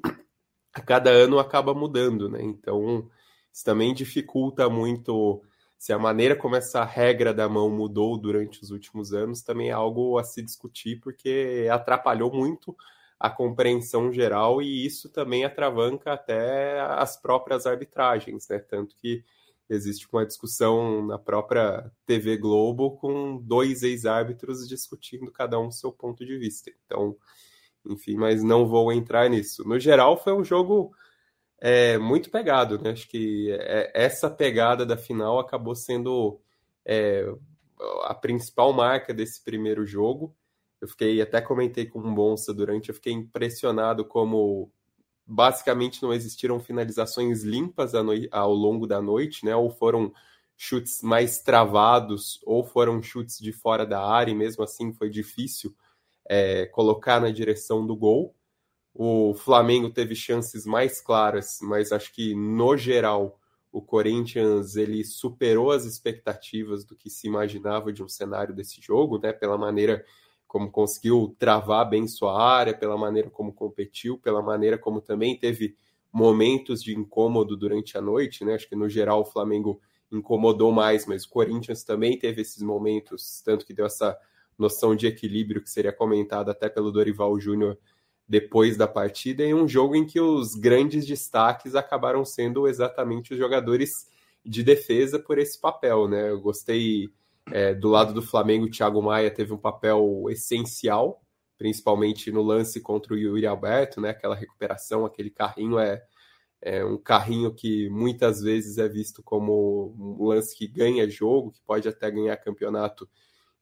a 0.73 0.81
cada 0.81 1.09
ano 1.09 1.39
acaba 1.39 1.73
mudando, 1.73 2.29
né? 2.29 2.41
Então, 2.41 3.09
isso 3.51 3.65
também 3.65 3.93
dificulta 3.93 4.69
muito. 4.69 5.41
Se 5.77 5.93
a 5.93 5.99
maneira 5.99 6.35
como 6.35 6.55
essa 6.55 6.83
regra 6.83 7.33
da 7.33 7.47
mão 7.47 7.69
mudou 7.69 8.17
durante 8.17 8.63
os 8.63 8.71
últimos 8.71 9.13
anos, 9.13 9.43
também 9.43 9.69
é 9.69 9.73
algo 9.73 10.17
a 10.17 10.23
se 10.23 10.41
discutir, 10.41 10.99
porque 11.01 11.67
atrapalhou 11.71 12.33
muito 12.33 12.75
a 13.19 13.29
compreensão 13.29 14.11
geral 14.11 14.61
e 14.61 14.85
isso 14.85 15.09
também 15.09 15.43
atravanca 15.43 16.13
até 16.13 16.79
as 16.79 17.17
próprias 17.17 17.65
arbitragens, 17.65 18.47
né? 18.47 18.59
Tanto 18.59 18.95
que 18.95 19.23
existe 19.69 20.07
uma 20.11 20.25
discussão 20.25 21.05
na 21.05 21.19
própria 21.19 21.91
TV 22.05 22.37
Globo 22.37 22.97
com 22.97 23.37
dois 23.37 23.83
ex-árbitros 23.83 24.67
discutindo 24.67 25.31
cada 25.31 25.59
um 25.59 25.71
seu 25.71 25.91
ponto 25.91 26.25
de 26.25 26.37
vista. 26.37 26.71
Então, 26.85 27.15
enfim, 27.85 28.15
mas 28.15 28.43
não 28.43 28.67
vou 28.67 28.91
entrar 28.91 29.29
nisso. 29.29 29.67
No 29.67 29.79
geral, 29.79 30.17
foi 30.17 30.33
um 30.33 30.43
jogo 30.43 30.91
é, 31.59 31.97
muito 31.97 32.29
pegado, 32.29 32.79
né? 32.79 32.91
Acho 32.91 33.07
que 33.09 33.51
é, 33.51 33.91
essa 33.93 34.29
pegada 34.29 34.85
da 34.85 34.97
final 34.97 35.39
acabou 35.39 35.75
sendo 35.75 36.39
é, 36.85 37.25
a 38.03 38.13
principal 38.13 38.73
marca 38.73 39.13
desse 39.13 39.43
primeiro 39.43 39.85
jogo. 39.85 40.35
Eu 40.79 40.87
fiquei, 40.87 41.21
até 41.21 41.41
comentei 41.41 41.85
com 41.85 41.99
o 41.99 42.13
Bonsa 42.13 42.53
durante, 42.53 42.89
eu 42.89 42.95
fiquei 42.95 43.13
impressionado 43.13 44.05
como 44.05 44.71
basicamente 45.27 46.01
não 46.01 46.13
existiram 46.13 46.59
finalizações 46.59 47.43
limpas 47.43 47.93
ao 48.31 48.53
longo 48.53 48.87
da 48.87 49.01
noite, 49.01 49.45
né? 49.45 49.55
Ou 49.55 49.69
foram 49.69 50.13
chutes 50.55 51.03
mais 51.03 51.39
travados, 51.39 52.39
ou 52.45 52.63
foram 52.63 53.01
chutes 53.01 53.37
de 53.37 53.51
fora 53.51 53.85
da 53.85 54.01
área, 54.03 54.31
e 54.31 54.35
mesmo 54.35 54.63
assim 54.63 54.93
foi 54.93 55.09
difícil 55.09 55.75
é, 56.27 56.65
colocar 56.67 57.19
na 57.19 57.29
direção 57.29 57.85
do 57.85 57.95
gol. 57.95 58.33
o 58.93 59.35
Flamengo 59.35 59.91
teve 59.91 60.15
chances 60.15 60.65
mais 60.65 60.99
claras, 61.01 61.59
mas 61.61 61.91
acho 61.91 62.11
que 62.13 62.33
no 62.33 62.75
geral 62.75 63.39
o 63.71 63.81
Corinthians 63.81 64.75
ele 64.75 65.03
superou 65.03 65.71
as 65.71 65.85
expectativas 65.85 66.83
do 66.83 66.95
que 66.95 67.09
se 67.09 67.27
imaginava 67.27 67.93
de 67.93 68.01
um 68.03 68.09
cenário 68.09 68.55
desse 68.55 68.81
jogo, 68.81 69.19
né? 69.19 69.31
Pela 69.33 69.57
maneira 69.57 70.03
como 70.47 70.71
conseguiu 70.71 71.35
travar 71.37 71.89
bem 71.89 72.07
sua 72.07 72.41
área, 72.41 72.73
pela 72.73 72.97
maneira 72.97 73.29
como 73.29 73.51
competiu, 73.53 74.17
pela 74.17 74.41
maneira 74.41 74.77
como 74.77 75.01
também 75.01 75.37
teve 75.37 75.75
momentos 76.11 76.81
de 76.81 76.97
incômodo 76.97 77.57
durante 77.57 77.97
a 77.97 78.01
noite, 78.01 78.45
né? 78.45 78.55
Acho 78.55 78.67
que 78.67 78.75
no 78.75 78.89
geral 78.89 79.21
o 79.21 79.25
Flamengo 79.25 79.79
incomodou 80.11 80.71
mais, 80.71 81.05
mas 81.05 81.25
o 81.25 81.29
Corinthians 81.29 81.83
também 81.83 82.17
teve 82.17 82.41
esses 82.41 82.61
momentos, 82.61 83.41
tanto 83.43 83.65
que 83.65 83.73
deu 83.73 83.85
essa 83.85 84.17
noção 84.57 84.95
de 84.95 85.05
equilíbrio 85.05 85.61
que 85.61 85.69
seria 85.69 85.91
comentada 85.91 86.51
até 86.51 86.69
pelo 86.69 86.91
Dorival 86.91 87.39
Júnior 87.39 87.77
depois 88.27 88.75
da 88.75 88.87
partida, 88.87 89.43
em 89.43 89.53
um 89.53 89.67
jogo 89.67 89.95
em 89.95 90.05
que 90.05 90.19
os 90.19 90.55
grandes 90.55 91.05
destaques 91.05 91.75
acabaram 91.75 92.25
sendo 92.25 92.67
exatamente 92.67 93.33
os 93.33 93.39
jogadores 93.39 94.07
de 94.45 94.63
defesa 94.63 95.19
por 95.19 95.37
esse 95.37 95.59
papel, 95.59 96.07
né? 96.07 96.29
Eu 96.29 96.41
gostei 96.41 97.09
é, 97.51 97.73
do 97.73 97.89
lado 97.89 98.13
do 98.13 98.21
Flamengo, 98.21 98.65
o 98.65 98.69
Thiago 98.69 99.01
Maia 99.01 99.31
teve 99.31 99.53
um 99.53 99.57
papel 99.57 100.25
essencial, 100.29 101.21
principalmente 101.57 102.31
no 102.31 102.41
lance 102.41 102.79
contra 102.81 103.13
o 103.13 103.17
Yuri 103.17 103.45
Alberto, 103.45 103.99
né? 104.01 104.09
Aquela 104.09 104.35
recuperação, 104.35 105.05
aquele 105.05 105.29
carrinho 105.29 105.79
é, 105.79 106.03
é 106.61 106.83
um 106.83 106.97
carrinho 106.97 107.53
que 107.53 107.89
muitas 107.89 108.41
vezes 108.41 108.77
é 108.77 108.87
visto 108.87 109.23
como 109.23 109.95
um 109.97 110.25
lance 110.25 110.55
que 110.55 110.67
ganha 110.67 111.09
jogo, 111.09 111.51
que 111.51 111.61
pode 111.65 111.87
até 111.87 112.11
ganhar 112.11 112.37
campeonato, 112.37 113.09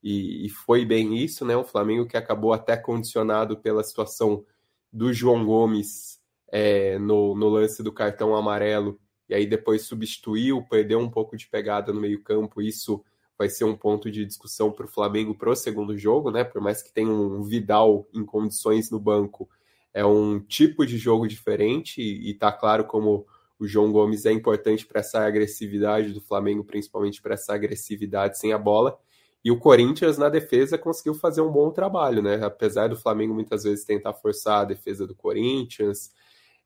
e, 0.03 0.45
e 0.45 0.49
foi 0.49 0.85
bem 0.85 1.17
isso, 1.17 1.45
né? 1.45 1.55
O 1.55 1.63
Flamengo 1.63 2.05
que 2.05 2.17
acabou 2.17 2.53
até 2.53 2.77
condicionado 2.77 3.57
pela 3.57 3.83
situação 3.83 4.45
do 4.91 5.11
João 5.11 5.45
Gomes 5.45 6.19
é, 6.51 6.99
no, 6.99 7.35
no 7.35 7.49
lance 7.49 7.81
do 7.81 7.91
cartão 7.91 8.35
amarelo, 8.35 8.99
e 9.27 9.33
aí 9.33 9.45
depois 9.45 9.83
substituiu, 9.83 10.63
perdeu 10.69 10.99
um 10.99 11.09
pouco 11.09 11.35
de 11.35 11.47
pegada 11.47 11.91
no 11.91 11.99
meio-campo. 11.99 12.61
Isso 12.61 13.03
vai 13.37 13.49
ser 13.49 13.65
um 13.65 13.75
ponto 13.75 14.09
de 14.09 14.25
discussão 14.25 14.71
para 14.71 14.85
o 14.85 14.89
Flamengo 14.89 15.35
para 15.35 15.49
o 15.49 15.55
segundo 15.55 15.97
jogo, 15.97 16.31
né? 16.31 16.43
Por 16.43 16.61
mais 16.61 16.81
que 16.81 16.93
tenha 16.93 17.09
um 17.09 17.43
Vidal 17.43 18.07
em 18.13 18.25
condições 18.25 18.89
no 18.89 18.99
banco, 18.99 19.49
é 19.93 20.05
um 20.05 20.39
tipo 20.39 20.85
de 20.85 20.97
jogo 20.97 21.27
diferente 21.27 22.01
e, 22.01 22.31
está 22.31 22.51
claro 22.51 22.85
como 22.85 23.25
o 23.57 23.65
João 23.65 23.91
Gomes 23.91 24.25
é 24.25 24.31
importante 24.31 24.85
para 24.85 24.99
essa 24.99 25.25
agressividade 25.25 26.11
do 26.11 26.19
Flamengo, 26.19 26.63
principalmente 26.63 27.21
para 27.21 27.35
essa 27.35 27.53
agressividade 27.53 28.37
sem 28.37 28.51
a 28.51 28.57
bola. 28.57 28.97
E 29.43 29.51
o 29.51 29.59
Corinthians, 29.59 30.17
na 30.17 30.27
defesa, 30.27 30.77
conseguiu 30.77 31.13
fazer 31.13 31.41
um 31.41 31.51
bom 31.51 31.71
trabalho, 31.71 32.21
né? 32.21 32.43
Apesar 32.43 32.89
do 32.89 32.97
Flamengo 32.97 33.33
muitas 33.33 33.63
vezes 33.63 33.85
tentar 33.85 34.13
forçar 34.13 34.61
a 34.61 34.65
defesa 34.65 35.05
do 35.07 35.15
Corinthians, 35.15 36.11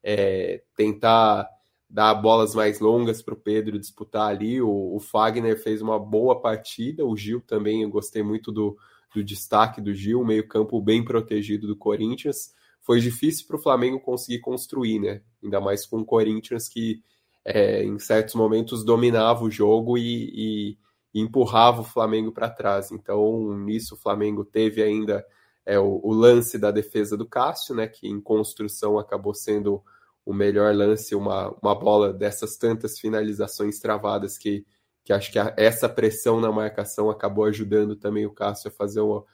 é, 0.01 0.63
tentar 0.75 1.47
dar 1.89 2.13
bolas 2.13 2.53
mais 2.53 2.79
longas 2.79 3.21
para 3.21 3.33
o 3.33 3.37
Pedro 3.37 3.79
disputar 3.79 4.29
ali. 4.29 4.61
O, 4.61 4.95
o, 4.95 4.99
Fagner 4.99 5.61
fez 5.61 5.81
uma 5.81 5.97
boa 5.99 6.39
partida, 6.39 7.05
o 7.05 7.15
Gil 7.17 7.41
também, 7.41 7.83
eu 7.83 7.89
gostei 7.89 8.21
muito 8.21 8.51
do, 8.51 8.77
do 9.13 9.23
destaque 9.23 9.81
do 9.81 9.93
Gil, 9.93 10.23
meio-campo 10.23 10.79
bem 10.81 11.03
protegido 11.03 11.67
do 11.67 11.75
Corinthians. 11.75 12.53
Foi 12.81 12.99
difícil 12.99 13.47
para 13.47 13.57
o 13.57 13.61
Flamengo 13.61 13.99
conseguir 13.99 14.39
construir, 14.39 14.99
né? 14.99 15.21
Ainda 15.43 15.59
mais 15.59 15.85
com 15.85 15.99
o 15.99 16.05
Corinthians 16.05 16.69
que 16.69 17.01
é, 17.43 17.83
em 17.83 17.97
certos 17.97 18.35
momentos 18.35 18.83
dominava 18.83 19.43
o 19.43 19.51
jogo 19.51 19.97
e, 19.97 20.31
e 20.33 20.77
e 21.13 21.19
empurrava 21.19 21.81
o 21.81 21.85
Flamengo 21.85 22.31
para 22.31 22.49
trás. 22.49 22.91
Então, 22.91 23.57
nisso, 23.57 23.95
o 23.95 23.97
Flamengo 23.97 24.45
teve 24.45 24.81
ainda 24.81 25.25
é, 25.65 25.79
o, 25.79 25.99
o, 26.03 26.13
lance 26.13 26.57
da 26.57 26.71
defesa 26.71 27.17
do 27.17 27.27
Cássio, 27.27 27.75
né, 27.75 27.87
que 27.87 28.07
em 28.07 28.21
construção 28.21 28.97
acabou 28.97 29.33
sendo 29.33 29.83
o 30.29 30.33
melhor 30.33 30.75
lance, 30.75 31.15
uma, 31.15 31.49
uma 31.59 31.73
bola 31.73 32.13
dessas 32.13 32.55
tantas 32.55 32.99
finalizações 32.99 33.79
travadas 33.79 34.37
que, 34.37 34.63
que 35.03 35.11
acho 35.11 35.31
que 35.31 35.39
a, 35.39 35.51
essa 35.57 35.89
pressão 35.89 36.39
na 36.39 36.51
marcação 36.51 37.09
acabou 37.09 37.45
ajudando 37.45 37.95
também 37.95 38.27
o 38.27 38.31
Cássio 38.31 38.69
a 38.69 38.71
fazer, 38.71 39.01
uma, 39.01 39.25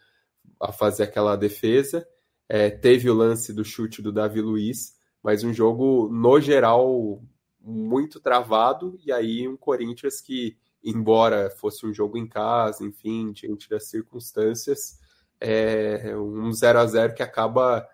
a 0.58 0.72
fazer 0.72 1.04
aquela 1.04 1.36
defesa. 1.36 2.08
É, 2.48 2.70
teve 2.70 3.10
o 3.10 3.14
lance 3.14 3.52
do 3.52 3.66
chute 3.66 4.02
do 4.02 4.10
Davi 4.10 4.40
Luiz, 4.40 4.96
mas 5.22 5.44
um 5.44 5.54
jogo, 5.54 6.08
no 6.10 6.40
geral, 6.40 7.22
muito 7.60 8.22
travado, 8.22 8.98
e 9.06 9.12
aí 9.12 9.46
um 9.50 9.58
Corinthians 9.58 10.22
que 10.22 10.56
embora 10.82 11.50
fosse 11.50 11.86
um 11.86 11.94
jogo 11.94 12.18
em 12.18 12.26
casa, 12.26 12.86
enfim, 12.86 13.34
diante 13.34 13.68
das 13.68 13.90
circunstâncias, 13.90 14.98
é 15.42 16.16
um 16.16 16.54
0 16.54 16.80
a 16.80 16.86
0 16.86 17.14
que 17.16 17.24
acaba, 17.24 17.86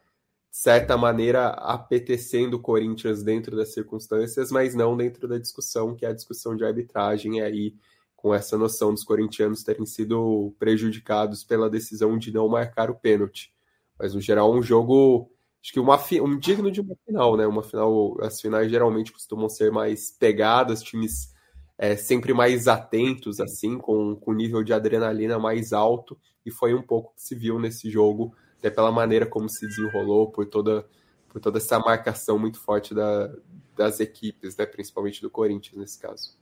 certa 0.52 0.98
maneira, 0.98 1.48
apetecendo 1.48 2.58
o 2.58 2.62
Corinthians 2.62 3.24
dentro 3.24 3.56
das 3.56 3.74
circunstâncias, 3.74 4.52
mas 4.52 4.76
não 4.76 4.98
dentro 4.98 5.28
da 5.28 5.38
discussão, 5.38 5.96
que 5.96 6.06
é 6.06 6.10
a 6.10 6.14
discussão 6.14 6.56
de 6.56 6.66
arbitragem, 6.66 7.38
e 7.38 7.42
aí 7.42 7.76
com 8.16 8.36
essa 8.36 8.58
noção 8.58 8.94
dos 8.94 9.04
corintianos 9.04 9.64
terem 9.64 9.86
sido 9.86 10.54
prejudicados 10.60 11.44
pela 11.44 11.70
decisão 11.70 12.18
de 12.20 12.32
não 12.32 12.48
marcar 12.48 12.92
o 12.92 12.96
pênalti. 12.96 13.52
Mas, 13.98 14.14
no 14.14 14.22
geral, 14.22 14.54
um 14.54 14.62
jogo 14.62 15.32
acho 15.64 15.74
que 15.74 15.80
uma, 15.80 16.00
um 16.22 16.38
digno 16.38 16.72
de 16.72 16.82
uma 16.82 16.96
final, 17.06 17.38
né? 17.38 17.48
Uma 17.48 17.64
final, 17.64 18.18
as 18.22 18.40
finais 18.42 18.70
geralmente 18.70 19.12
costumam 19.12 19.48
ser 19.48 19.72
mais 19.72 20.12
pegadas, 20.12 20.84
times 20.84 21.34
é, 21.78 21.96
sempre 21.96 22.34
mais 22.34 22.68
atentos, 22.68 23.40
assim, 23.40 23.78
com, 23.78 24.16
com 24.16 24.34
nível 24.34 24.64
de 24.64 24.74
adrenalina 24.74 25.40
mais 25.40 25.74
alto, 25.74 26.18
e 26.46 26.52
foi 26.52 26.76
um 26.76 26.82
pouco 26.82 27.16
que 27.16 27.22
se 27.24 27.34
viu 27.34 27.58
nesse 27.60 27.90
jogo, 27.90 28.36
até 28.62 28.70
pela 28.70 28.92
maneira 28.92 29.26
como 29.26 29.50
se 29.50 29.68
desenrolou, 29.68 30.30
por 30.30 30.46
toda, 30.46 30.86
por 31.28 31.42
toda 31.42 31.58
essa 31.58 31.80
marcação 31.80 32.38
muito 32.38 32.60
forte 32.60 32.94
da, 32.94 33.34
das 33.76 34.00
equipes, 34.00 34.56
né, 34.56 34.68
principalmente 34.68 35.20
do 35.20 35.32
Corinthians 35.32 35.76
nesse 35.76 36.00
caso. 36.00 36.38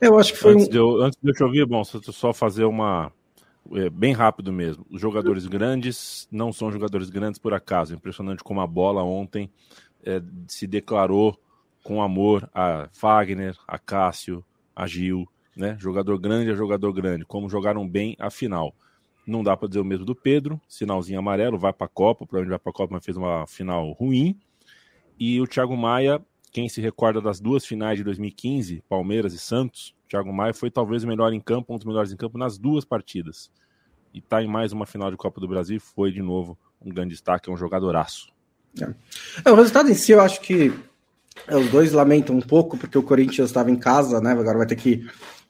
Eu 0.00 0.16
acho 0.16 0.32
que 0.32 0.38
foi 0.38 0.52
antes, 0.52 0.68
um... 0.68 0.70
de, 0.70 0.76
eu, 0.76 1.02
antes 1.02 1.18
de 1.20 1.28
eu 1.28 1.34
te 1.34 1.42
ouvir, 1.42 1.66
bom, 1.66 1.82
só 1.84 2.32
fazer 2.32 2.64
uma 2.64 3.12
é, 3.72 3.90
bem 3.90 4.12
rápido 4.12 4.52
mesmo. 4.52 4.86
Os 4.88 5.00
jogadores 5.00 5.46
grandes 5.46 6.28
não 6.30 6.52
são 6.52 6.70
jogadores 6.70 7.10
grandes 7.10 7.40
por 7.40 7.52
acaso. 7.52 7.92
Impressionante 7.92 8.44
como 8.44 8.60
a 8.60 8.66
bola 8.66 9.02
ontem 9.02 9.50
é, 10.04 10.22
se 10.46 10.66
declarou 10.66 11.36
com 11.82 12.00
amor 12.00 12.48
a 12.54 12.88
Fagner, 12.92 13.56
a 13.66 13.78
Cássio, 13.78 14.44
agiu, 14.74 15.28
né? 15.56 15.76
Jogador 15.80 16.18
grande 16.18 16.52
é 16.52 16.54
jogador 16.54 16.92
grande. 16.92 17.24
Como 17.24 17.50
jogaram 17.50 17.86
bem 17.86 18.16
a 18.18 18.30
final. 18.30 18.74
Não 19.28 19.42
dá 19.42 19.54
para 19.54 19.68
dizer 19.68 19.80
o 19.80 19.84
mesmo 19.84 20.06
do 20.06 20.14
Pedro, 20.14 20.58
sinalzinho 20.66 21.18
amarelo, 21.18 21.58
vai 21.58 21.70
para 21.70 21.84
a 21.84 21.90
Copa, 21.90 22.24
provavelmente 22.24 22.50
vai 22.50 22.58
para 22.58 22.70
a 22.70 22.72
Copa, 22.72 22.94
mas 22.94 23.04
fez 23.04 23.14
uma 23.14 23.46
final 23.46 23.92
ruim. 23.92 24.40
E 25.20 25.38
o 25.38 25.46
Thiago 25.46 25.76
Maia, 25.76 26.18
quem 26.50 26.66
se 26.66 26.80
recorda 26.80 27.20
das 27.20 27.38
duas 27.38 27.66
finais 27.66 27.98
de 27.98 28.04
2015, 28.04 28.82
Palmeiras 28.88 29.34
e 29.34 29.38
Santos, 29.38 29.94
Thiago 30.08 30.32
Maia 30.32 30.54
foi 30.54 30.70
talvez 30.70 31.04
o 31.04 31.06
melhor 31.06 31.34
em 31.34 31.40
campo, 31.40 31.74
um 31.74 31.76
dos 31.76 31.84
melhores 31.84 32.10
em 32.10 32.16
campo 32.16 32.38
nas 32.38 32.56
duas 32.56 32.86
partidas. 32.86 33.50
E 34.14 34.18
está 34.18 34.42
em 34.42 34.48
mais 34.48 34.72
uma 34.72 34.86
final 34.86 35.10
de 35.10 35.16
Copa 35.18 35.38
do 35.42 35.46
Brasil, 35.46 35.78
foi 35.78 36.10
de 36.10 36.22
novo 36.22 36.58
um 36.80 36.88
grande 36.88 37.10
destaque, 37.10 37.50
é 37.50 37.52
um 37.52 37.56
jogadoraço. 37.56 38.32
É. 38.80 38.94
É, 39.44 39.52
o 39.52 39.54
resultado 39.54 39.90
em 39.90 39.94
si, 39.94 40.12
eu 40.12 40.22
acho 40.22 40.40
que 40.40 40.72
é, 41.46 41.54
os 41.54 41.68
dois 41.70 41.92
lamentam 41.92 42.34
um 42.34 42.40
pouco, 42.40 42.78
porque 42.78 42.96
o 42.96 43.02
Corinthians 43.02 43.50
estava 43.50 43.70
em 43.70 43.76
casa, 43.76 44.22
né? 44.22 44.32
Agora 44.32 44.56
vai 44.56 44.66
ter 44.66 44.76
que 44.76 45.06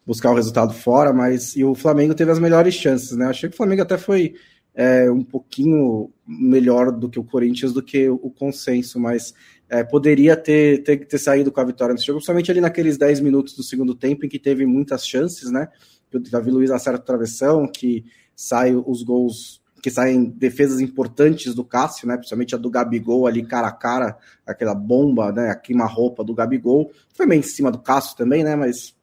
buscar 0.08 0.30
o 0.30 0.34
resultado 0.34 0.72
fora, 0.72 1.12
mas 1.12 1.54
e 1.54 1.62
o 1.62 1.74
Flamengo 1.74 2.14
teve 2.14 2.30
as 2.30 2.38
melhores 2.38 2.72
chances, 2.72 3.14
né? 3.14 3.26
Achei 3.26 3.46
que 3.46 3.54
o 3.54 3.56
Flamengo 3.58 3.82
até 3.82 3.98
foi 3.98 4.36
é, 4.74 5.10
um 5.10 5.22
pouquinho 5.22 6.10
melhor 6.26 6.90
do 6.90 7.10
que 7.10 7.18
o 7.18 7.24
Corinthians, 7.24 7.74
do 7.74 7.82
que 7.82 8.08
o, 8.08 8.30
consenso, 8.30 8.98
mas 8.98 9.34
é, 9.68 9.84
poderia 9.84 10.34
ter, 10.34 10.82
ter, 10.82 11.06
ter, 11.06 11.18
saído 11.18 11.52
com 11.52 11.60
a 11.60 11.64
vitória 11.64 11.92
nesse 11.92 12.06
jogo, 12.06 12.20
principalmente 12.20 12.50
ali 12.50 12.58
naqueles 12.58 12.96
10 12.96 13.20
minutos 13.20 13.54
do 13.54 13.62
segundo 13.62 13.94
tempo, 13.94 14.24
em 14.24 14.30
que 14.30 14.38
teve 14.38 14.64
muitas 14.64 15.06
chances, 15.06 15.50
né? 15.50 15.68
O 16.10 16.18
Davi 16.18 16.50
Luiz 16.50 16.70
acerta 16.70 17.00
a 17.00 17.04
travessão, 17.04 17.66
que 17.66 18.06
sai 18.34 18.74
os 18.74 19.02
gols 19.02 19.60
que 19.82 19.90
saem 19.90 20.24
defesas 20.24 20.80
importantes 20.80 21.54
do 21.54 21.62
Cássio, 21.62 22.08
né? 22.08 22.16
Principalmente 22.16 22.54
a 22.54 22.58
do 22.58 22.70
Gabigol 22.70 23.26
ali 23.26 23.44
cara 23.44 23.68
a 23.68 23.72
cara, 23.72 24.16
aquela 24.46 24.74
bomba, 24.74 25.30
né? 25.32 25.50
A 25.50 25.54
queima-roupa 25.54 26.24
do 26.24 26.34
Gabigol. 26.34 26.90
Foi 27.12 27.26
meio 27.26 27.40
em 27.40 27.42
cima 27.42 27.70
do 27.70 27.78
Cássio 27.78 28.16
também, 28.16 28.42
né? 28.42 28.56
Mas 28.56 28.96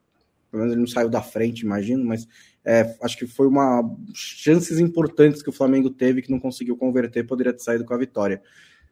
pelo 0.56 0.64
menos 0.64 0.74
ele 0.74 0.82
não 0.82 0.88
saiu 0.88 1.10
da 1.10 1.22
frente, 1.22 1.62
imagino. 1.62 2.06
Mas 2.06 2.28
é, 2.64 2.95
acho 3.01 3.18
que 3.18 3.28
foi 3.28 3.47
uma 3.47 3.84
chances 4.14 4.80
importantes 4.80 5.43
que 5.43 5.49
o 5.49 5.53
Flamengo 5.53 5.89
teve 5.89 6.22
que 6.22 6.32
não 6.32 6.39
conseguiu 6.39 6.78
converter, 6.78 7.28
poderia 7.28 7.53
ter 7.53 7.62
saído 7.62 7.84
com 7.84 7.93
a 7.93 7.97
vitória. 7.97 8.41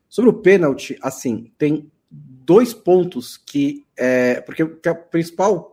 Sobre 0.09 0.29
o 0.29 0.33
pênalti, 0.33 0.97
assim, 1.01 1.51
tem 1.57 1.89
dois 2.11 2.73
pontos 2.73 3.37
que. 3.37 3.85
É, 3.97 4.41
porque 4.41 4.65
que 4.65 4.89
a 4.89 4.95
principal 4.95 5.71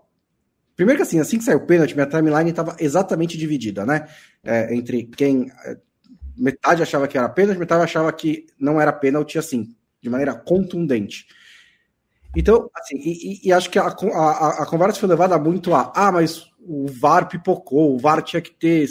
Primeiro 0.77 0.97
que 0.97 1.03
assim, 1.03 1.21
assim 1.21 1.37
que 1.37 1.45
saiu 1.45 1.59
o 1.59 1.67
pênalti, 1.67 1.95
minha 1.95 2.07
timeline 2.07 2.49
estava 2.49 2.75
exatamente 2.81 3.37
dividida, 3.37 3.85
né? 3.85 4.09
É, 4.43 4.75
entre 4.75 5.03
quem 5.05 5.53
metade 6.35 6.83
achava 6.83 7.07
que 7.07 7.19
era 7.19 7.29
pênalti, 7.29 7.59
metade 7.59 7.83
achava 7.83 8.11
que 8.11 8.47
não 8.59 8.81
era 8.81 8.91
pênalti, 8.91 9.39
assim, 9.39 9.77
de 10.01 10.09
maneira 10.09 10.35
contundente. 10.35 11.27
Então, 12.37 12.71
assim, 12.77 12.97
e, 12.97 13.49
e 13.49 13.53
acho 13.53 13.69
que 13.71 13.79
a, 13.79 13.87
a, 13.87 14.63
a, 14.63 14.67
conversa 14.67 15.01
foi 15.01 15.09
levada 15.09 15.39
muito 15.39 15.75
a, 15.75 15.93
ah, 15.95 16.13
mas 16.13 16.47
o 16.61 16.87
VAR 16.87 17.29
pipocou, 17.29 17.95
o 17.95 17.99
VAR 17.99 18.23
tinha 18.23 18.41
que 18.41 18.53
ter, 18.53 18.87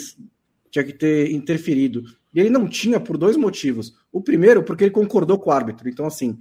tinha 0.70 0.84
que 0.84 0.92
ter 0.92 1.32
interferido. 1.32 2.02
E 2.34 2.40
ele 2.40 2.50
não 2.50 2.68
tinha 2.68 3.00
por 3.00 3.16
dois 3.16 3.36
motivos. 3.36 3.94
O 4.12 4.20
primeiro, 4.20 4.62
porque 4.62 4.84
ele 4.84 4.90
concordou 4.90 5.38
com 5.38 5.50
o 5.50 5.52
árbitro. 5.52 5.88
Então, 5.88 6.06
assim, 6.06 6.38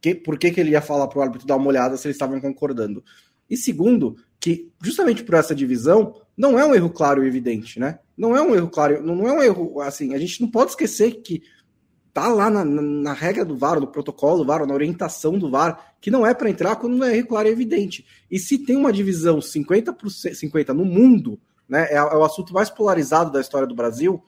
que, 0.00 0.14
por 0.14 0.38
que, 0.38 0.50
que 0.50 0.60
ele 0.60 0.70
ia 0.70 0.82
falar 0.82 1.06
para 1.08 1.18
o 1.18 1.22
árbitro 1.22 1.46
dar 1.46 1.56
uma 1.56 1.68
olhada 1.68 1.96
se 1.96 2.06
eles 2.06 2.16
estavam 2.16 2.40
concordando? 2.40 3.02
E 3.48 3.56
segundo, 3.56 4.16
que 4.40 4.70
justamente 4.82 5.22
por 5.22 5.34
essa 5.34 5.54
divisão, 5.54 6.20
não 6.36 6.58
é 6.58 6.64
um 6.66 6.74
erro 6.74 6.90
claro 6.90 7.24
e 7.24 7.28
evidente, 7.28 7.78
né? 7.78 7.98
Não 8.16 8.36
é 8.36 8.42
um 8.42 8.54
erro 8.54 8.68
claro, 8.68 9.02
não 9.02 9.28
é 9.28 9.32
um 9.32 9.42
erro, 9.42 9.80
assim, 9.80 10.14
a 10.14 10.18
gente 10.18 10.40
não 10.40 10.50
pode 10.50 10.70
esquecer 10.70 11.22
que 11.22 11.42
tá 12.12 12.28
lá 12.28 12.48
na, 12.48 12.64
na, 12.64 12.82
na 12.82 13.12
regra 13.12 13.44
do 13.44 13.56
VAR, 13.56 13.80
no 13.80 13.86
protocolo 13.86 14.38
do 14.38 14.46
VAR, 14.46 14.66
na 14.66 14.74
orientação 14.74 15.38
do 15.38 15.50
VAR, 15.50 15.93
que 16.04 16.10
não 16.10 16.26
é 16.26 16.34
para 16.34 16.50
entrar 16.50 16.76
quando 16.76 16.98
não 16.98 17.06
é 17.06 17.22
claro 17.22 17.48
e 17.48 17.50
evidente. 17.50 18.04
E 18.30 18.38
se 18.38 18.58
tem 18.58 18.76
uma 18.76 18.92
divisão 18.92 19.40
50 19.40 19.90
por 19.94 20.10
50 20.10 20.74
no 20.74 20.84
mundo, 20.84 21.40
né, 21.66 21.86
é, 21.88 21.94
é 21.94 22.02
o 22.02 22.22
assunto 22.22 22.52
mais 22.52 22.68
polarizado 22.68 23.32
da 23.32 23.40
história 23.40 23.66
do 23.66 23.74
Brasil, 23.74 24.22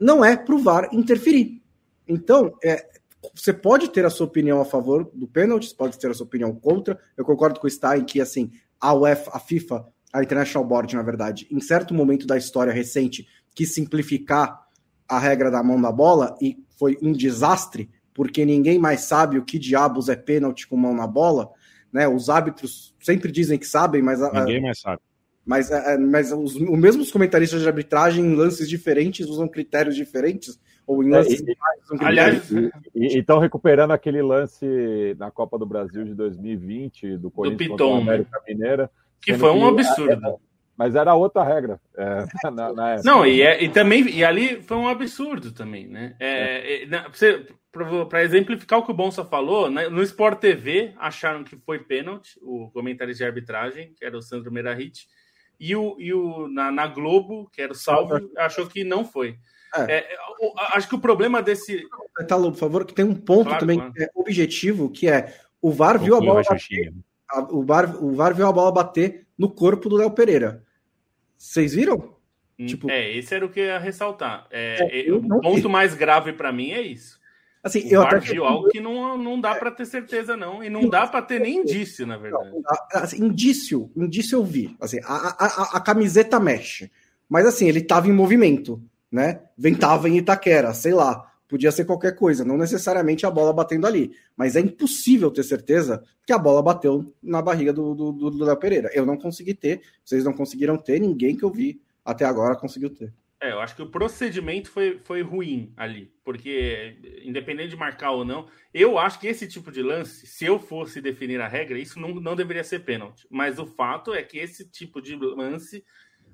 não 0.00 0.24
é 0.24 0.36
para 0.36 0.52
o 0.52 0.58
VAR 0.58 0.88
interferir. 0.92 1.62
Então, 2.08 2.52
é, 2.60 2.88
você 3.32 3.52
pode 3.52 3.88
ter 3.90 4.04
a 4.04 4.10
sua 4.10 4.26
opinião 4.26 4.60
a 4.60 4.64
favor 4.64 5.08
do 5.14 5.28
pênalti, 5.28 5.72
pode 5.76 5.96
ter 5.96 6.10
a 6.10 6.14
sua 6.14 6.26
opinião 6.26 6.52
contra. 6.52 6.98
Eu 7.16 7.24
concordo 7.24 7.60
com 7.60 7.68
o 7.68 7.70
Stein 7.70 8.04
que 8.04 8.20
assim, 8.20 8.50
a 8.80 8.92
UEFA, 8.92 9.30
a 9.32 9.38
FIFA, 9.38 9.86
a 10.12 10.24
International 10.24 10.66
Board, 10.66 10.96
na 10.96 11.02
verdade, 11.02 11.46
em 11.52 11.60
certo 11.60 11.94
momento 11.94 12.26
da 12.26 12.36
história 12.36 12.72
recente, 12.72 13.28
quis 13.54 13.72
simplificar 13.72 14.66
a 15.08 15.20
regra 15.20 15.52
da 15.52 15.62
mão 15.62 15.80
da 15.80 15.92
bola 15.92 16.36
e 16.42 16.56
foi 16.76 16.98
um 17.00 17.12
desastre, 17.12 17.88
porque 18.14 18.44
ninguém 18.44 18.78
mais 18.78 19.00
sabe 19.00 19.38
o 19.38 19.44
que 19.44 19.58
diabos 19.58 20.08
é 20.08 20.16
pênalti 20.16 20.66
com 20.66 20.76
mão 20.76 20.94
na 20.94 21.06
bola. 21.06 21.50
Né? 21.92 22.08
Os 22.08 22.30
árbitros 22.30 22.94
sempre 23.00 23.30
dizem 23.30 23.58
que 23.58 23.66
sabem, 23.66 24.00
mas. 24.00 24.20
Ninguém 24.32 24.62
mais 24.62 24.80
sabe. 24.80 25.02
Mas, 25.44 25.68
mas 26.00 26.32
os, 26.32 26.54
os 26.56 26.78
mesmos 26.78 27.12
comentaristas 27.12 27.60
de 27.60 27.68
arbitragem, 27.68 28.24
em 28.24 28.34
lances 28.34 28.66
diferentes, 28.66 29.28
usam 29.28 29.46
critérios 29.46 29.94
diferentes 29.94 30.58
ou 30.86 31.02
em 31.02 31.10
lances 31.10 31.42
é, 31.42 31.52
e, 31.52 31.56
aliás, 32.00 32.50
e 32.94 33.18
estão 33.18 33.38
recuperando 33.38 33.90
aquele 33.90 34.22
lance 34.22 35.14
na 35.18 35.30
Copa 35.30 35.58
do 35.58 35.66
Brasil 35.66 36.04
de 36.04 36.14
2020 36.14 37.18
do 37.18 37.30
Corinthians 37.30 37.68
do 37.68 37.76
Piton, 37.76 37.96
América 37.98 38.42
Mineira, 38.46 38.90
que 39.20 39.34
foi 39.34 39.50
um 39.50 39.60
que 39.60 39.80
absurdo. 39.80 40.12
Era, 40.12 40.36
mas 40.76 40.94
era 40.94 41.14
outra 41.14 41.42
regra. 41.42 41.80
É, 41.96 42.24
na, 42.50 42.72
na 42.72 43.02
Não, 43.02 43.26
e, 43.26 43.42
é, 43.42 43.62
e 43.62 43.68
também 43.68 44.08
e 44.08 44.24
ali 44.24 44.62
foi 44.62 44.76
um 44.76 44.88
absurdo 44.88 45.52
também, 45.52 45.88
né? 45.88 46.16
É, 46.18 46.84
é. 46.84 46.86
Para 48.08 48.22
exemplificar 48.22 48.78
o 48.78 48.84
que 48.84 48.90
o 48.92 48.94
Bonsa 48.94 49.24
falou, 49.24 49.68
né, 49.68 49.88
no 49.88 50.02
Sport 50.02 50.38
TV 50.38 50.94
acharam 50.96 51.42
que 51.42 51.56
foi 51.56 51.80
pênalti, 51.80 52.38
o 52.40 52.70
comentário 52.70 53.12
de 53.12 53.24
arbitragem, 53.24 53.92
que 53.94 54.04
era 54.04 54.16
o 54.16 54.22
Sandro 54.22 54.52
Merahit, 54.52 55.08
e 55.58 55.74
o, 55.74 55.96
e 55.98 56.12
o 56.12 56.46
na, 56.48 56.70
na 56.70 56.86
Globo, 56.86 57.50
que 57.52 57.60
era 57.60 57.72
o 57.72 57.76
Salvo, 57.76 58.30
achou 58.36 58.66
que 58.66 58.84
não 58.84 59.04
foi. 59.04 59.38
É. 59.74 59.98
É, 59.98 60.16
acho 60.72 60.88
que 60.88 60.94
o 60.94 61.00
problema 61.00 61.42
desse. 61.42 61.82
Tá, 62.28 62.38
por 62.38 62.54
favor, 62.54 62.84
que 62.84 62.94
tem 62.94 63.04
um 63.04 63.14
ponto 63.14 63.46
claro, 63.46 63.60
também 63.60 63.78
claro. 63.78 63.92
É 63.98 64.08
objetivo, 64.14 64.88
que 64.88 65.08
é 65.08 65.34
o 65.60 65.72
VAR 65.72 65.98
viu 65.98 66.14
a 66.14 66.20
bola 66.20 66.42
bater, 66.42 66.92
a, 67.28 67.40
o, 67.40 67.64
VAR, 67.64 68.04
o 68.04 68.14
VAR 68.14 68.34
viu 68.34 68.46
a 68.46 68.52
bola 68.52 68.70
bater 68.70 69.26
no 69.36 69.50
corpo 69.50 69.88
do 69.88 69.96
Léo 69.96 70.12
Pereira. 70.12 70.62
Vocês 71.36 71.74
viram? 71.74 72.14
Hum, 72.58 72.66
tipo, 72.66 72.88
é, 72.88 73.16
esse 73.16 73.34
era 73.34 73.44
o 73.44 73.48
que 73.48 73.60
eu 73.60 73.64
ia 73.64 73.78
ressaltar. 73.78 74.46
É, 74.50 75.08
é 75.08 75.12
o 75.12 75.20
ponto 75.20 75.62
vi. 75.62 75.68
mais 75.68 75.94
grave 75.94 76.32
para 76.32 76.52
mim 76.52 76.70
é 76.70 76.80
isso. 76.80 77.18
Assim, 77.64 77.80
o 77.86 77.88
eu 77.88 78.02
até 78.02 78.18
viu 78.20 78.44
algo 78.44 78.68
que 78.68 78.78
não, 78.78 79.16
não 79.16 79.40
dá 79.40 79.54
para 79.54 79.70
ter 79.70 79.86
certeza, 79.86 80.36
não. 80.36 80.62
E 80.62 80.68
não 80.68 80.88
dá 80.88 81.06
para 81.06 81.22
ter 81.22 81.40
nem 81.40 81.60
indício, 81.60 82.06
na 82.06 82.18
verdade. 82.18 82.50
Não, 82.50 82.62
assim, 82.92 83.24
indício, 83.24 83.90
indício 83.96 84.36
eu 84.36 84.44
vi. 84.44 84.76
Assim, 84.78 85.00
a, 85.02 85.44
a, 85.44 85.76
a 85.78 85.80
camiseta 85.80 86.38
mexe. 86.38 86.92
Mas 87.28 87.46
assim, 87.46 87.66
ele 87.66 87.78
estava 87.78 88.06
em 88.06 88.12
movimento 88.12 88.82
né? 89.14 89.42
Ventava 89.56 90.08
em 90.08 90.16
Itaquera, 90.16 90.74
sei 90.74 90.92
lá, 90.92 91.30
podia 91.46 91.70
ser 91.70 91.84
qualquer 91.84 92.16
coisa, 92.16 92.44
não 92.44 92.58
necessariamente 92.58 93.24
a 93.24 93.30
bola 93.30 93.52
batendo 93.52 93.86
ali, 93.86 94.10
mas 94.36 94.56
é 94.56 94.60
impossível 94.60 95.30
ter 95.30 95.44
certeza 95.44 96.02
que 96.26 96.32
a 96.32 96.38
bola 96.38 96.60
bateu 96.60 97.14
na 97.22 97.40
barriga 97.40 97.72
do, 97.72 97.94
do, 97.94 98.10
do 98.10 98.44
Léo 98.44 98.56
Pereira. 98.56 98.90
Eu 98.92 99.06
não 99.06 99.16
consegui 99.16 99.54
ter, 99.54 99.82
vocês 100.04 100.24
não 100.24 100.32
conseguiram 100.32 100.76
ter, 100.76 100.98
ninguém 100.98 101.36
que 101.36 101.44
eu 101.44 101.50
vi 101.50 101.80
até 102.04 102.24
agora 102.24 102.56
conseguiu 102.56 102.90
ter. 102.90 103.14
É, 103.44 103.52
eu 103.52 103.60
acho 103.60 103.76
que 103.76 103.82
o 103.82 103.90
procedimento 103.90 104.70
foi, 104.70 104.98
foi 105.00 105.20
ruim 105.20 105.70
ali, 105.76 106.10
porque 106.24 106.96
independente 107.22 107.68
de 107.68 107.76
marcar 107.76 108.12
ou 108.12 108.24
não, 108.24 108.48
eu 108.72 108.98
acho 108.98 109.20
que 109.20 109.26
esse 109.26 109.46
tipo 109.46 109.70
de 109.70 109.82
lance, 109.82 110.26
se 110.26 110.46
eu 110.46 110.58
fosse 110.58 110.98
definir 110.98 111.42
a 111.42 111.46
regra, 111.46 111.78
isso 111.78 112.00
não, 112.00 112.14
não 112.14 112.34
deveria 112.34 112.64
ser 112.64 112.86
pênalti. 112.86 113.26
Mas 113.28 113.58
o 113.58 113.66
fato 113.66 114.14
é 114.14 114.22
que 114.22 114.38
esse 114.38 114.66
tipo 114.70 114.98
de 115.02 115.14
lance 115.14 115.84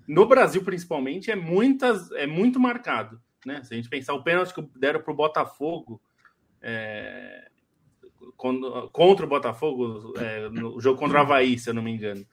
no 0.06 0.24
Brasil, 0.24 0.62
principalmente, 0.62 1.32
é, 1.32 1.34
muitas, 1.34 2.12
é 2.12 2.28
muito 2.28 2.60
marcado. 2.60 3.20
Né? 3.44 3.60
Se 3.64 3.74
a 3.74 3.76
gente 3.76 3.88
pensar 3.88 4.14
o 4.14 4.22
pênalti 4.22 4.54
que 4.54 4.62
deram 4.78 5.02
para 5.02 5.12
o 5.12 5.16
Botafogo 5.16 6.00
é, 6.62 7.50
contra 8.92 9.26
o 9.26 9.28
Botafogo, 9.28 10.14
é, 10.16 10.48
no 10.48 10.80
jogo 10.80 10.96
contra 10.96 11.18
o 11.18 11.20
Havaí, 11.22 11.58
se 11.58 11.68
eu 11.70 11.74
não 11.74 11.82
me 11.82 11.90
engano. 11.90 12.24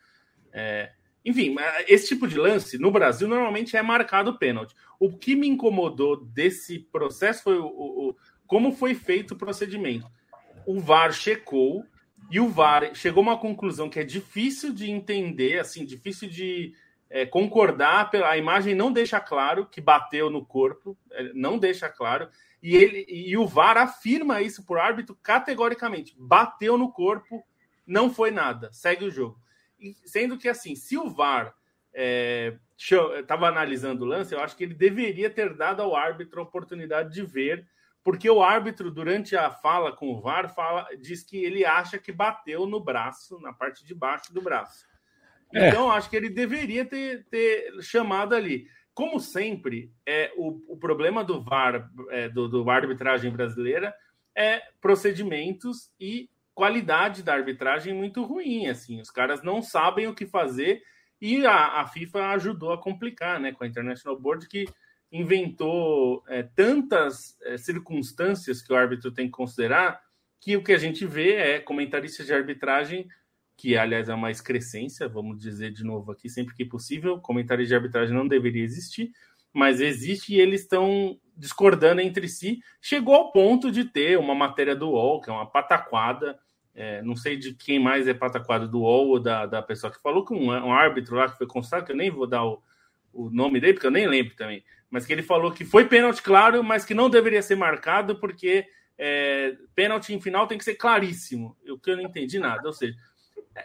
É, 0.53 0.91
enfim, 1.27 1.55
esse 1.87 2.07
tipo 2.07 2.27
de 2.27 2.37
lance 2.37 2.77
no 2.77 2.89
Brasil 2.89 3.27
normalmente 3.27 3.75
é 3.75 3.81
marcado 3.81 4.37
pênalti. 4.37 4.73
O 4.99 5.11
que 5.11 5.35
me 5.35 5.47
incomodou 5.47 6.23
desse 6.23 6.79
processo 6.79 7.43
foi 7.43 7.57
o, 7.59 7.65
o, 7.65 8.15
como 8.45 8.71
foi 8.71 8.95
feito 8.95 9.33
o 9.33 9.37
procedimento. 9.37 10.07
O 10.65 10.79
VAR 10.79 11.11
checou 11.11 11.85
e 12.31 12.39
o 12.39 12.47
VAR 12.47 12.95
chegou 12.95 13.21
a 13.21 13.27
uma 13.27 13.37
conclusão 13.37 13.89
que 13.89 13.99
é 13.99 14.03
difícil 14.03 14.73
de 14.73 14.89
entender, 14.89 15.59
assim, 15.59 15.85
difícil 15.85 16.29
de, 16.29 16.73
é, 17.09 17.25
concordar, 17.25 18.09
a 18.25 18.37
imagem 18.37 18.75
não 18.75 18.91
deixa 18.91 19.19
claro 19.19 19.65
que 19.65 19.81
bateu 19.81 20.29
no 20.29 20.45
corpo, 20.45 20.97
é, 21.11 21.31
não 21.33 21.57
deixa 21.57 21.89
claro, 21.89 22.29
e 22.61 22.75
ele 22.75 23.05
e 23.07 23.37
o 23.37 23.45
VAR 23.45 23.77
afirma 23.77 24.41
isso 24.41 24.65
por 24.65 24.77
árbitro 24.77 25.17
categoricamente, 25.21 26.15
bateu 26.17 26.77
no 26.77 26.91
corpo, 26.91 27.43
não 27.85 28.13
foi 28.13 28.31
nada, 28.31 28.69
segue 28.71 29.05
o 29.05 29.11
jogo. 29.11 29.39
Sendo 30.05 30.37
que 30.37 30.49
assim, 30.49 30.75
se 30.75 30.97
o 30.97 31.09
VAR 31.09 31.53
estava 33.17 33.45
é, 33.45 33.49
analisando 33.49 34.03
o 34.03 34.07
lance, 34.07 34.33
eu 34.33 34.39
acho 34.39 34.55
que 34.55 34.63
ele 34.63 34.73
deveria 34.73 35.29
ter 35.29 35.55
dado 35.55 35.81
ao 35.81 35.95
árbitro 35.95 36.39
a 36.39 36.43
oportunidade 36.43 37.13
de 37.13 37.23
ver, 37.23 37.67
porque 38.03 38.29
o 38.29 38.41
árbitro, 38.41 38.89
durante 38.89 39.35
a 39.35 39.49
fala 39.49 39.91
com 39.91 40.09
o 40.13 40.21
VAR, 40.21 40.53
fala, 40.53 40.87
diz 40.99 41.23
que 41.23 41.37
ele 41.37 41.65
acha 41.65 41.97
que 41.97 42.11
bateu 42.11 42.65
no 42.65 42.79
braço, 42.79 43.39
na 43.41 43.51
parte 43.51 43.85
de 43.85 43.93
baixo 43.93 44.33
do 44.33 44.41
braço. 44.41 44.85
É. 45.53 45.67
Então, 45.67 45.91
acho 45.91 46.09
que 46.09 46.15
ele 46.15 46.29
deveria 46.29 46.85
ter, 46.85 47.25
ter 47.29 47.81
chamado 47.81 48.33
ali. 48.33 48.67
Como 48.93 49.19
sempre, 49.19 49.91
é, 50.05 50.31
o, 50.37 50.73
o 50.73 50.77
problema 50.77 51.23
do 51.23 51.43
VAR, 51.43 51.89
é, 52.09 52.29
do, 52.29 52.47
do 52.47 52.69
arbitragem 52.69 53.31
brasileira, 53.31 53.93
é 54.35 54.61
procedimentos 54.79 55.91
e 55.99 56.29
qualidade 56.57 57.21
da 57.21 57.35
arbitragem 57.35 57.93
muito 57.93 58.23
ruim. 58.23 58.65
Assim, 58.65 58.99
os 58.99 59.11
caras 59.11 59.43
não 59.43 59.61
sabem 59.61 60.07
o 60.07 60.15
que 60.15 60.25
fazer 60.25 60.81
e 61.21 61.45
a, 61.45 61.81
a 61.81 61.87
FIFA 61.87 62.31
ajudou 62.31 62.73
a 62.73 62.81
complicar, 62.81 63.39
né, 63.39 63.51
com 63.51 63.63
a 63.63 63.67
International 63.67 64.19
Board 64.19 64.47
que 64.47 64.65
inventou 65.11 66.23
é, 66.27 66.41
tantas 66.41 67.37
é, 67.43 67.57
circunstâncias 67.57 68.59
que 68.59 68.73
o 68.73 68.75
árbitro 68.75 69.11
tem 69.11 69.27
que 69.27 69.33
considerar 69.33 70.01
que 70.41 70.57
o 70.57 70.63
que 70.63 70.73
a 70.73 70.77
gente 70.79 71.05
vê 71.05 71.35
é 71.35 71.59
comentaristas 71.59 72.25
de 72.25 72.33
arbitragem 72.33 73.07
que 73.55 73.77
aliás 73.77 74.09
é 74.09 74.13
uma 74.13 74.31
excrescência, 74.31 75.07
vamos 75.07 75.39
dizer 75.39 75.71
de 75.71 75.83
novo 75.83 76.11
aqui, 76.11 76.27
sempre 76.27 76.55
que 76.55 76.65
possível, 76.65 77.19
comentário 77.19 77.65
de 77.65 77.73
arbitragem 77.73 78.15
não 78.15 78.27
deveria 78.27 78.63
existir, 78.63 79.11
mas 79.53 79.79
existe 79.79 80.33
e 80.33 80.39
eles 80.39 80.61
estão 80.61 81.19
discordando 81.35 82.01
entre 82.01 82.27
si. 82.27 82.59
Chegou 82.79 83.15
ao 83.15 83.31
ponto 83.31 83.71
de 83.71 83.83
ter 83.83 84.19
uma 84.19 84.35
matéria 84.35 84.75
do 84.75 84.89
UOL, 84.89 85.21
que 85.21 85.29
é 85.29 85.33
uma 85.33 85.49
pataquada, 85.49 86.37
é, 86.77 87.01
não 87.01 87.15
sei 87.15 87.35
de 87.35 87.55
quem 87.55 87.79
mais 87.79 88.07
é 88.07 88.13
pataquada 88.13 88.67
do 88.67 88.81
UOL 88.81 89.07
ou 89.07 89.19
da, 89.19 89.47
da 89.47 89.63
pessoa 89.63 89.91
que 89.91 89.99
falou, 89.99 90.23
que 90.23 90.31
um, 90.31 90.51
um 90.51 90.71
árbitro 90.71 91.15
lá 91.15 91.27
que 91.27 91.37
foi 91.37 91.47
constatado, 91.47 91.87
que 91.87 91.91
eu 91.91 91.97
nem 91.97 92.11
vou 92.11 92.27
dar 92.27 92.45
o, 92.45 92.61
o 93.11 93.31
nome 93.31 93.59
dele, 93.59 93.73
porque 93.73 93.87
eu 93.87 93.91
nem 93.91 94.07
lembro 94.07 94.35
também, 94.35 94.63
mas 94.87 95.03
que 95.03 95.11
ele 95.11 95.23
falou 95.23 95.51
que 95.51 95.65
foi 95.65 95.85
pênalti, 95.85 96.21
claro, 96.21 96.63
mas 96.63 96.85
que 96.85 96.93
não 96.93 97.09
deveria 97.09 97.41
ser 97.41 97.55
marcado, 97.55 98.19
porque 98.19 98.63
é, 98.95 99.55
pênalti 99.73 100.13
em 100.13 100.21
final 100.21 100.45
tem 100.45 100.59
que 100.59 100.63
ser 100.63 100.75
claríssimo, 100.75 101.57
o 101.67 101.79
que 101.79 101.89
eu 101.89 101.97
não 101.97 102.03
entendi 102.03 102.37
nada, 102.37 102.67
ou 102.67 102.73
seja, 102.73 102.95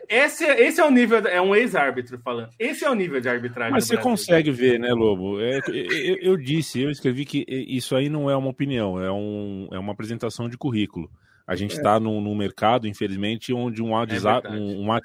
esse, 0.09 0.45
esse 0.45 0.81
é 0.81 0.85
o 0.85 0.91
nível, 0.91 1.19
é 1.19 1.39
um 1.39 1.55
ex-árbitro 1.55 2.19
falando. 2.19 2.49
Esse 2.59 2.83
é 2.83 2.89
o 2.89 2.95
nível 2.95 3.21
de 3.21 3.29
arbitragem. 3.29 3.75
Mas 3.75 3.87
você 3.87 3.99
consegue 3.99 4.51
ver, 4.51 4.81
né, 4.81 4.91
Lobo? 4.95 5.39
É, 5.39 5.61
eu, 5.69 6.17
eu, 6.17 6.37
disse, 6.39 6.81
eu 6.81 6.91
escrevi 6.91 7.27
que 7.27 7.45
isso 7.47 7.95
aí 7.95 8.09
não 8.09 8.31
é 8.31 8.35
uma 8.35 8.49
opinião, 8.49 8.99
é, 8.99 9.13
um, 9.13 9.69
é 9.71 9.79
uma 9.79 9.93
apresentação 9.93 10.49
de 10.49 10.57
currículo. 10.57 11.11
A 11.53 11.57
gente 11.57 11.73
está 11.73 11.97
é. 11.97 12.01
num, 12.01 12.21
num, 12.21 12.35
mercado, 12.35 12.89
infelizmente, 12.89 13.53
onde 13.53 13.83
um 13.83 13.95
áudio, 13.95 14.17
é 14.27 14.49
um, 14.51 14.89
um, 14.89 14.97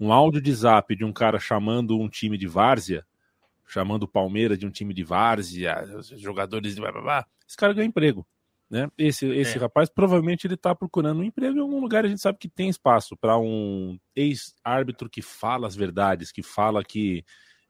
um 0.00 0.12
áudio 0.12 0.40
de 0.40 0.52
zap 0.52 0.96
de 0.96 1.04
um 1.04 1.12
cara 1.12 1.38
chamando 1.38 1.98
um 2.00 2.08
time 2.08 2.38
de 2.38 2.46
várzea, 2.46 3.04
chamando 3.66 4.04
o 4.04 4.08
Palmeiras 4.08 4.58
de 4.58 4.66
um 4.66 4.70
time 4.70 4.94
de 4.94 5.04
várzea, 5.04 5.84
jogadores 6.16 6.74
de 6.74 6.80
blá 6.80 6.90
blá 6.90 7.02
blá, 7.02 7.26
esse 7.46 7.56
cara 7.56 7.74
ganha 7.74 7.86
emprego. 7.86 8.26
Né? 8.70 8.90
Esse, 8.96 9.26
esse 9.26 9.58
é. 9.58 9.60
rapaz 9.60 9.90
provavelmente 9.90 10.46
ele 10.46 10.54
está 10.54 10.74
procurando 10.74 11.20
um 11.20 11.24
emprego 11.24 11.58
em 11.58 11.60
algum 11.60 11.80
lugar. 11.80 12.04
A 12.04 12.08
gente 12.08 12.20
sabe 12.20 12.38
que 12.38 12.48
tem 12.48 12.70
espaço 12.70 13.14
para 13.14 13.38
um 13.38 13.98
ex-árbitro 14.16 15.10
que 15.10 15.20
fala 15.20 15.66
as 15.66 15.76
verdades, 15.76 16.32
que 16.32 16.42
fala 16.42 16.82
que 16.82 17.24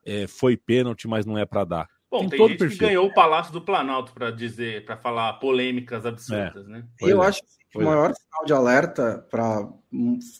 é, 0.04 0.28
foi 0.28 0.56
pênalti, 0.56 1.08
mas 1.08 1.26
não 1.26 1.36
é 1.36 1.44
para 1.44 1.64
dar. 1.64 1.88
Bom, 2.14 2.20
tem, 2.20 2.28
tem 2.28 2.38
todo 2.38 2.48
gente 2.50 2.58
perfil. 2.58 2.78
que 2.78 2.84
ganhou 2.84 3.06
o 3.06 3.12
Palácio 3.12 3.52
do 3.52 3.60
Planalto 3.60 4.12
para 4.12 4.30
dizer, 4.30 4.84
para 4.84 4.96
falar 4.96 5.32
polêmicas 5.34 6.06
absurdas, 6.06 6.64
é. 6.68 6.70
né? 6.70 6.84
Eu 7.00 7.20
é. 7.20 7.26
acho 7.26 7.40
que 7.72 7.78
o 7.78 7.82
é. 7.82 7.84
maior 7.84 8.14
sinal 8.14 8.44
de 8.46 8.52
alerta 8.52 9.26
para 9.28 9.68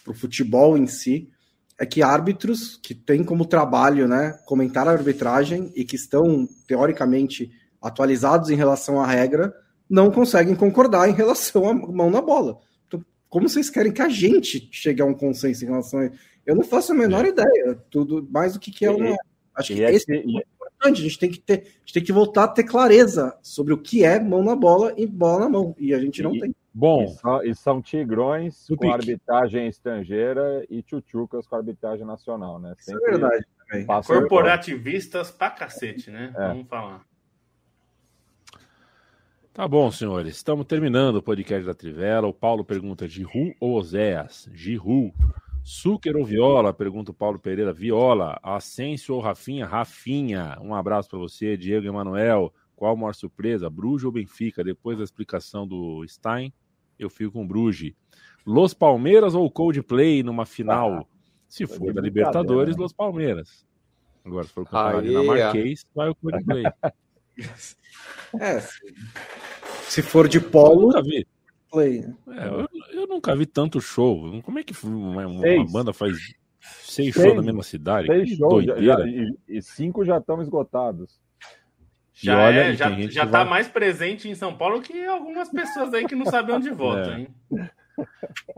o 0.06 0.14
futebol 0.14 0.78
em 0.78 0.86
si 0.86 1.28
é 1.76 1.84
que 1.84 2.00
árbitros 2.00 2.76
que 2.76 2.94
têm 2.94 3.24
como 3.24 3.44
trabalho, 3.44 4.06
né, 4.06 4.38
comentar 4.46 4.86
a 4.86 4.92
arbitragem 4.92 5.72
e 5.74 5.84
que 5.84 5.96
estão 5.96 6.46
teoricamente 6.68 7.50
atualizados 7.82 8.50
em 8.50 8.54
relação 8.54 9.00
à 9.00 9.06
regra, 9.08 9.52
não 9.90 10.12
conseguem 10.12 10.54
concordar 10.54 11.08
em 11.08 11.12
relação 11.12 11.68
à 11.68 11.74
mão 11.74 12.08
na 12.08 12.22
bola. 12.22 12.60
Então, 12.86 13.04
como 13.28 13.48
vocês 13.48 13.68
querem 13.68 13.90
que 13.90 14.00
a 14.00 14.08
gente 14.08 14.68
chegue 14.70 15.02
a 15.02 15.04
um 15.04 15.12
consenso 15.12 15.64
em 15.64 15.68
relação 15.68 15.98
a 15.98 16.10
Eu 16.46 16.54
não 16.54 16.62
faço 16.62 16.92
a 16.92 16.94
menor 16.94 17.24
é. 17.24 17.30
ideia. 17.30 17.74
Tudo 17.90 18.24
mais 18.30 18.52
do 18.52 18.60
que, 18.60 18.70
que 18.70 18.86
é 18.86 18.90
uma. 18.92 19.16
Acho 19.56 19.74
que 19.74 19.84
é 19.84 19.92
esse 19.92 20.12
é 20.12 20.22
importante. 20.84 21.00
A 21.00 21.02
gente 21.02 21.18
tem 21.18 21.30
que 21.30 21.40
ter, 21.40 21.54
a 21.54 21.78
gente 21.80 21.92
tem 21.94 22.04
que 22.04 22.12
voltar 22.12 22.44
a 22.44 22.48
ter 22.48 22.64
clareza 22.64 23.36
sobre 23.42 23.72
o 23.72 23.78
que 23.78 24.04
é 24.04 24.20
mão 24.20 24.42
na 24.42 24.54
bola 24.54 24.92
e 24.96 25.06
bola 25.06 25.40
na 25.40 25.48
mão. 25.48 25.74
E 25.78 25.94
a 25.94 25.98
gente 25.98 26.22
não 26.22 26.34
e, 26.34 26.40
tem. 26.40 26.54
Bom, 26.72 27.04
e 27.04 27.08
são, 27.08 27.44
e 27.44 27.54
são 27.54 27.82
tigrões 27.82 28.66
com 28.68 28.76
pique. 28.76 28.92
arbitragem 28.92 29.68
estrangeira 29.68 30.64
e 30.68 30.82
tchutchucas 30.82 31.46
com 31.46 31.56
arbitragem 31.56 32.04
nacional, 32.04 32.58
né? 32.58 32.74
Sempre 32.78 33.00
Isso 33.00 33.06
é 33.06 33.10
verdade 33.10 33.46
também. 33.58 33.86
Corporativistas 34.04 35.30
pra 35.30 35.50
cacete, 35.50 36.10
né? 36.10 36.32
É. 36.36 36.48
Vamos 36.48 36.68
falar. 36.68 37.02
Tá 39.52 39.68
bom, 39.68 39.88
senhores. 39.92 40.34
Estamos 40.34 40.66
terminando 40.66 41.16
o 41.16 41.22
podcast 41.22 41.64
da 41.64 41.74
Trivela. 41.74 42.26
O 42.26 42.34
Paulo 42.34 42.64
pergunta: 42.64 43.06
Giru 43.06 43.54
ou 43.60 43.78
Oséas? 43.78 44.48
Giru. 44.52 45.12
Suker 45.64 46.14
ou 46.14 46.26
Viola? 46.26 46.74
Pergunta 46.74 47.10
o 47.10 47.14
Paulo 47.14 47.38
Pereira. 47.38 47.72
Viola. 47.72 48.38
Ascenso 48.42 49.14
ou 49.14 49.20
Rafinha? 49.20 49.66
Rafinha. 49.66 50.58
Um 50.60 50.74
abraço 50.74 51.08
para 51.08 51.18
você, 51.18 51.56
Diego 51.56 51.86
Emanuel. 51.86 52.52
Qual 52.76 52.92
a 52.92 52.96
maior 52.96 53.14
surpresa? 53.14 53.70
Bruges 53.70 54.04
ou 54.04 54.12
Benfica? 54.12 54.62
Depois 54.62 54.98
da 54.98 55.04
explicação 55.04 55.66
do 55.66 56.04
Stein, 56.06 56.52
eu 56.98 57.08
fico 57.08 57.32
com 57.32 57.46
Bruges. 57.46 57.94
Los 58.44 58.74
Palmeiras 58.74 59.34
ou 59.34 59.50
Coldplay 59.50 60.22
numa 60.22 60.44
final? 60.44 60.92
Ah, 60.92 61.04
se 61.48 61.66
for 61.66 61.94
da 61.94 62.02
Libertadores, 62.02 62.76
né? 62.76 62.82
Los 62.82 62.92
Palmeiras. 62.92 63.66
Agora, 64.22 64.44
se 64.44 64.52
for 64.52 64.64
o 64.64 64.66
campeonato 64.66 65.02
dinamarquês, 65.02 65.86
vai 65.94 66.10
o 66.10 66.14
Coldplay. 66.14 66.64
é, 68.38 68.60
se 69.88 70.02
for 70.02 70.28
de 70.28 70.40
polo, 70.40 70.82
eu 70.82 70.86
nunca 70.86 71.02
vi. 71.02 71.26
Play. 71.74 72.00
Né? 72.00 72.14
É, 72.28 72.46
eu, 72.46 72.68
eu, 73.00 73.06
nunca 73.08 73.34
vi 73.34 73.46
tanto 73.46 73.80
show. 73.80 74.40
Como 74.42 74.58
é 74.58 74.62
que 74.62 74.74
uma, 74.86 75.26
uma 75.26 75.64
banda 75.66 75.92
faz 75.92 76.16
seis, 76.60 77.12
seis 77.12 77.14
shows 77.14 77.34
na 77.34 77.42
mesma 77.42 77.64
cidade? 77.64 78.06
Seis 78.06 78.30
shows, 78.36 78.64
já, 78.64 78.80
já, 78.80 79.06
e, 79.06 79.36
e, 79.48 79.60
cinco 79.60 80.04
já 80.04 80.18
estão 80.18 80.40
esgotados. 80.40 81.20
Já, 82.12 82.38
olha, 82.38 82.60
é, 82.60 82.76
já, 82.76 82.88
já 83.08 83.26
tá 83.26 83.42
vai... 83.42 83.50
mais 83.50 83.68
presente 83.68 84.28
em 84.28 84.36
São 84.36 84.56
Paulo 84.56 84.80
que 84.80 85.04
algumas 85.04 85.50
pessoas 85.50 85.92
aí 85.92 86.06
que 86.06 86.14
não 86.14 86.26
sabem 86.26 86.54
onde 86.54 86.70
vota, 86.70 87.10
é. 87.10 87.18
hein? 87.18 87.28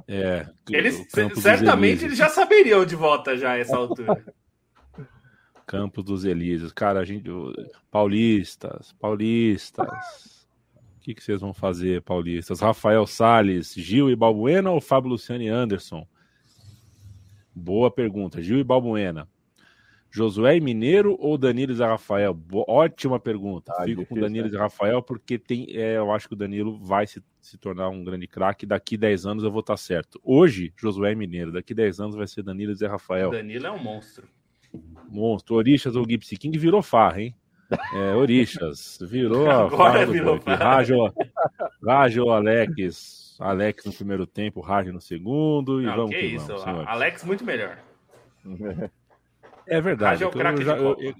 É. 0.06 0.46
Eles, 0.70 1.06
certamente 1.36 2.04
eles 2.04 2.18
já 2.18 2.28
saberiam 2.28 2.82
onde 2.82 2.94
vota 2.94 3.36
já 3.36 3.52
a 3.52 3.58
essa 3.58 3.76
altura. 3.76 4.22
Campos 5.66 6.04
dos 6.04 6.24
Elíseos. 6.24 6.72
Cara, 6.72 7.00
a 7.00 7.04
gente. 7.04 7.28
Paulistas, 7.90 8.92
paulistas 9.00 10.35
que, 11.06 11.14
que 11.14 11.22
vocês 11.22 11.40
vão 11.40 11.54
fazer, 11.54 12.02
paulistas? 12.02 12.58
Rafael 12.58 13.06
Sales, 13.06 13.72
Gil 13.74 14.10
e 14.10 14.16
Balbuena 14.16 14.72
ou 14.72 14.80
Fábio 14.80 15.10
Luciano 15.10 15.42
e 15.42 15.48
Anderson? 15.48 16.04
Boa 17.54 17.92
pergunta. 17.92 18.42
Gil 18.42 18.58
e 18.58 18.64
Balbuena. 18.64 19.28
Josué 20.10 20.56
e 20.56 20.60
Mineiro 20.60 21.16
ou 21.20 21.38
Danilo 21.38 21.72
e 21.72 21.78
Rafael? 21.78 22.34
Boa, 22.34 22.64
ótima 22.66 23.20
pergunta. 23.20 23.72
Ah, 23.72 23.84
Fico 23.84 24.00
difícil, 24.00 24.06
com 24.06 24.20
Danilo 24.20 24.48
né? 24.48 24.54
e 24.54 24.58
Rafael 24.58 25.00
porque 25.00 25.38
tem, 25.38 25.66
é, 25.76 25.96
eu 25.96 26.10
acho 26.10 26.26
que 26.26 26.34
o 26.34 26.36
Danilo 26.36 26.76
vai 26.76 27.06
se, 27.06 27.22
se 27.40 27.56
tornar 27.56 27.88
um 27.88 28.02
grande 28.02 28.26
craque. 28.26 28.66
Daqui 28.66 28.96
10 28.96 29.26
anos 29.26 29.44
eu 29.44 29.50
vou 29.50 29.60
estar 29.60 29.76
certo. 29.76 30.20
Hoje, 30.24 30.72
Josué 30.76 31.12
e 31.12 31.14
Mineiro. 31.14 31.52
Daqui 31.52 31.72
10 31.72 32.00
anos 32.00 32.16
vai 32.16 32.26
ser 32.26 32.42
Danilo 32.42 32.74
e 32.80 32.86
Rafael. 32.86 33.28
O 33.28 33.32
Danilo 33.32 33.66
é 33.66 33.70
um 33.70 33.82
monstro. 33.82 34.26
Monstro. 35.08 35.54
Orixas 35.54 35.94
ou 35.94 36.04
Gipsy 36.08 36.36
King 36.36 36.58
virou 36.58 36.82
farra, 36.82 37.22
hein? 37.22 37.36
É, 37.92 38.14
Orixas. 38.14 38.98
Virou 39.02 39.50
a 39.50 39.62
Agora 39.64 40.06
virou 40.06 40.38
Rajo, 40.44 41.12
Rajo, 41.84 42.30
Alex. 42.30 43.36
Alex 43.40 43.84
no 43.84 43.92
primeiro 43.92 44.26
tempo, 44.26 44.60
Rajo 44.60 44.92
no 44.92 45.00
segundo. 45.00 45.80
E 45.80 45.86
Não, 45.86 45.96
vamos 45.96 46.10
que, 46.10 46.20
que 46.20 46.26
isso. 46.26 46.46
Vamos, 46.46 46.86
Alex 46.86 47.24
muito 47.24 47.44
melhor. 47.44 47.78
É 49.66 49.80
verdade. 49.80 50.22
É, 50.22 50.28
é, 50.28 50.56
já, 50.62 50.76
eu, 50.76 50.96
eu, 51.00 51.14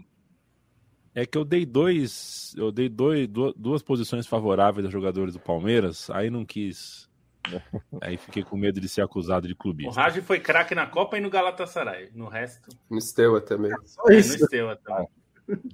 é 1.14 1.24
que 1.24 1.36
eu 1.36 1.44
dei 1.44 1.64
dois. 1.64 2.55
Eu 2.57 2.70
dei 2.70 2.88
dois, 2.88 3.26
duas 3.57 3.82
posições 3.82 4.26
favoráveis 4.26 4.84
aos 4.84 4.92
jogadores 4.92 5.34
do 5.34 5.40
Palmeiras, 5.40 6.11
aí 6.11 6.30
não 6.30 6.44
quis. 6.44 7.07
Aí 8.03 8.16
fiquei 8.16 8.42
com 8.42 8.57
medo 8.57 8.80
de 8.80 8.88
ser 8.88 9.03
acusado 9.03 9.47
de 9.47 9.55
clubismo. 9.55 9.92
O 9.92 9.94
Raj 9.94 10.20
foi 10.22 10.40
craque 10.40 10.74
na 10.74 10.84
Copa 10.84 11.16
e 11.16 11.20
no 11.20 11.30
Galatasaray. 11.30 12.11
No 12.12 12.26
resto. 12.26 12.76
No 12.90 13.01
Steaua 13.01 13.40
também. 13.40 13.70
É, 13.70 13.76
só 13.84 14.03
isso. 14.09 14.36
no 14.36 14.47
Steaua 14.47 14.76
também. 14.76 15.07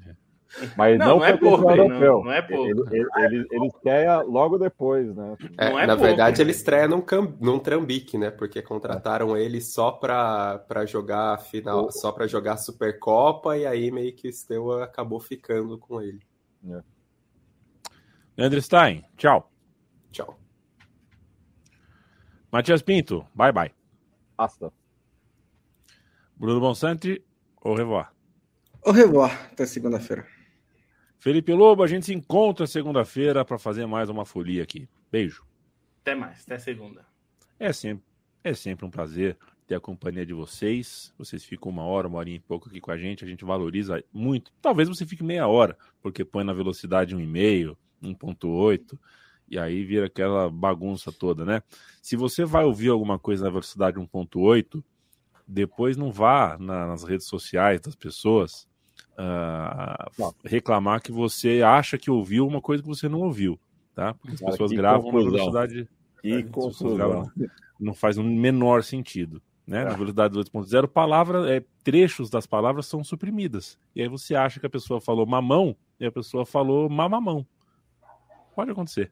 É. 0.06 0.21
Mas 0.76 0.98
não, 0.98 1.06
não, 1.06 1.16
não 1.18 1.24
é 1.24 1.36
pouco, 1.36 1.70
europeu. 1.70 2.12
Não, 2.18 2.24
não, 2.24 2.32
é 2.32 2.42
pouco. 2.42 2.68
Ele, 2.68 2.82
ele, 2.90 3.08
ele, 3.16 3.46
ele 3.50 3.66
estreia 3.66 4.20
logo 4.20 4.58
depois, 4.58 5.14
né? 5.14 5.36
É, 5.58 5.66
é 5.66 5.86
na 5.86 5.94
pouco, 5.94 6.02
verdade, 6.02 6.38
né? 6.38 6.44
ele 6.44 6.50
estreia 6.50 6.86
num, 6.86 7.04
num 7.40 7.58
trambique, 7.58 8.18
né? 8.18 8.30
Porque 8.30 8.60
contrataram 8.60 9.36
ele 9.36 9.60
só 9.60 9.90
para 9.90 10.84
jogar 10.86 11.38
final, 11.38 11.86
oh. 11.86 11.90
só 11.90 12.12
para 12.12 12.26
jogar 12.26 12.58
Supercopa 12.58 13.56
e 13.56 13.66
aí 13.66 13.90
meio 13.90 14.14
que 14.14 14.28
o 14.28 14.32
Steaua 14.32 14.84
acabou 14.84 15.20
ficando 15.20 15.78
com 15.78 16.00
ele. 16.00 16.20
É. 16.68 16.82
Leandro 18.36 18.60
Stein, 18.60 19.04
tchau. 19.16 19.50
Tchau. 20.10 20.38
Matias 22.50 22.82
Pinto, 22.82 23.26
bye 23.34 23.52
bye. 23.52 23.72
Hasta. 24.36 24.72
Bruno 26.36 26.60
Bonsante, 26.60 27.24
au 27.62 27.74
revoir. 27.74 28.12
Au 28.84 28.92
revoir, 28.92 29.30
até 29.52 29.64
segunda-feira. 29.64 30.26
Felipe 31.22 31.52
Lobo, 31.52 31.84
a 31.84 31.86
gente 31.86 32.06
se 32.06 32.12
encontra 32.12 32.66
segunda-feira 32.66 33.44
para 33.44 33.56
fazer 33.56 33.86
mais 33.86 34.08
uma 34.08 34.24
folia 34.24 34.60
aqui. 34.60 34.88
Beijo. 35.08 35.46
Até 36.00 36.16
mais, 36.16 36.42
até 36.42 36.58
segunda. 36.58 37.06
É 37.60 37.72
sempre, 37.72 38.04
é 38.42 38.52
sempre 38.54 38.84
um 38.84 38.90
prazer 38.90 39.38
ter 39.64 39.76
a 39.76 39.80
companhia 39.80 40.26
de 40.26 40.34
vocês. 40.34 41.14
Vocês 41.16 41.44
ficam 41.44 41.70
uma 41.70 41.84
hora, 41.84 42.08
uma 42.08 42.18
hora 42.18 42.28
e 42.28 42.40
pouco 42.40 42.68
aqui 42.68 42.80
com 42.80 42.90
a 42.90 42.98
gente, 42.98 43.24
a 43.24 43.28
gente 43.28 43.44
valoriza 43.44 44.02
muito. 44.12 44.52
Talvez 44.60 44.88
você 44.88 45.06
fique 45.06 45.22
meia 45.22 45.46
hora, 45.46 45.78
porque 46.00 46.24
põe 46.24 46.42
na 46.42 46.52
velocidade 46.52 47.14
1,5, 47.14 47.76
1.8, 48.02 48.98
e 49.48 49.60
aí 49.60 49.84
vira 49.84 50.06
aquela 50.06 50.50
bagunça 50.50 51.12
toda, 51.12 51.44
né? 51.44 51.62
Se 52.02 52.16
você 52.16 52.44
vai 52.44 52.64
ouvir 52.64 52.88
alguma 52.88 53.16
coisa 53.16 53.44
na 53.44 53.50
velocidade 53.50 53.96
1.8, 53.96 54.82
depois 55.46 55.96
não 55.96 56.10
vá 56.10 56.58
na, 56.58 56.88
nas 56.88 57.04
redes 57.04 57.28
sociais 57.28 57.80
das 57.80 57.94
pessoas 57.94 58.66
uh, 59.18 60.34
reclamar 60.44 61.02
que 61.02 61.12
você 61.12 61.62
acha 61.62 61.98
que 61.98 62.10
ouviu 62.10 62.46
uma 62.46 62.60
coisa 62.60 62.82
que 62.82 62.88
você 62.88 63.08
não 63.08 63.20
ouviu, 63.20 63.58
tá? 63.94 64.14
Porque 64.14 64.34
as 64.34 64.40
Cara, 64.40 64.52
pessoas 64.52 64.72
gravam 64.72 65.10
confusão. 65.10 65.24
na 65.24 65.30
velocidade. 65.30 65.88
Que 66.20 66.42
confusão. 66.44 67.30
Não 67.78 67.94
faz 67.94 68.16
o 68.16 68.22
menor 68.22 68.84
sentido. 68.84 69.42
Né? 69.66 69.84
Na 69.84 69.94
velocidade 69.94 70.34
2.0, 70.34 70.88
palavra, 70.88 71.54
é, 71.54 71.64
trechos 71.84 72.28
das 72.28 72.46
palavras 72.46 72.86
são 72.86 73.02
suprimidas. 73.02 73.78
E 73.94 74.02
aí 74.02 74.08
você 74.08 74.34
acha 74.34 74.60
que 74.60 74.66
a 74.66 74.70
pessoa 74.70 75.00
falou 75.00 75.24
mamão 75.26 75.76
e 75.98 76.06
a 76.06 76.12
pessoa 76.12 76.44
falou 76.44 76.88
mamamão. 76.88 77.46
Pode 78.54 78.70
acontecer. 78.70 79.10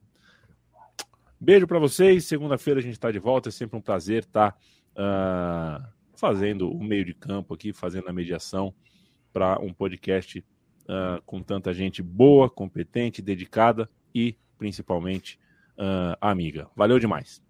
Beijo 1.40 1.66
para 1.66 1.78
vocês. 1.78 2.26
Segunda-feira 2.26 2.80
a 2.80 2.82
gente 2.82 2.92
está 2.92 3.10
de 3.10 3.18
volta. 3.18 3.48
É 3.48 3.52
sempre 3.52 3.78
um 3.78 3.80
prazer 3.80 4.24
estar 4.24 4.52
tá, 4.94 5.82
uh, 5.82 5.88
fazendo 6.14 6.70
o 6.70 6.82
meio 6.82 7.04
de 7.04 7.14
campo 7.14 7.54
aqui, 7.54 7.72
fazendo 7.72 8.08
a 8.08 8.12
mediação 8.12 8.74
para 9.32 9.58
um 9.60 9.72
podcast 9.72 10.44
uh, 10.82 11.22
com 11.24 11.42
tanta 11.42 11.72
gente 11.72 12.02
boa, 12.02 12.48
competente, 12.48 13.22
dedicada 13.22 13.88
e 14.14 14.36
principalmente 14.58 15.38
uh, 15.78 16.16
amiga. 16.20 16.68
Valeu 16.76 16.98
demais. 16.98 17.42